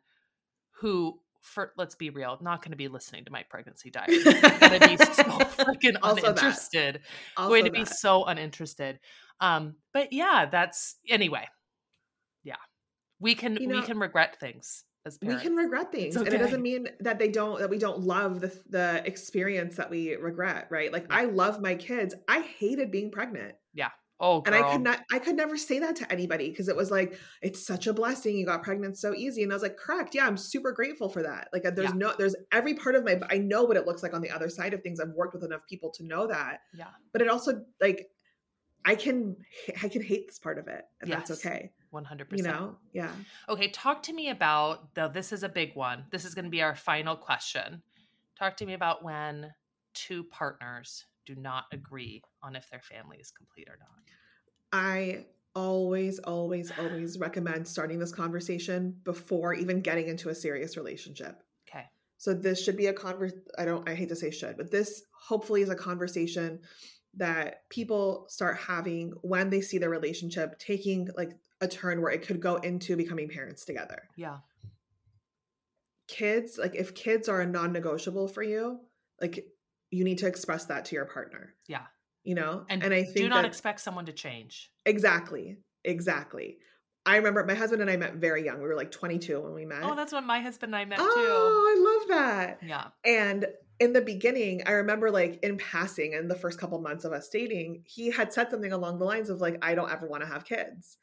who, 0.80 1.20
for 1.41 1.74
let's 1.78 1.95
be 1.95 2.10
real, 2.10 2.38
not 2.41 2.62
going 2.62 2.72
to 2.72 2.78
be 2.78 2.88
listening 2.88 3.26
to 3.26 3.32
my 3.32 3.43
pregnancy 3.43 3.89
diary. 3.89 4.18
going 4.24 4.80
to 4.80 4.88
be 4.88 4.98
so 4.98 5.24
freaking 5.24 5.93
that. 5.93 6.02
uninterested. 6.04 7.02
Also 7.36 7.50
going 7.50 7.66
to 7.66 7.72
be 7.72 7.86
so 7.86 8.26
uninterested. 8.26 9.00
Um, 9.39 9.76
but 9.93 10.14
yeah, 10.14 10.48
that's 10.52 10.98
anyway. 11.10 11.48
Yeah, 13.20 13.24
we 13.24 13.36
can 13.36 13.55
You 13.57 13.70
we 13.70 13.82
can 13.82 13.99
regret 13.99 14.39
things 14.39 14.84
as 15.05 15.18
we 15.22 15.38
can 15.38 15.55
regret 15.55 15.91
things 15.91 16.15
and 16.18 16.28
it 16.28 16.38
doesn't 16.38 16.61
mean 16.61 16.89
that 16.99 17.18
they 17.18 17.30
don't 17.30 17.59
that 17.59 17.70
we 17.70 17.78
don't 17.78 18.01
love 18.01 18.41
the 18.41 18.51
the 18.70 19.01
experience 19.05 19.78
that 19.78 19.89
we 19.89 20.15
regret 20.15 20.68
right? 20.70 20.91
Like 20.91 21.05
i 21.09 21.24
love 21.26 21.61
my 21.61 21.76
kids. 21.76 22.13
I 22.28 22.41
hated 22.41 22.91
being 22.91 23.09
pregnant. 23.11 23.55
Yeah. 23.74 23.91
oh, 24.20 24.41
and 24.45 24.53
i 24.53 24.72
could 24.72 24.82
not 24.82 25.03
i 25.13 25.20
could 25.20 25.36
never 25.38 25.55
say 25.55 25.80
that 25.80 25.95
to 25.97 26.11
anybody 26.11 26.49
because 26.49 26.68
it 26.68 26.76
was 26.76 26.91
like 26.91 27.18
it's 27.41 27.65
such 27.65 27.88
a 27.88 27.93
blessing. 27.93 28.38
You 28.38 28.45
got 28.45 28.63
pregnant 28.63 28.97
so 28.97 29.13
easy. 29.13 29.43
And 29.43 29.51
i 29.51 29.55
was 29.55 29.63
like 29.63 29.78
correct. 29.78 30.13
Yeah 30.13 30.28
i'm 30.28 30.36
super 30.38 30.72
grateful 30.74 31.07
for 31.09 31.24
that. 31.24 31.47
Like 31.53 31.65
uh, 31.65 31.72
there's 31.72 31.89
Yeah. 31.91 31.95
no 31.95 32.13
there's 32.18 32.36
every 32.51 32.74
part 32.74 32.95
of 32.95 33.05
my 33.05 33.20
i 33.30 33.38
know 33.38 33.63
what 33.63 33.78
it 33.78 33.86
looks 33.86 34.03
like 34.03 34.13
on 34.13 34.22
the 34.22 34.32
other 34.32 34.49
side 34.49 34.74
of 34.74 34.82
things. 34.82 34.99
I've 34.99 35.09
worked 35.15 35.34
with 35.34 35.43
enough 35.45 35.65
people 35.70 35.89
to 35.91 36.03
know 36.03 36.28
that. 36.28 36.61
Yeah, 36.74 36.88
but 37.13 37.22
it 37.22 37.30
also 37.30 37.63
like 37.80 38.07
i 38.86 38.95
can 38.95 39.38
i 39.84 39.88
can 39.88 40.01
hate 40.03 40.28
this 40.28 40.39
part 40.39 40.57
of 40.59 40.68
it 40.68 40.84
and 41.01 41.09
Yes. 41.09 41.28
that's 41.30 41.39
okay 41.45 41.72
one 41.98 42.06
hundred 42.06 42.28
you 42.32 42.38
percent. 42.38 42.56
know 42.56 42.76
yeah 42.93 43.12
Okay, 43.50 43.70
talk 43.70 44.04
to 44.04 44.14
me 44.14 44.30
about 44.30 44.93
though 44.95 45.10
this 45.10 45.34
is 45.34 45.43
a 45.43 45.50
big 45.50 45.76
one. 45.76 46.06
This 46.12 46.26
is 46.26 46.36
going 46.36 46.45
to 46.45 46.52
be 46.52 46.62
our 46.62 46.76
final 46.76 47.16
question. 47.16 47.82
Talk 48.38 48.56
to 48.58 48.66
me 48.66 48.74
about 48.74 49.04
when 49.04 49.52
two 49.93 50.24
partners 50.26 51.06
do 51.26 51.36
not 51.36 51.66
agree 51.72 52.22
on 52.43 52.56
if 52.56 52.70
their 52.70 52.82
family 52.82 53.18
is 53.18 53.32
complete 53.32 53.68
or 53.68 53.78
not. 53.80 53.89
I 54.72 55.26
always, 55.56 56.20
always, 56.20 56.72
always 56.80 57.18
recommend 57.18 57.68
starting 57.68 57.98
this 57.98 58.14
conversation 58.14 58.95
before 59.04 59.56
even 59.56 59.82
getting 59.82 60.08
into 60.08 60.30
a 60.30 60.36
serious 60.36 60.78
relationship. 60.78 61.41
Okay. 61.68 61.86
So 62.18 62.34
this 62.34 62.64
should 62.64 62.78
be 62.78 62.88
a 62.88 62.93
convers 62.93 63.34
I 63.58 63.66
don't 63.66 63.89
I 63.89 63.95
hate 63.95 64.10
to 64.10 64.16
say 64.16 64.30
should, 64.30 64.56
but 64.56 64.72
this 64.72 65.02
hopefully 65.12 65.64
is 65.64 65.70
a 65.70 65.76
conversation 65.76 66.60
that 67.16 67.68
people 67.70 68.26
start 68.30 68.58
having 68.58 69.14
when 69.22 69.50
they 69.50 69.62
see 69.62 69.80
their 69.80 69.89
relationship 69.89 70.60
taking 70.60 71.10
like 71.18 71.32
a 71.62 71.68
turn 71.68 72.01
where 72.01 72.12
it 72.12 72.26
could 72.26 72.39
go 72.39 72.55
into 72.58 72.95
becoming 72.95 73.30
parents 73.30 73.66
together. 73.66 74.03
Yeah. 74.16 74.38
Kids, 76.08 76.58
like 76.58 76.76
if 76.76 76.95
kids 76.95 77.28
are 77.28 77.41
a 77.41 77.45
non-negotiable 77.45 78.28
for 78.30 78.43
you, 78.43 78.80
like 79.20 79.45
you 79.89 80.03
need 80.03 80.20
to 80.20 80.28
express 80.28 80.66
that 80.66 80.86
to 80.86 80.95
your 80.95 81.05
partner. 81.05 81.55
Yeah. 81.68 81.84
You 82.24 82.36
know? 82.36 82.66
And, 82.70 82.84
I 82.84 83.03
think 83.03 83.16
do 83.16 83.30
not 83.30 83.41
that- 83.41 83.45
expect 83.47 83.82
someone 83.82 84.05
to 84.05 84.14
change. 84.14 84.72
Exactly. 84.86 85.58
Exactly. 85.84 86.58
I 87.05 87.16
remember 87.18 87.45
my 87.45 87.53
husband 87.55 87.82
and 87.82 87.89
I 87.89 87.95
met 87.95 88.16
very 88.16 88.43
young. 88.43 88.58
We 88.62 88.68
were 88.68 88.76
like 88.76 88.91
22 88.91 89.39
when 89.39 89.53
we 89.53 89.66
met. 89.66 89.80
Oh, 89.84 89.95
that's 89.95 90.12
when 90.12 90.26
my 90.26 90.41
husband 90.41 90.74
and 90.76 90.82
I 90.82 90.86
met 90.86 90.97
too. 90.97 91.05
Oh, 91.08 92.08
I 92.10 92.18
love 92.18 92.18
that. 92.20 92.60
Yeah. 92.62 92.88
And 93.05 93.45
in 93.80 93.93
the 93.93 94.01
beginning, 94.01 94.64
I 94.66 94.72
remember 94.74 95.10
like 95.10 95.39
in 95.41 95.58
passing 95.58 96.14
in 96.14 96.28
the 96.28 96.36
first 96.36 96.60
couple 96.60 96.80
months 96.82 97.05
of 97.05 97.14
us 97.14 97.30
dating, 97.30 97.84
he 97.86 98.12
had 98.12 98.34
said 98.34 98.51
something 98.51 98.74
along 98.74 98.99
the 98.99 99.05
lines 99.05 99.30
of 99.30 99.39
like, 99.39 99.58
I 99.62 99.74
don't 99.74 99.89
ever 99.89 100.05
want 100.08 100.24
to 100.24 100.28
have 100.28 100.43
kids. 100.43 100.97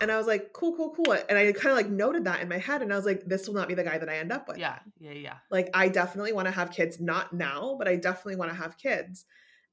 And 0.00 0.10
I 0.12 0.16
was 0.16 0.26
like, 0.26 0.52
cool, 0.52 0.74
cool, 0.76 0.94
cool. 0.94 1.12
And 1.28 1.36
I 1.38 1.50
kind 1.52 1.70
of 1.70 1.76
like 1.76 1.88
noted 1.90 2.24
that 2.24 2.40
in 2.40 2.48
my 2.48 2.58
head. 2.58 2.82
And 2.82 2.92
I 2.92 2.96
was 2.96 3.04
like, 3.06 3.24
this 3.26 3.46
will 3.46 3.54
not 3.54 3.68
be 3.68 3.74
the 3.74 3.84
guy 3.84 3.98
that 3.98 4.08
I 4.08 4.16
end 4.18 4.32
up 4.32 4.48
with. 4.48 4.58
yeah. 4.58 4.78
Yeah. 4.98 5.12
Yeah. 5.12 5.36
Like, 5.50 5.70
I 5.74 5.88
definitely 5.88 6.32
want 6.32 6.46
to 6.46 6.52
have 6.52 6.70
kids, 6.70 7.00
not 7.00 7.32
now, 7.32 7.74
but 7.78 7.88
I 7.88 7.96
definitely 7.96 8.36
want 8.36 8.50
to 8.50 8.56
have 8.56 8.78
kids. 8.78 9.24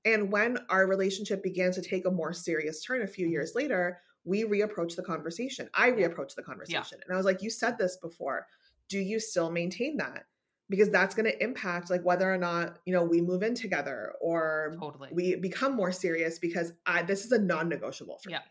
And 0.03 0.31
when 0.31 0.57
our 0.69 0.85
relationship 0.87 1.41
began 1.43 1.71
to 1.71 1.81
take 1.81 2.05
a 2.05 2.11
more 2.11 2.33
serious 2.33 2.83
turn 2.83 3.01
a 3.01 3.07
few 3.07 3.27
Mhm. 3.27 3.31
years 3.31 3.53
later, 3.55 3.99
we 4.23 4.43
reapproached 4.43 4.95
the 4.95 5.03
conversation. 5.03 5.69
I 5.73 5.87
Yeah. 5.87 6.07
reapproached 6.07 6.35
the 6.35 6.43
conversation. 6.43 6.99
And 7.03 7.13
I 7.13 7.17
was 7.17 7.25
like, 7.25 7.41
you 7.41 7.49
said 7.49 7.77
this 7.77 7.97
before. 7.97 8.47
Do 8.89 8.99
you 8.99 9.19
still 9.19 9.51
maintain 9.51 9.97
that? 9.97 10.25
Because 10.67 10.89
that's 10.89 11.13
going 11.13 11.25
to 11.31 11.43
impact 11.43 11.91
like 11.91 12.03
whether 12.03 12.31
or 12.31 12.37
not, 12.39 12.79
you 12.85 12.93
know, 12.93 13.03
we 13.03 13.21
move 13.21 13.43
in 13.43 13.53
together 13.53 14.13
or 14.19 14.75
Totally. 14.79 15.09
we 15.11 15.35
become 15.35 15.73
more 15.75 15.91
serious 15.91 16.39
because 16.39 16.73
I, 16.87 17.03
this 17.03 17.23
is 17.25 17.31
a 17.31 17.39
non-negotiable 17.39 18.17
for 18.19 18.31
Yeah. 18.31 18.39
me. 18.39 18.45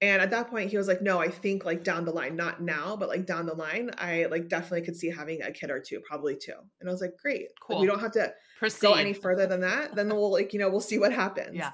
And 0.00 0.20
at 0.20 0.30
that 0.32 0.50
point, 0.50 0.70
he 0.70 0.76
was 0.76 0.88
like, 0.88 1.00
"No, 1.02 1.18
I 1.20 1.28
think 1.28 1.64
like 1.64 1.82
down 1.84 2.04
the 2.04 2.10
line, 2.12 2.36
not 2.36 2.60
now, 2.60 2.96
but 2.96 3.08
like 3.08 3.26
down 3.26 3.46
the 3.46 3.54
line, 3.54 3.90
I 3.96 4.26
like 4.26 4.48
definitely 4.48 4.82
could 4.82 4.96
see 4.96 5.08
having 5.10 5.40
a 5.42 5.50
kid 5.52 5.70
or 5.70 5.80
two, 5.80 6.00
probably 6.06 6.36
two." 6.36 6.56
And 6.80 6.88
I 6.88 6.92
was 6.92 7.00
like, 7.00 7.16
"Great, 7.16 7.42
Like, 7.42 7.50
Cool. 7.60 7.80
we 7.80 7.86
don't 7.86 8.00
have 8.00 8.12
to 8.12 8.34
Proceed. 8.58 8.80
go 8.82 8.94
any 8.94 9.12
further 9.14 9.46
than 9.46 9.60
that. 9.60 9.94
Then 9.94 10.08
we'll 10.08 10.30
like 10.32 10.52
you 10.52 10.58
know 10.58 10.68
we'll 10.68 10.80
see 10.80 10.98
what 10.98 11.12
happens." 11.12 11.56
Yeah. 11.56 11.70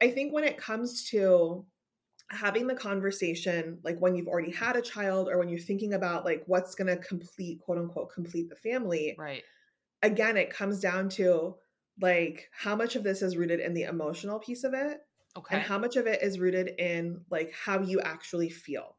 I 0.00 0.10
think 0.10 0.32
when 0.34 0.44
it 0.44 0.58
comes 0.58 1.08
to 1.10 1.64
having 2.28 2.66
the 2.66 2.74
conversation, 2.74 3.78
like 3.82 3.98
when 3.98 4.14
you've 4.14 4.28
already 4.28 4.52
had 4.52 4.76
a 4.76 4.82
child 4.82 5.28
or 5.28 5.38
when 5.38 5.48
you're 5.48 5.58
thinking 5.58 5.94
about 5.94 6.24
like 6.24 6.42
what's 6.46 6.74
going 6.74 6.88
to 6.88 6.96
complete 7.02 7.60
quote 7.60 7.78
unquote 7.78 8.10
complete 8.12 8.48
the 8.48 8.56
family, 8.56 9.14
Right. 9.18 9.42
again, 10.02 10.36
it 10.36 10.50
comes 10.50 10.80
down 10.80 11.08
to 11.10 11.56
like 12.00 12.48
how 12.52 12.76
much 12.76 12.96
of 12.96 13.02
this 13.04 13.22
is 13.22 13.36
rooted 13.36 13.60
in 13.60 13.72
the 13.74 13.84
emotional 13.84 14.38
piece 14.38 14.64
of 14.64 14.74
it 14.74 14.98
Okay. 15.36 15.56
and 15.56 15.62
how 15.62 15.78
much 15.78 15.96
of 15.96 16.06
it 16.06 16.22
is 16.22 16.38
rooted 16.38 16.68
in 16.78 17.20
like 17.30 17.52
how 17.52 17.80
you 17.80 18.00
actually 18.00 18.48
feel 18.48 18.96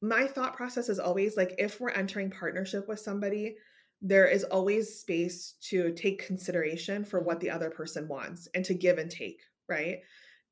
my 0.00 0.26
thought 0.26 0.54
process 0.56 0.88
is 0.88 0.98
always 0.98 1.36
like 1.36 1.54
if 1.58 1.80
we're 1.80 1.90
entering 1.90 2.30
partnership 2.30 2.88
with 2.88 3.00
somebody 3.00 3.56
there 4.02 4.26
is 4.26 4.44
always 4.44 4.98
space 5.00 5.54
to 5.62 5.92
take 5.94 6.26
consideration 6.26 7.04
for 7.04 7.20
what 7.20 7.40
the 7.40 7.48
other 7.50 7.70
person 7.70 8.06
wants 8.08 8.48
and 8.54 8.64
to 8.64 8.74
give 8.74 8.98
and 8.98 9.10
take 9.10 9.40
right 9.68 9.98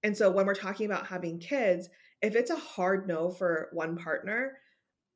and 0.02 0.16
so 0.16 0.30
when 0.30 0.46
we're 0.46 0.54
talking 0.54 0.86
about 0.86 1.06
having 1.06 1.38
kids 1.38 1.88
if 2.22 2.34
it's 2.34 2.50
a 2.50 2.56
hard 2.56 3.06
no 3.06 3.30
for 3.30 3.68
one 3.72 3.96
partner 3.96 4.58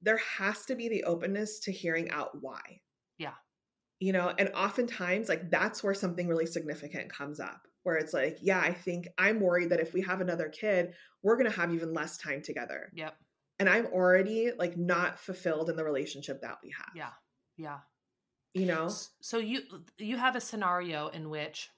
there 0.02 0.18
has 0.18 0.64
to 0.66 0.74
be 0.74 0.88
the 0.88 1.04
openness 1.04 1.60
to 1.60 1.72
hearing 1.72 2.10
out 2.10 2.30
why 2.42 2.80
Yeah. 3.18 3.32
you 4.00 4.12
know 4.12 4.32
and 4.38 4.50
oftentimes 4.54 5.28
like 5.28 5.50
that's 5.50 5.82
where 5.82 5.94
something 5.94 6.28
really 6.28 6.46
significant 6.46 7.10
comes 7.10 7.40
up 7.40 7.62
where 7.86 7.96
it's 7.96 8.12
like 8.12 8.38
yeah 8.42 8.58
i 8.60 8.72
think 8.72 9.06
i'm 9.16 9.38
worried 9.40 9.70
that 9.70 9.80
if 9.80 9.94
we 9.94 10.02
have 10.02 10.20
another 10.20 10.48
kid 10.48 10.92
we're 11.22 11.36
going 11.36 11.50
to 11.50 11.56
have 11.56 11.72
even 11.72 11.94
less 11.94 12.16
time 12.18 12.42
together 12.42 12.90
Yep. 12.94 13.14
and 13.60 13.68
i'm 13.68 13.86
already 13.86 14.50
like 14.58 14.76
not 14.76 15.18
fulfilled 15.18 15.70
in 15.70 15.76
the 15.76 15.84
relationship 15.84 16.40
that 16.42 16.58
we 16.62 16.70
have 16.76 16.90
Yeah. 16.94 17.12
Yeah. 17.56 17.78
you 18.54 18.66
know 18.66 18.88
So 19.20 19.38
you 19.38 19.60
you 19.98 20.16
have 20.16 20.34
a 20.36 20.40
scenario 20.40 21.08
in 21.08 21.30
which 21.30 21.70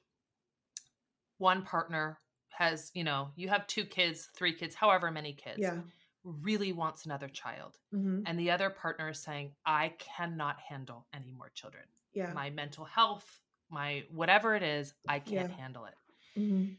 one 1.38 1.62
partner 1.62 2.18
has, 2.48 2.90
you 2.94 3.04
know, 3.04 3.28
you 3.36 3.48
have 3.48 3.64
two 3.68 3.84
kids, 3.84 4.28
three 4.34 4.52
kids, 4.52 4.74
however 4.74 5.10
many 5.12 5.32
kids. 5.32 5.58
Yeah. 5.60 5.76
Really 6.24 6.72
wants 6.72 7.06
another 7.06 7.28
child. 7.28 7.76
hmm 7.92 8.22
And 8.26 8.36
the 8.36 8.50
other 8.50 8.70
partner 8.70 9.10
is 9.10 9.20
saying, 9.20 9.52
I 9.64 9.94
cannot 10.00 10.56
handle 10.68 11.06
any 11.14 11.30
more 11.30 11.50
children. 11.54 11.84
Yeah. 12.12 12.32
My 12.32 12.50
mental 12.50 12.84
health, 12.84 13.38
my 13.70 14.06
whatever 14.10 14.54
it 14.54 14.62
is, 14.62 14.94
I 15.08 15.20
can't 15.20 15.48
Yeah. 15.48 15.50
handle 15.50 15.86
it. 15.86 15.94
hmm 16.36 16.78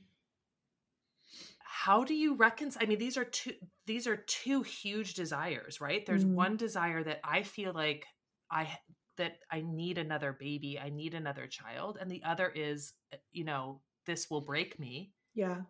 How 1.59 2.03
do 2.03 2.13
you 2.13 2.35
reconcile? 2.35 2.83
I 2.83 2.85
mean, 2.87 2.99
these 2.99 3.17
are 3.17 3.25
two 3.25 3.53
these 3.85 4.07
are 4.07 4.17
two 4.17 4.61
huge 4.63 5.13
desires, 5.13 5.79
right? 5.81 6.05
There's 6.05 6.25
Mhm. 6.25 6.35
one 6.35 6.57
desire 6.57 7.03
that 7.03 7.19
I 7.23 7.43
feel 7.43 7.73
like 7.73 8.05
I 8.49 8.79
that 9.17 9.39
I 9.51 9.61
need 9.61 9.97
another 9.97 10.33
baby, 10.33 10.79
I 10.79 10.89
need 10.89 11.13
another 11.13 11.47
child, 11.47 11.97
and 11.99 12.09
the 12.09 12.23
other 12.23 12.49
is, 12.49 12.93
uh, 13.13 13.17
you 13.31 13.43
know, 13.43 13.81
this 14.05 14.29
will 14.29 14.41
break 14.41 14.79
me. 14.79 15.13
Yeah. 15.33 15.63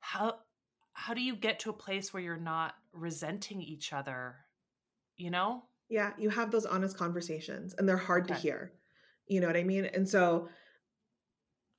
How 0.00 0.44
how 0.92 1.14
do 1.14 1.20
you 1.22 1.36
get 1.36 1.60
to 1.60 1.70
a 1.70 1.72
place 1.72 2.12
where 2.12 2.20
you're 2.22 2.36
not 2.36 2.74
resenting 2.92 3.62
each 3.62 3.92
other? 3.92 4.46
You 5.16 5.30
know? 5.30 5.70
Yeah. 5.88 6.14
You 6.18 6.30
have 6.30 6.50
those 6.50 6.66
honest 6.66 6.96
conversations 6.96 7.74
and 7.74 7.88
they're 7.88 7.96
hard 7.96 8.28
to 8.28 8.34
hear. 8.34 8.72
You 9.28 9.40
know 9.40 9.46
what 9.46 9.56
I 9.56 9.64
mean? 9.64 9.84
And 9.84 10.08
so 10.08 10.48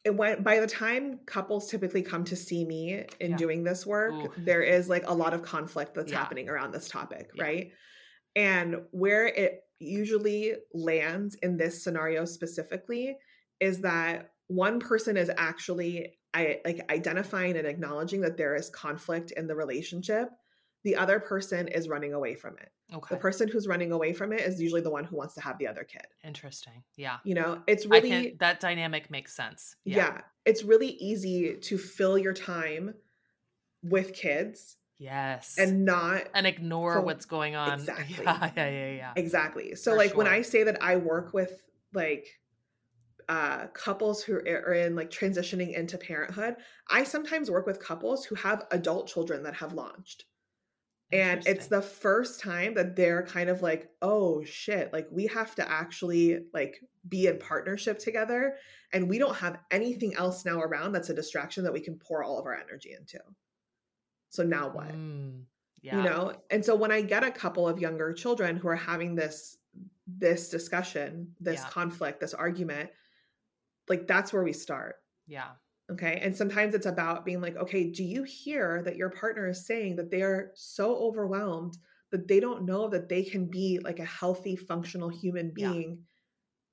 it 0.06 0.16
went 0.16 0.43
by 0.43 0.60
the 0.60 0.68
time 0.68 1.20
couples 1.26 1.70
typically 1.70 2.02
come 2.02 2.24
to 2.24 2.36
see 2.36 2.64
me 2.64 3.06
in 3.20 3.32
Yeah. 3.32 3.38
doing 3.38 3.64
this 3.64 3.86
work, 3.86 4.14
Ooh. 4.14 4.34
there 4.38 4.62
is 4.62 4.88
like 4.88 5.04
a 5.08 5.14
lot 5.14 5.34
of 5.34 5.41
conflict 5.41 5.93
that's 5.93 6.12
Yeah. 6.12 6.20
happening 6.20 6.47
around 6.50 6.72
this 6.72 6.88
topic, 6.88 7.32
Yeah. 7.34 7.43
right? 7.43 7.72
And 8.36 8.86
where 8.91 9.28
it 9.28 9.64
usually 9.80 10.56
lands 10.74 11.36
in 11.36 11.58
this 11.58 11.84
scenario 11.84 12.26
specifically 12.26 13.18
is 13.60 13.82
that 13.82 14.32
one 14.47 14.80
person 14.80 15.18
is 15.18 15.30
actually 15.38 16.16
I 16.34 16.62
like 16.64 16.80
identifying 16.91 17.58
and 17.58 17.66
acknowledging 17.66 18.22
that 18.22 18.38
there 18.38 18.56
is 18.56 18.70
conflict 18.70 19.32
in 19.32 19.47
the 19.47 19.56
relationship. 19.56 20.30
The 20.84 20.96
other 20.96 21.20
person 21.20 21.68
is 21.68 21.90
running 21.90 22.14
away 22.14 22.36
from 22.36 22.56
it. 22.58 22.72
Okay. 22.94 23.16
The 23.16 23.20
person 23.20 23.48
who's 23.50 23.68
running 23.68 23.92
away 23.92 24.14
from 24.14 24.32
it 24.32 24.40
is 24.42 24.62
usually 24.62 24.82
the 24.82 24.90
one 24.90 25.04
who 25.04 25.18
wants 25.18 25.34
to 25.36 25.42
have 25.42 25.58
the 25.58 25.68
other 25.68 25.84
kid. 25.84 26.06
Interesting. 26.24 26.84
Yeah. 26.96 27.18
You 27.24 27.36
know, 27.36 27.62
it's 27.68 27.86
really 27.86 28.36
that 28.40 28.60
dynamic 28.60 29.12
makes 29.12 29.34
sense. 29.36 29.76
yeah. 29.84 30.22
it's 30.46 30.64
really 30.64 30.88
easy 30.90 31.56
to 31.58 31.78
fill 31.78 32.18
your 32.18 32.34
time 32.34 32.94
with 33.84 34.14
kids 34.14 34.78
Yes. 34.98 35.56
and 35.58 35.86
not 35.86 36.24
and 36.34 36.46
ignore 36.48 37.00
what's 37.02 37.26
going 37.26 37.56
on. 37.56 37.74
Exactly. 37.80 38.24
Yeah, 38.26 38.52
yeah, 38.56 38.70
yeah, 38.70 38.92
yeah. 38.92 39.14
exactly. 39.16 39.76
So 39.76 39.92
For 39.92 39.98
like 39.98 40.18
when. 40.18 40.28
I 40.28 40.42
say 40.42 40.64
that 40.64 40.82
I 40.84 40.96
work 40.98 41.34
with 41.34 41.64
like 41.94 42.28
uh 43.30 43.68
couples 43.68 44.24
who 44.24 44.36
are 44.36 44.74
in 44.74 44.96
like 44.96 45.12
transitioning 45.12 45.74
into 45.78 45.98
parenthood, 45.98 46.56
I 46.90 47.04
sometimes 47.04 47.50
work 47.52 47.66
with 47.68 47.80
couples 47.80 48.26
who 48.26 48.36
have 48.36 48.66
adult 48.72 49.08
children 49.08 49.44
that 49.44 49.54
have 49.56 49.74
launched. 49.74 50.26
And 51.12 51.45
it's 51.47 51.68
the 51.68 51.82
first 51.82 52.39
time 52.39 52.76
that 52.76 52.95
they're 52.95 53.24
kind 53.24 53.49
of 53.49 53.62
like, 53.64 53.89
oh 54.01 54.43
shit, 54.43 54.93
like 54.93 55.07
we 55.12 55.26
have 55.28 55.55
to 55.55 55.70
actually 55.70 56.45
like 56.53 56.80
be 57.07 57.26
in 57.28 57.39
partnership 57.39 57.97
together 57.97 58.57
and 58.93 59.10
we 59.10 59.18
don't 59.18 59.36
have 59.36 59.57
anything 59.72 60.14
else 60.16 60.45
now 60.45 60.60
around 60.62 60.91
that's 60.91 61.10
a 61.10 61.14
distraction 61.16 61.64
that 61.64 61.74
we 61.74 61.80
can 61.80 61.97
pour 61.97 62.24
all 62.24 62.38
of 62.38 62.45
our 62.45 62.53
energy 62.53 62.93
into. 62.93 63.20
So 64.30 64.43
now 64.43 64.70
what? 64.70 64.89
Mm, 64.89 65.45
yeah. 65.82 65.97
You 65.97 66.03
know? 66.03 66.34
And 66.51 66.64
so 66.64 66.76
when 66.76 66.91
I 66.91 67.01
get 67.01 67.24
a 67.24 67.32
couple 67.32 67.68
of 67.68 67.80
younger 67.80 68.14
children 68.14 68.55
who 68.55 68.68
are 68.68 68.76
having 68.76 69.16
this 69.16 69.57
this 70.07 70.49
discussion, 70.49 71.36
this 71.39 71.62
Yeah. 71.62 71.70
conflict, 71.70 72.20
this 72.20 72.34
argument, 72.34 72.89
like 73.88 74.07
that's 74.07 74.34
where 74.34 74.43
we 74.43 74.53
start. 74.53 74.95
Yeah. 75.28 75.49
Okay. 75.92 76.20
And 76.22 76.36
sometimes 76.36 76.76
it's 76.76 76.86
about 76.86 77.26
being 77.26 77.42
like, 77.42 77.56
okay, 77.58 77.90
do 77.92 78.04
you 78.04 78.24
hear 78.24 78.84
that 78.84 78.96
your 78.96 79.10
partner 79.10 79.50
is 79.50 79.66
saying 79.66 79.96
that 79.96 80.12
they 80.12 80.22
are 80.22 80.52
so 80.56 80.96
overwhelmed 80.98 81.78
that 82.12 82.28
they 82.28 82.40
don't 82.40 82.66
know 82.66 82.88
that 82.90 83.10
they 83.10 83.24
can 83.24 83.50
be 83.50 83.80
like 83.84 84.00
a 84.00 84.06
healthy, 84.06 84.56
functional 84.56 85.10
human 85.10 85.52
Yeah. 85.56 85.70
being 85.72 86.06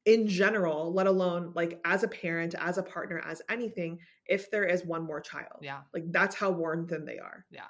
in 0.05 0.29
general, 0.29 0.93
let 0.93 1.07
alone 1.07 1.53
like 1.55 1.81
as 1.85 2.03
a 2.05 2.09
parent, 2.09 2.55
as 2.55 2.79
a 2.79 2.83
partner, 2.83 3.21
as 3.21 3.43
anything, 3.49 3.99
if 4.27 4.51
there 4.51 4.65
is 4.65 4.85
one 4.85 5.03
more 5.05 5.21
child? 5.21 5.61
Yeah. 5.63 5.83
Like 5.95 6.05
that's 6.13 6.37
how 6.37 6.51
worn 6.53 6.87
thin 6.87 7.05
they 7.05 7.19
are. 7.19 7.47
Yeah. 7.51 7.69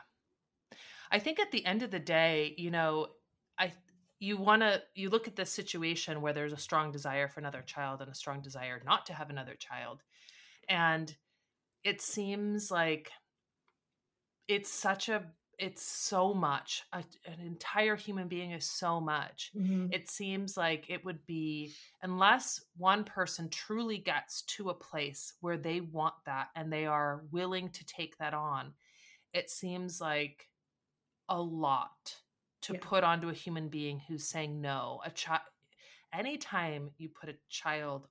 I 1.11 1.19
think 1.19 1.39
at 1.39 1.51
the 1.53 1.65
end 1.65 1.83
of 1.83 1.91
the 1.91 2.01
day, 2.01 2.55
you 2.59 2.71
know, 2.71 3.09
I 3.59 3.73
you 4.19 4.37
want 4.37 4.63
to 4.63 4.83
you 4.95 5.11
look 5.11 5.29
at 5.29 5.37
this 5.37 5.51
situation 5.53 6.21
where 6.21 6.33
there's 6.33 6.53
a 6.53 6.57
strong 6.59 6.91
desire 6.91 7.29
for 7.29 7.41
another 7.41 7.63
child 7.63 8.01
and 8.01 8.11
a 8.11 8.15
strong 8.15 8.41
desire 8.43 8.83
not 8.85 9.07
to 9.07 9.15
have 9.15 9.31
another 9.31 9.55
child. 9.55 10.03
And 10.69 11.15
it 11.85 12.01
seems 12.01 12.71
like 12.71 13.11
it's 14.49 14.71
such 14.71 15.09
a 15.09 15.25
it's 15.59 15.83
so 15.83 16.35
much 16.35 16.83
a, 16.93 17.03
an 17.25 17.41
entire 17.41 17.97
human 17.97 18.29
being 18.29 18.51
is 18.51 18.67
so 18.69 19.01
much. 19.01 19.51
Mm-hmm. 19.57 19.87
It 19.91 20.11
seems 20.11 20.55
like 20.55 20.91
it 20.91 21.03
would 21.07 21.25
be 21.25 21.73
unless 22.03 22.63
one 22.77 23.05
person 23.05 23.49
truly 23.49 23.97
gets 23.97 24.43
to 24.43 24.69
a 24.69 24.75
place 24.75 25.33
where 25.41 25.57
they 25.57 25.81
want 25.81 26.13
that 26.27 26.49
and 26.57 26.71
they 26.71 26.85
are 26.85 27.25
willing 27.31 27.71
to 27.71 27.87
take 27.87 28.19
that 28.19 28.35
on 28.35 28.75
it 29.33 29.51
seems 29.51 30.01
like 30.01 30.47
a 31.29 31.41
lot 31.41 32.15
to 32.63 32.75
Yeah. 32.75 32.79
put 32.83 33.05
onto 33.05 33.29
a 33.29 33.35
human 33.35 33.69
being 33.69 34.01
who's 34.01 34.29
saying 34.29 34.61
no. 34.61 35.01
A 35.05 35.11
child 35.11 35.43
anytime 36.13 36.91
you 36.99 37.09
put 37.09 37.29
a 37.29 37.37
child 37.49 38.09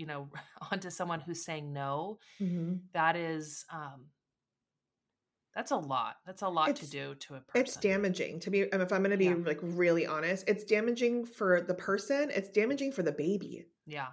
you 0.00 0.06
know 0.06 0.28
onto 0.72 0.90
someone 0.90 1.20
who's 1.20 1.44
saying 1.44 1.72
no 1.72 2.18
Mhm. 2.40 2.80
that 2.92 3.14
is 3.16 3.64
um 3.70 4.06
that's 5.54 5.72
a 5.72 5.76
lot 5.76 6.16
that's 6.26 6.42
a 6.42 6.48
lot 6.48 6.74
to 6.76 6.86
do 6.88 7.14
to 7.16 7.34
a 7.34 7.40
person 7.40 7.60
It's 7.60 7.76
damaging 7.76 8.40
to 8.40 8.50
be, 8.50 8.60
if 8.60 8.92
I'm 8.92 9.02
going 9.02 9.10
to 9.10 9.16
be 9.16 9.26
Yeah. 9.26 9.34
like 9.44 9.58
really 9.62 10.06
honest, 10.06 10.44
it's 10.48 10.62
damaging 10.64 11.26
for 11.26 11.60
the 11.60 11.74
person, 11.74 12.30
it's 12.32 12.48
damaging 12.48 12.92
for 12.92 13.02
the 13.02 13.12
baby. 13.12 13.66
yeah 13.86 14.08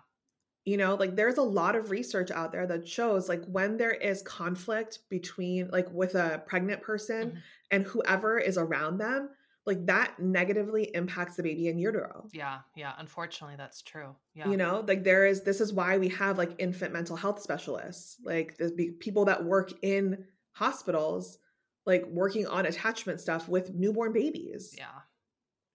you 0.65 0.75
know 0.75 0.95
like 0.95 1.15
there's 1.15 1.37
a 1.37 1.41
lot 1.61 1.75
of 1.77 1.91
research 1.91 2.29
out 2.31 2.51
there 2.51 2.67
that 2.67 2.85
shows 2.85 3.29
like 3.29 3.45
when 3.45 3.77
there 3.77 3.91
is 3.93 4.21
conflict 4.23 4.99
between 5.09 5.69
like 5.69 5.89
with 5.93 6.13
a 6.15 6.43
pregnant 6.45 6.81
person 6.81 7.31
Mhm. 7.31 7.37
and 7.71 7.85
whoever 7.85 8.37
is 8.37 8.57
around 8.57 8.97
them 8.97 9.29
like 9.67 9.85
that 9.85 10.17
negatively 10.17 10.83
impacts 10.95 11.35
the 11.35 11.43
baby 11.43 11.67
in 11.67 11.77
utero. 11.77 12.27
Yeah 12.33 12.59
yeah 12.75 12.93
unfortunately 12.97 13.57
that's 13.57 13.81
true. 13.83 14.15
Yeah. 14.33 14.49
You 14.49 14.57
know 14.57 14.83
like 14.87 15.03
there 15.03 15.27
is 15.27 15.43
this 15.43 15.61
is 15.61 15.73
why 15.73 15.97
we 15.97 16.07
have 16.09 16.37
like 16.37 16.55
infant 16.57 16.93
mental 16.93 17.17
health 17.17 17.41
specialists 17.41 18.17
like 18.23 18.57
the 18.57 18.95
people 18.99 19.25
that 19.25 19.43
work 19.43 19.71
in 19.83 20.25
hospitals 20.53 21.37
like 21.85 22.05
working 22.07 22.47
on 22.47 22.65
attachment 22.65 23.19
stuff 23.21 23.47
with 23.47 23.73
newborn 23.73 24.13
babies. 24.13 24.73
Yeah. 24.77 24.85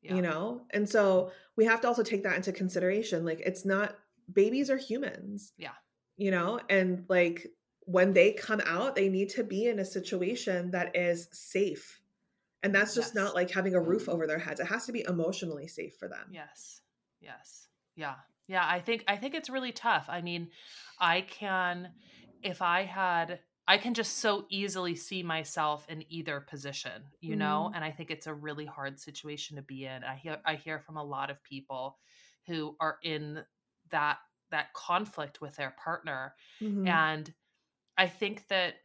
Yeah. 0.01 0.17
You 0.17 0.23
know? 0.23 0.63
And 0.71 0.89
so 0.89 1.31
we 1.57 1.67
have 1.67 1.81
to 1.83 1.89
also 1.89 2.03
take 2.03 2.25
that 2.25 2.35
into 2.35 2.53
consideration. 2.53 3.25
Like 3.25 3.41
it's 3.41 3.65
not 3.65 3.97
babies 4.33 4.71
are 4.71 4.79
humans. 4.79 5.53
Yeah. 5.57 5.77
you 6.17 6.31
know? 6.31 6.61
And 6.69 7.05
like 7.09 7.47
when 7.85 8.13
they 8.13 8.33
come 8.33 8.63
out 8.65 8.95
they 8.95 9.09
need 9.09 9.29
to 9.31 9.45
be 9.45 9.67
in 9.67 9.79
a 9.79 9.85
situation 9.85 10.71
that 10.71 10.97
is 10.97 11.29
safe 11.33 12.02
and 12.63 12.75
that's 12.75 12.95
just 12.95 13.15
Yes. 13.15 13.17
Mm-hmm. 13.17 13.25
not 13.25 13.35
like 13.35 13.51
having 13.51 13.75
a 13.75 13.81
roof 13.81 14.09
over 14.09 14.27
their 14.27 14.39
heads 14.39 14.61
it 14.61 14.67
has 14.67 14.87
to 14.87 14.93
be 14.93 15.05
emotionally 15.09 15.67
safe 15.69 15.97
for 15.97 16.09
them 16.09 16.29
Yes. 16.29 16.83
Yes. 17.21 17.69
Yeah. 17.95 18.17
Yeah, 18.49 18.67
I 18.69 18.81
think 18.81 19.05
I 19.07 19.17
think 19.17 19.35
it's 19.35 19.49
really 19.49 19.73
tough. 19.73 20.07
I 20.09 20.21
mean, 20.21 20.51
I 20.99 21.21
can 21.23 21.95
if 22.43 22.61
I 22.61 22.83
had 22.85 23.41
I 23.69 23.79
can 23.79 23.95
just 23.95 24.19
so 24.19 24.47
easily 24.51 24.97
see 24.97 25.23
myself 25.23 25.89
in 25.89 26.05
either 26.13 26.41
position, 26.41 27.05
you 27.21 27.37
know, 27.37 27.71
Mhm. 27.71 27.75
and 27.75 27.85
I 27.85 27.93
think 27.93 28.11
it's 28.11 28.27
a 28.27 28.35
really 28.35 28.67
hard 28.67 28.99
situation 28.99 29.57
to 29.57 29.63
be 29.63 29.87
in. 29.87 30.03
I 30.05 30.17
hear 30.17 30.41
I 30.45 30.57
hear 30.57 30.81
from 30.81 30.97
a 30.97 31.05
lot 31.05 31.31
of 31.31 31.43
people 31.45 31.99
who 32.47 32.77
are 32.81 32.99
in 33.03 33.45
that 33.91 34.19
that 34.51 34.73
conflict 34.75 35.41
with 35.41 35.55
their 35.57 35.71
partner 35.83 36.35
Mhm. 36.61 36.87
and 36.89 37.33
I 37.99 38.09
think 38.09 38.49
that 38.49 38.77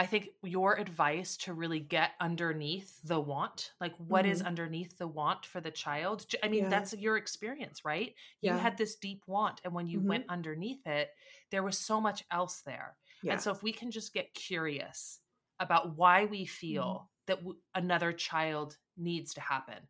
I 0.00 0.06
think 0.06 0.30
your 0.42 0.78
advice 0.78 1.36
to 1.38 1.52
really 1.52 1.78
get 1.80 2.12
underneath 2.20 3.00
the 3.04 3.20
want, 3.20 3.74
like 3.82 3.94
what 3.98 4.24
is 4.24 4.40
underneath 4.40 4.96
the 4.96 5.06
want 5.06 5.44
for 5.44 5.60
the 5.60 5.70
child? 5.70 6.24
I 6.42 6.48
mean, 6.48 6.68
Yeah. 6.68 6.70
that's 6.70 6.94
your 6.94 7.18
experience, 7.18 7.84
right? 7.84 8.14
You 8.40 8.56
had 8.56 8.78
this 8.78 8.96
deep 8.96 9.22
want, 9.26 9.60
and 9.62 9.74
when 9.74 9.86
you 9.86 10.00
Mhm. 10.00 10.00
went 10.00 10.24
underneath 10.30 10.86
it, 10.86 11.10
there 11.50 11.62
was 11.62 11.78
so 11.78 12.00
much 12.00 12.24
else 12.30 12.62
there. 12.62 12.96
yeah 13.22 13.28
And 13.28 13.42
so, 13.42 13.50
if 13.52 13.62
we 13.62 13.72
can 13.74 13.90
just 13.90 14.14
get 14.14 14.32
curious 14.32 15.20
about 15.58 15.96
why 15.96 16.24
we 16.24 16.46
Mm-hmm. 16.70 16.90
feel 16.90 17.10
that 17.26 17.40
w- 17.40 17.60
another 17.74 18.12
child 18.14 18.78
needs 18.96 19.34
to 19.34 19.42
happen, 19.42 19.86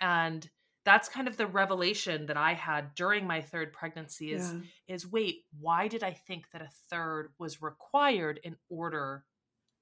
and 0.00 0.50
that's 0.84 1.08
kind 1.08 1.26
of 1.26 1.38
the 1.38 1.46
revelation 1.46 2.26
that 2.26 2.36
I 2.36 2.52
had 2.52 2.94
during 2.94 3.26
my 3.26 3.40
third 3.40 3.72
pregnancy 3.72 4.32
is 4.32 4.52
yeah. 4.52 4.62
is 4.86 5.06
wait, 5.10 5.46
why 5.58 5.88
did 5.88 6.02
I 6.02 6.12
think 6.12 6.50
that 6.50 6.60
a 6.62 6.68
third 6.90 7.32
was 7.38 7.62
required 7.62 8.38
in 8.44 8.56
order 8.68 9.24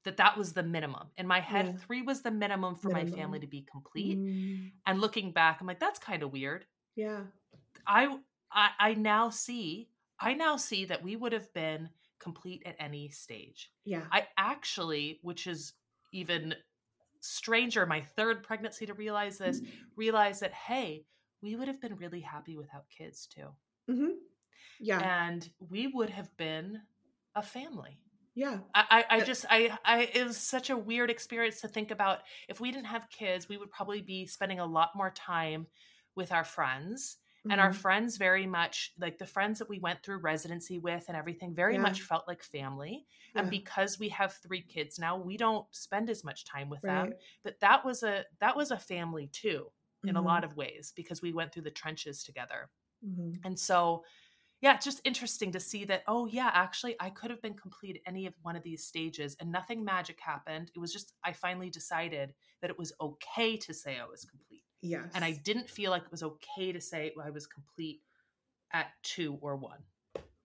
that 0.05 0.17
that 0.19 0.37
was 0.37 0.53
the 0.55 0.63
minimum? 0.63 1.11
In 1.17 1.27
my 1.27 1.41
head, 1.41 1.69
Yeah. 1.69 1.79
three 1.79 2.03
was 2.03 2.23
the 2.23 2.31
minimum 2.31 2.77
for 2.77 2.91
my 2.91 3.05
family 3.05 3.41
to 3.41 3.47
be 3.47 3.63
complete. 3.63 4.23
Mm, 4.23 4.73
And 4.87 5.01
looking 5.01 5.33
back, 5.33 5.61
I'm 5.61 5.67
like, 5.67 5.81
that's 5.81 5.99
kind 6.01 6.23
of 6.23 6.33
weird. 6.33 6.67
yeah 6.95 7.25
I, 7.87 8.19
I 8.51 8.71
I 8.79 8.95
now 8.95 9.31
see 9.31 9.91
I 10.19 10.35
now 10.35 10.57
see 10.57 10.85
that 10.87 11.03
we 11.03 11.17
would 11.17 11.33
have 11.33 11.53
been 11.53 11.91
complete 12.19 12.63
at 12.65 12.77
any 12.79 13.09
stage. 13.09 13.73
Yeah. 13.85 14.09
I 14.13 14.29
actually, 14.37 15.19
which 15.23 15.47
is 15.47 15.75
even 16.13 16.55
stranger, 17.21 17.87
my 17.87 18.01
third 18.03 18.45
pregnancy 18.45 18.87
to 18.87 18.95
realize 18.95 19.39
this, 19.39 19.63
realize 19.97 20.41
that, 20.41 20.53
hey, 20.55 21.07
we 21.43 21.57
would 21.57 21.69
have 21.69 21.81
been 21.81 21.97
really 21.97 22.21
happy 22.21 22.57
without 22.57 22.91
kids 22.91 23.27
too. 23.27 23.57
hmm 23.89 24.13
Yeah. 24.79 25.03
And 25.03 25.53
we 25.59 25.87
would 25.87 26.09
have 26.11 26.35
been 26.39 26.87
a 27.35 27.43
family. 27.43 28.01
Yeah. 28.35 28.61
I, 28.75 29.05
I, 29.11 29.17
I 29.17 29.21
Uh, 29.21 29.25
just 29.25 29.45
I, 29.51 29.79
I 29.85 30.03
it 30.15 30.27
was 30.27 30.39
such 30.39 30.71
a 30.71 30.77
weird 30.77 31.11
experience 31.11 31.61
to 31.61 31.69
think 31.69 31.91
about 31.91 32.21
if 32.49 32.61
we 32.61 32.71
didn't 32.71 32.87
have 32.87 33.11
kids 33.11 33.49
we 33.49 33.57
would 33.59 33.71
probably 33.71 34.01
be 34.03 34.27
spending 34.27 34.61
a 34.61 34.67
lot 34.67 34.91
more 34.95 35.11
time 35.11 35.67
with 36.15 36.33
our 36.33 36.45
friends 36.45 37.19
and 37.51 37.61
our 37.61 37.73
Mhm. 37.73 37.73
friends 37.73 38.17
very 38.17 38.47
much 38.47 38.93
like 38.99 39.19
the 39.19 39.27
friends 39.27 39.59
that 39.59 39.69
we 39.69 39.79
went 39.79 40.03
through 40.03 40.19
residency 40.19 40.79
with 40.79 41.05
and 41.09 41.17
everything 41.17 41.55
very 41.55 41.77
Yeah. 41.77 41.79
much 41.79 42.03
felt 42.03 42.27
like 42.27 42.43
family 42.43 43.07
and 43.37 43.51
because 43.51 43.99
we 43.99 44.09
have 44.09 44.33
three 44.35 44.63
kids 44.63 44.99
now 44.99 45.19
we 45.19 45.37
don't 45.37 45.67
spend 45.75 46.09
as 46.09 46.25
much 46.25 46.45
time 46.47 46.71
with 46.71 46.85
them 46.87 47.15
but 47.43 47.61
that 47.61 47.85
was 47.85 48.03
a 48.03 48.25
that 48.41 48.57
was 48.57 48.71
a 48.71 48.79
family 48.79 49.27
too 49.29 49.71
in 50.07 50.17
a 50.17 50.23
Mhm. 50.23 50.23
lot 50.23 50.45
of 50.45 50.57
ways 50.57 50.93
because 50.97 51.21
we 51.21 51.33
went 51.33 51.53
through 51.53 51.63
the 51.63 51.71
trenches 51.71 52.25
together 52.25 52.71
Mhm. 53.03 53.45
and 53.45 53.59
so, 53.59 54.05
yeah, 54.63 54.75
it's 54.77 54.85
just 54.85 55.01
interesting 55.05 55.51
to 55.53 55.61
see 55.61 55.85
that, 55.87 56.05
oh, 56.07 56.27
yeah, 56.27 56.51
actually, 56.55 56.95
I 57.01 57.11
could 57.11 57.31
have 57.31 57.43
been 57.43 57.55
complete 57.55 58.01
any 58.07 58.27
of 58.27 58.35
one 58.43 58.55
of 58.57 58.63
these 58.63 58.85
stages 58.85 59.37
and 59.41 59.51
nothing 59.51 59.85
magic 59.85 60.19
happened. 60.21 60.71
It 60.75 60.79
was 60.79 60.93
just, 60.93 61.13
I 61.25 61.33
finally 61.33 61.69
decided 61.69 62.33
that 62.61 62.71
it 62.71 62.79
was 62.79 62.93
okay 63.01 63.57
to 63.57 63.75
say 63.75 63.99
I 64.01 64.07
was 64.07 64.25
complete. 64.25 64.63
Yes. 64.81 65.11
And 65.15 65.25
I 65.25 65.33
didn't 65.33 65.69
feel 65.69 65.91
like 65.91 66.05
it 66.05 66.11
was 66.13 66.23
okay 66.23 66.71
to 66.73 66.81
say 66.81 67.13
I 67.23 67.31
was 67.31 67.47
complete 67.47 68.01
at 68.73 68.87
two 69.03 69.37
or 69.41 69.57
one 69.57 69.81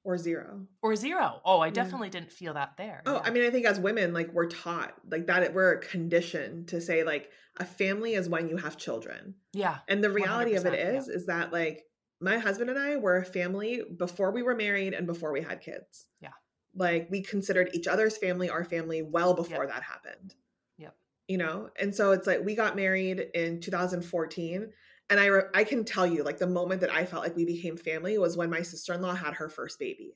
or 0.03 0.17
zero. 0.17 0.65
or 0.81 0.95
zero. 0.95 1.41
Oh, 1.45 1.59
I 1.59 1.67
Yeah. 1.67 1.73
definitely 1.73 2.09
didn't 2.09 2.31
feel 2.31 2.53
that 2.55 2.75
there. 2.77 3.03
Oh, 3.05 3.15
Yeah. 3.15 3.21
I 3.23 3.29
mean, 3.29 3.43
I 3.45 3.51
think 3.51 3.65
as 3.65 3.79
women, 3.79 4.13
like 4.13 4.31
we're 4.33 4.47
taught 4.49 4.93
like 5.11 5.27
that 5.27 5.53
we're 5.53 5.77
conditioned 5.77 6.69
to 6.69 6.81
say 6.81 7.03
like 7.03 7.29
a 7.57 7.65
family 7.65 8.13
is 8.13 8.29
when 8.29 8.47
you 8.49 8.57
have 8.57 8.77
children. 8.77 9.35
yeah. 9.53 9.79
And 9.87 10.03
the 10.03 10.09
reality 10.09 10.55
of 10.55 10.65
it 10.65 10.73
is 10.73 10.79
yeah. 10.93 10.99
is, 10.99 11.07
is 11.07 11.25
that 11.27 11.51
like 11.53 11.83
my 12.19 12.37
husband 12.37 12.69
and 12.69 12.79
I 12.79 12.95
were 12.97 13.17
a 13.17 13.25
family 13.25 13.81
before 13.97 14.31
we 14.31 14.41
were 14.43 14.55
married 14.55 14.93
and 14.93 15.05
before 15.07 15.31
we 15.31 15.41
had 15.41 15.61
kids. 15.61 16.07
Yeah. 16.21 16.29
Like 16.75 17.07
we 17.09 17.21
considered 17.21 17.69
each 17.73 17.87
other's 17.87 18.17
family 18.17 18.49
our 18.49 18.63
family 18.63 19.01
well 19.01 19.33
before 19.33 19.67
that 19.67 19.83
happened. 19.83 20.35
Yep. 20.77 20.95
You 21.27 21.37
know, 21.37 21.69
and 21.79 21.93
so 21.95 22.11
it's 22.11 22.27
like 22.27 22.43
we 22.43 22.55
got 22.55 22.75
married 22.75 23.19
in 23.33 23.59
2014, 23.61 24.69
and 25.09 25.19
I 25.19 25.25
re- 25.27 25.41
I 25.53 25.63
can 25.63 25.85
tell 25.85 26.05
you 26.05 26.23
like 26.23 26.37
the 26.37 26.47
moment 26.47 26.81
that 26.81 26.91
I 26.93 27.05
felt 27.05 27.23
like 27.23 27.35
we 27.35 27.45
became 27.45 27.77
family 27.77 28.17
was 28.17 28.37
when 28.37 28.49
my 28.49 28.61
sister 28.61 28.93
in 28.93 29.01
law 29.01 29.15
had 29.15 29.33
her 29.35 29.49
first 29.49 29.79
baby. 29.79 30.15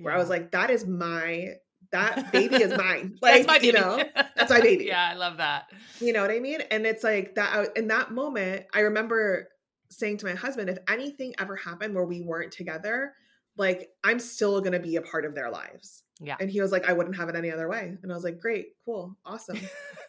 Where 0.00 0.14
I 0.14 0.18
was 0.18 0.28
like, 0.28 0.52
that 0.52 0.70
is 0.70 0.86
my 0.86 1.54
that 1.92 2.32
baby 2.32 2.56
is 2.56 2.76
mine. 2.76 3.18
That's 3.20 3.46
Like 3.46 3.60
my 3.62 3.66
you 3.66 3.72
know, 3.72 4.02
that's 4.36 4.50
my 4.50 4.60
baby. 4.60 4.84
yeah, 4.86 5.10
I 5.12 5.14
love 5.14 5.38
that. 5.38 5.66
you 6.00 6.12
know 6.12 6.22
what 6.22 6.30
I 6.30 6.38
mean? 6.40 6.60
And 6.70 6.86
it's 6.86 7.02
like 7.04 7.34
that 7.34 7.52
I- 7.54 7.78
in 7.78 7.88
that 7.88 8.12
moment, 8.12 8.66
I 8.72 8.80
remember 8.80 9.48
saying 9.90 10.18
to 10.18 10.26
my 10.26 10.34
husband, 10.34 10.68
if 10.70 10.78
anything 10.88 11.34
ever 11.38 11.56
happened 11.56 11.94
where 11.94 12.04
we 12.04 12.20
weren't 12.20 12.52
together, 12.52 13.14
like 13.56 13.90
I'm 14.04 14.18
still 14.18 14.60
gonna 14.60 14.78
be 14.80 14.96
a 14.96 15.02
part 15.02 15.24
of 15.24 15.34
their 15.34 15.50
lives. 15.50 16.02
Yeah. 16.20 16.36
And 16.40 16.50
he 16.50 16.60
was 16.60 16.72
like, 16.72 16.88
I 16.88 16.92
wouldn't 16.92 17.16
have 17.16 17.28
it 17.28 17.36
any 17.36 17.50
other 17.52 17.68
way. 17.68 17.96
And 18.02 18.10
I 18.10 18.14
was 18.14 18.24
like, 18.24 18.40
great, 18.40 18.68
cool, 18.84 19.16
awesome. 19.24 19.60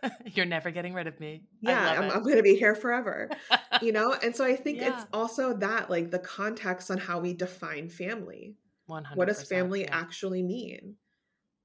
You're 0.33 0.45
never 0.47 0.71
getting 0.71 0.93
rid 0.95 1.05
of 1.05 1.19
me. 1.19 1.43
Yeah, 1.61 1.99
I'm, 1.99 2.09
I'm 2.11 2.23
gonna 2.23 2.41
be 2.43 2.55
here 2.55 2.75
forever. 2.75 3.29
You 3.81 3.93
know? 3.93 4.11
And 4.11 4.35
so 4.35 4.43
I 4.43 4.57
think 4.57 4.79
Yeah. 4.81 4.93
it's 4.97 5.05
also 5.13 5.53
that, 5.53 5.89
like 5.89 6.11
the 6.11 6.19
context 6.19 6.91
on 6.91 6.97
how 6.97 7.19
we 7.19 7.33
define 7.33 7.87
family. 7.87 8.57
100%, 8.89 9.15
What 9.15 9.29
does 9.29 9.41
family 9.47 9.83
yeah. 9.83 9.97
actually 9.97 10.43
mean? 10.43 10.95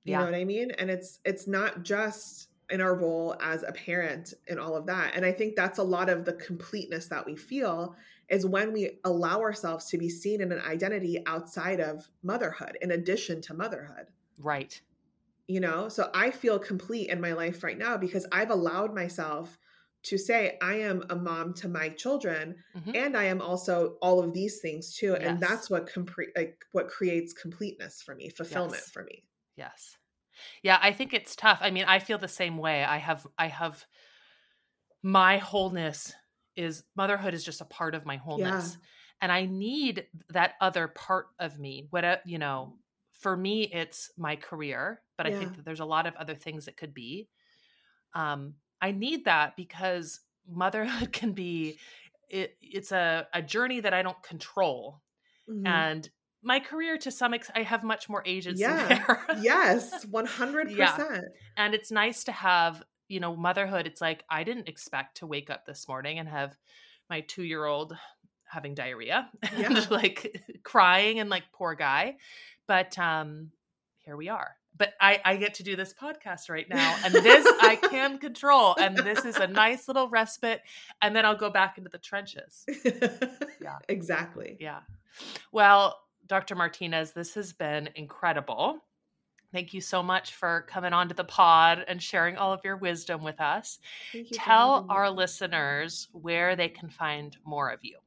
You 0.05 0.13
Yeah. 0.13 0.19
know 0.21 0.27
what 0.27 0.35
I 0.37 0.45
mean? 0.45 0.71
And 0.73 0.91
it's 0.91 1.19
it's 1.25 1.49
not 1.49 1.83
just 1.83 2.49
in 2.71 2.81
our 2.81 2.95
role 2.95 3.37
as 3.41 3.63
a 3.63 3.73
parent 3.73 4.35
and 4.49 4.59
all 4.59 4.77
of 4.77 4.87
that. 4.87 5.13
And 5.15 5.25
I 5.25 5.33
think 5.33 5.55
that's 5.57 5.79
a 5.79 5.83
lot 5.83 6.09
of 6.09 6.25
the 6.25 6.33
completeness 6.35 7.07
that 7.09 7.25
we 7.27 7.37
feel 7.37 7.95
is 8.29 8.47
when 8.47 8.73
we 8.73 8.99
allow 9.05 9.41
ourselves 9.41 9.87
to 9.91 9.99
be 9.99 10.09
seen 10.09 10.41
in 10.41 10.51
an 10.51 10.61
identity 10.61 11.23
outside 11.27 11.81
of 11.81 12.09
motherhood, 12.23 12.79
in 12.81 12.93
addition 12.93 13.41
to 13.43 13.55
motherhood. 13.55 14.07
Right. 14.39 14.81
You 15.47 15.61
know, 15.61 15.91
so 15.91 16.11
I 16.15 16.31
feel 16.31 16.59
complete 16.59 17.11
in 17.11 17.21
my 17.21 17.35
life 17.35 17.63
right 17.63 17.77
now 17.77 17.99
because 17.99 18.27
I've 18.33 18.51
allowed 18.51 18.95
myself 18.95 19.59
to 20.05 20.17
say 20.19 20.59
I 20.63 20.75
am 20.77 21.03
a 21.11 21.17
mom 21.17 21.55
to 21.55 21.69
my 21.69 21.89
children 21.91 22.57
Mhm. 22.75 22.95
and 22.97 23.17
I 23.17 23.25
am 23.25 23.41
also 23.41 23.97
all 24.03 24.23
of 24.23 24.33
these 24.33 24.61
things 24.61 24.95
too. 24.95 25.15
And 25.17 25.41
that's 25.41 25.69
what 25.71 25.87
compre- 25.87 26.35
like 26.37 26.65
what 26.73 26.89
creates 26.89 27.33
completeness 27.33 28.03
for 28.03 28.15
me, 28.15 28.29
fulfillment 28.31 28.83
Yes. 28.83 28.91
for 28.91 29.03
me. 29.05 29.25
Yes. 29.57 29.97
Yeah, 30.63 30.79
I 30.83 30.93
think 30.93 31.13
it's 31.13 31.37
tough. 31.37 31.59
I 31.61 31.71
mean, 31.71 31.85
I 31.85 31.99
feel 31.99 32.19
the 32.19 32.29
same 32.29 32.59
way. 32.59 32.85
I 32.85 32.99
have 32.99 33.27
I 33.39 33.49
have 33.49 33.87
my 35.03 35.39
wholeness 35.39 36.13
is 36.57 36.85
motherhood 36.95 37.35
is 37.35 37.45
just 37.45 37.61
a 37.61 37.65
part 37.67 37.95
of 37.95 38.07
my 38.07 38.17
wholeness. 38.17 38.79
And 39.21 39.31
I 39.33 39.47
need 39.47 40.09
that 40.31 40.55
other 40.61 40.89
part 40.89 41.29
of 41.39 41.59
me. 41.59 41.87
What 41.91 42.23
you 42.27 42.39
know, 42.39 42.79
for 43.13 43.37
me 43.37 43.65
it's 43.65 44.11
my 44.17 44.37
career, 44.37 45.03
but 45.17 45.27
I 45.27 45.33
think 45.33 45.55
that 45.57 45.65
there's 45.65 45.81
a 45.81 45.85
lot 45.85 46.07
of 46.07 46.15
other 46.17 46.35
things 46.35 46.65
that 46.65 46.77
could 46.77 46.95
be. 46.95 47.29
Um 48.15 48.57
I 48.81 48.93
need 48.93 49.27
that 49.27 49.57
because 49.57 50.21
motherhood 50.47 51.13
can 51.15 51.33
be 51.33 51.81
it, 52.31 52.59
it's 52.63 52.93
a, 52.93 53.29
a 53.35 53.43
journey 53.43 53.81
that 53.81 53.95
I 53.95 54.03
don't 54.03 54.23
control. 54.23 55.03
Mhm. 55.47 55.95
And 55.97 56.11
my 56.45 56.61
career 56.61 56.99
to 56.99 57.11
some 57.11 57.35
extent 57.35 57.59
I 57.59 57.63
have 57.63 57.83
much 57.83 58.09
more 58.09 58.23
agency 58.27 58.61
Yeah. 58.63 58.87
there. 59.27 59.37
yes, 59.41 60.05
100%. 60.13 61.21
and 61.57 61.75
it's 61.75 61.91
nice 61.91 62.25
to 62.25 62.33
have 62.33 62.83
you 63.09 63.21
know 63.21 63.37
motherhood 63.37 63.87
it's 63.87 64.01
like 64.01 64.25
i 64.31 64.43
didn't 64.45 64.67
expect 64.67 65.19
to 65.19 65.27
wake 65.27 65.51
up 65.51 65.67
this 65.67 65.87
morning 65.87 66.19
and 66.19 66.27
have 66.27 66.57
my 67.11 67.21
two 67.21 67.43
year 67.43 67.67
old 67.67 67.95
having 68.45 68.75
diarrhea 68.75 69.29
Yeah. 69.59 69.67
and 69.77 69.91
like 69.91 70.43
crying 70.63 71.21
and 71.21 71.29
like 71.29 71.43
poor 71.53 71.75
guy 71.75 72.17
but 72.67 72.99
um 72.99 73.51
here 73.99 74.17
we 74.17 74.31
are 74.31 74.57
but 74.77 74.95
i 75.03 75.21
i 75.23 75.37
get 75.37 75.53
to 75.55 75.63
do 75.63 75.77
this 75.77 75.93
podcast 75.93 76.49
right 76.49 76.67
now 76.69 76.97
and 77.05 77.13
this 77.13 77.47
i 77.61 77.77
can 77.77 78.17
control 78.19 78.75
and 78.81 78.97
this 78.97 79.27
is 79.27 79.37
a 79.37 79.47
nice 79.47 79.87
little 79.87 80.09
respite 80.09 80.63
and 81.03 81.15
then 81.15 81.27
i'll 81.27 81.37
go 81.37 81.51
back 81.51 81.77
into 81.77 81.91
the 81.91 81.99
trenches 81.99 82.65
Yeah. 83.61 83.79
Exactly. 83.89 84.57
yeah 84.61 84.81
well 85.53 85.99
dr 86.27 86.55
martinez 86.55 87.13
this 87.13 87.35
has 87.35 87.53
been 87.53 87.89
incredible 87.95 88.81
Thank 89.55 89.73
you 89.73 89.81
so 89.81 90.03
much 90.03 90.35
for 90.35 90.67
coming 90.69 90.93
onto 90.93 91.15
the 91.15 91.23
pod 91.23 91.85
and 91.87 92.03
sharing 92.03 92.37
all 92.37 92.53
of 92.53 92.61
your 92.65 92.77
wisdom 92.77 93.23
with 93.23 93.41
us. 93.41 93.79
Thank 94.13 94.33
you 94.33 94.37
Tell 94.37 94.85
our 94.89 95.09
listeners 95.09 96.09
where 96.11 96.57
they 96.57 96.69
can 96.69 96.91
find 96.91 97.37
more 97.45 97.71
of 97.71 97.79
you. 97.83 97.99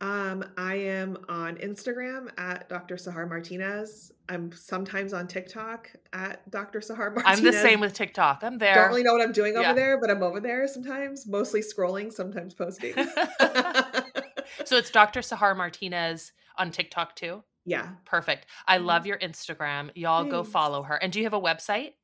Um, 0.00 0.44
I 0.56 0.76
am 0.76 1.16
on 1.28 1.56
Instagram 1.56 2.28
at 2.38 2.68
Dr. 2.68 2.94
Sahar 2.94 3.28
Martinez. 3.28 4.12
I'm 4.28 4.52
sometimes 4.52 5.12
on 5.12 5.26
TikTok 5.26 5.90
at 6.12 6.48
Dr. 6.52 6.78
Sahar 6.78 7.12
Martinez. 7.12 7.38
I'm 7.38 7.44
the 7.44 7.52
same 7.52 7.80
with 7.80 7.92
TikTok. 7.92 8.44
I'm 8.44 8.58
there. 8.58 8.76
Don't 8.76 8.88
really 8.88 9.02
know 9.02 9.14
what 9.14 9.22
I'm 9.22 9.32
doing 9.32 9.54
Yeah. 9.54 9.70
over 9.70 9.74
there, 9.74 9.98
but 9.98 10.08
I'm 10.08 10.22
over 10.22 10.38
there 10.38 10.68
sometimes, 10.68 11.26
mostly 11.26 11.62
scrolling, 11.62 12.12
sometimes 12.12 12.54
posting. 12.54 12.94
so 14.64 14.76
it's 14.76 14.90
Dr. 14.90 15.20
Sahar 15.20 15.56
Martinez 15.56 16.30
on 16.58 16.70
TikTok 16.70 17.14
too. 17.16 17.42
yeah, 17.64 17.96
Perfect. 18.04 18.46
I 18.68 18.78
Mhm. 18.78 18.84
love 18.84 19.06
your 19.06 19.18
Instagram. 19.18 19.90
Y'all 19.96 20.24
go 20.24 20.44
follow 20.44 20.82
her. 20.84 20.94
And 20.96 21.12
do 21.12 21.18
you 21.18 21.24
have 21.24 21.32
a 21.34 21.40
website? 21.40 21.94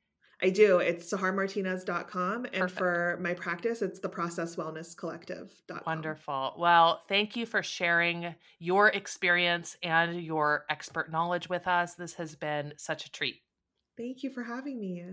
I 0.44 0.50
do. 0.50 0.78
It's 0.78 1.08
saharmartinez.com. 1.12 2.46
And 2.46 2.54
Perfect. 2.54 2.78
for 2.78 3.18
my 3.20 3.32
practice, 3.34 3.80
it's 3.80 4.00
the 4.00 4.08
process 4.08 4.56
wellness 4.56 4.96
collective.com. 4.96 5.82
Wonderful. 5.86 6.54
Well, 6.58 7.02
thank 7.08 7.36
you 7.36 7.46
for 7.46 7.62
sharing 7.62 8.34
your 8.58 8.88
experience 8.88 9.76
and 9.84 10.20
your 10.20 10.64
expert 10.68 11.12
knowledge 11.12 11.48
with 11.48 11.68
us. 11.68 11.94
This 11.94 12.14
has 12.14 12.34
been 12.34 12.74
such 12.76 13.06
a 13.06 13.10
treat. 13.12 13.36
Thank 13.96 14.24
you 14.24 14.30
for 14.30 14.42
having 14.42 14.80
me. 14.80 15.04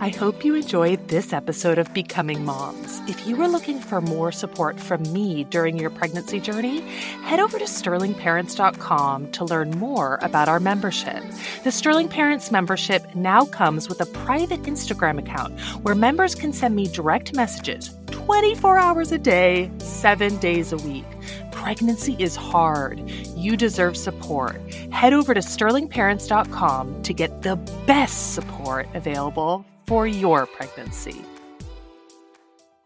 I 0.00 0.10
hope 0.10 0.44
you 0.44 0.54
enjoyed 0.54 1.08
this 1.08 1.32
episode 1.32 1.76
of 1.76 1.92
Becoming 1.92 2.44
Moms. 2.44 3.00
If 3.08 3.26
you 3.26 3.42
are 3.42 3.48
looking 3.48 3.80
for 3.80 4.00
more 4.00 4.30
support 4.30 4.78
from 4.78 5.02
me 5.12 5.42
during 5.42 5.76
your 5.76 5.90
pregnancy 5.90 6.38
journey, 6.38 6.82
head 7.24 7.40
over 7.40 7.58
to 7.58 7.64
sterlingparents.com 7.64 9.32
to 9.32 9.44
learn 9.44 9.70
more 9.72 10.20
about 10.22 10.48
our 10.48 10.60
membership. 10.60 11.20
The 11.64 11.72
Sterling 11.72 12.08
Parents 12.08 12.52
membership 12.52 13.12
now 13.16 13.44
comes 13.46 13.88
with 13.88 14.00
a 14.00 14.06
private 14.06 14.62
Instagram 14.62 15.18
account 15.18 15.58
where 15.82 15.96
members 15.96 16.36
can 16.36 16.52
send 16.52 16.76
me 16.76 16.86
direct 16.86 17.34
messages 17.34 17.90
24 18.12 18.78
hours 18.78 19.10
a 19.10 19.18
day, 19.18 19.68
7 19.78 20.36
days 20.38 20.72
a 20.72 20.76
week. 20.76 21.06
Pregnancy 21.50 22.14
is 22.20 22.36
hard. 22.36 23.00
You 23.36 23.56
deserve 23.56 23.96
support. 23.96 24.60
Head 24.92 25.12
over 25.12 25.34
to 25.34 25.40
sterlingparents.com 25.40 27.02
to 27.02 27.12
get 27.12 27.42
the 27.42 27.56
best 27.84 28.34
support 28.34 28.86
available 28.94 29.66
for 29.88 30.06
your 30.06 30.44
pregnancy. 30.44 31.24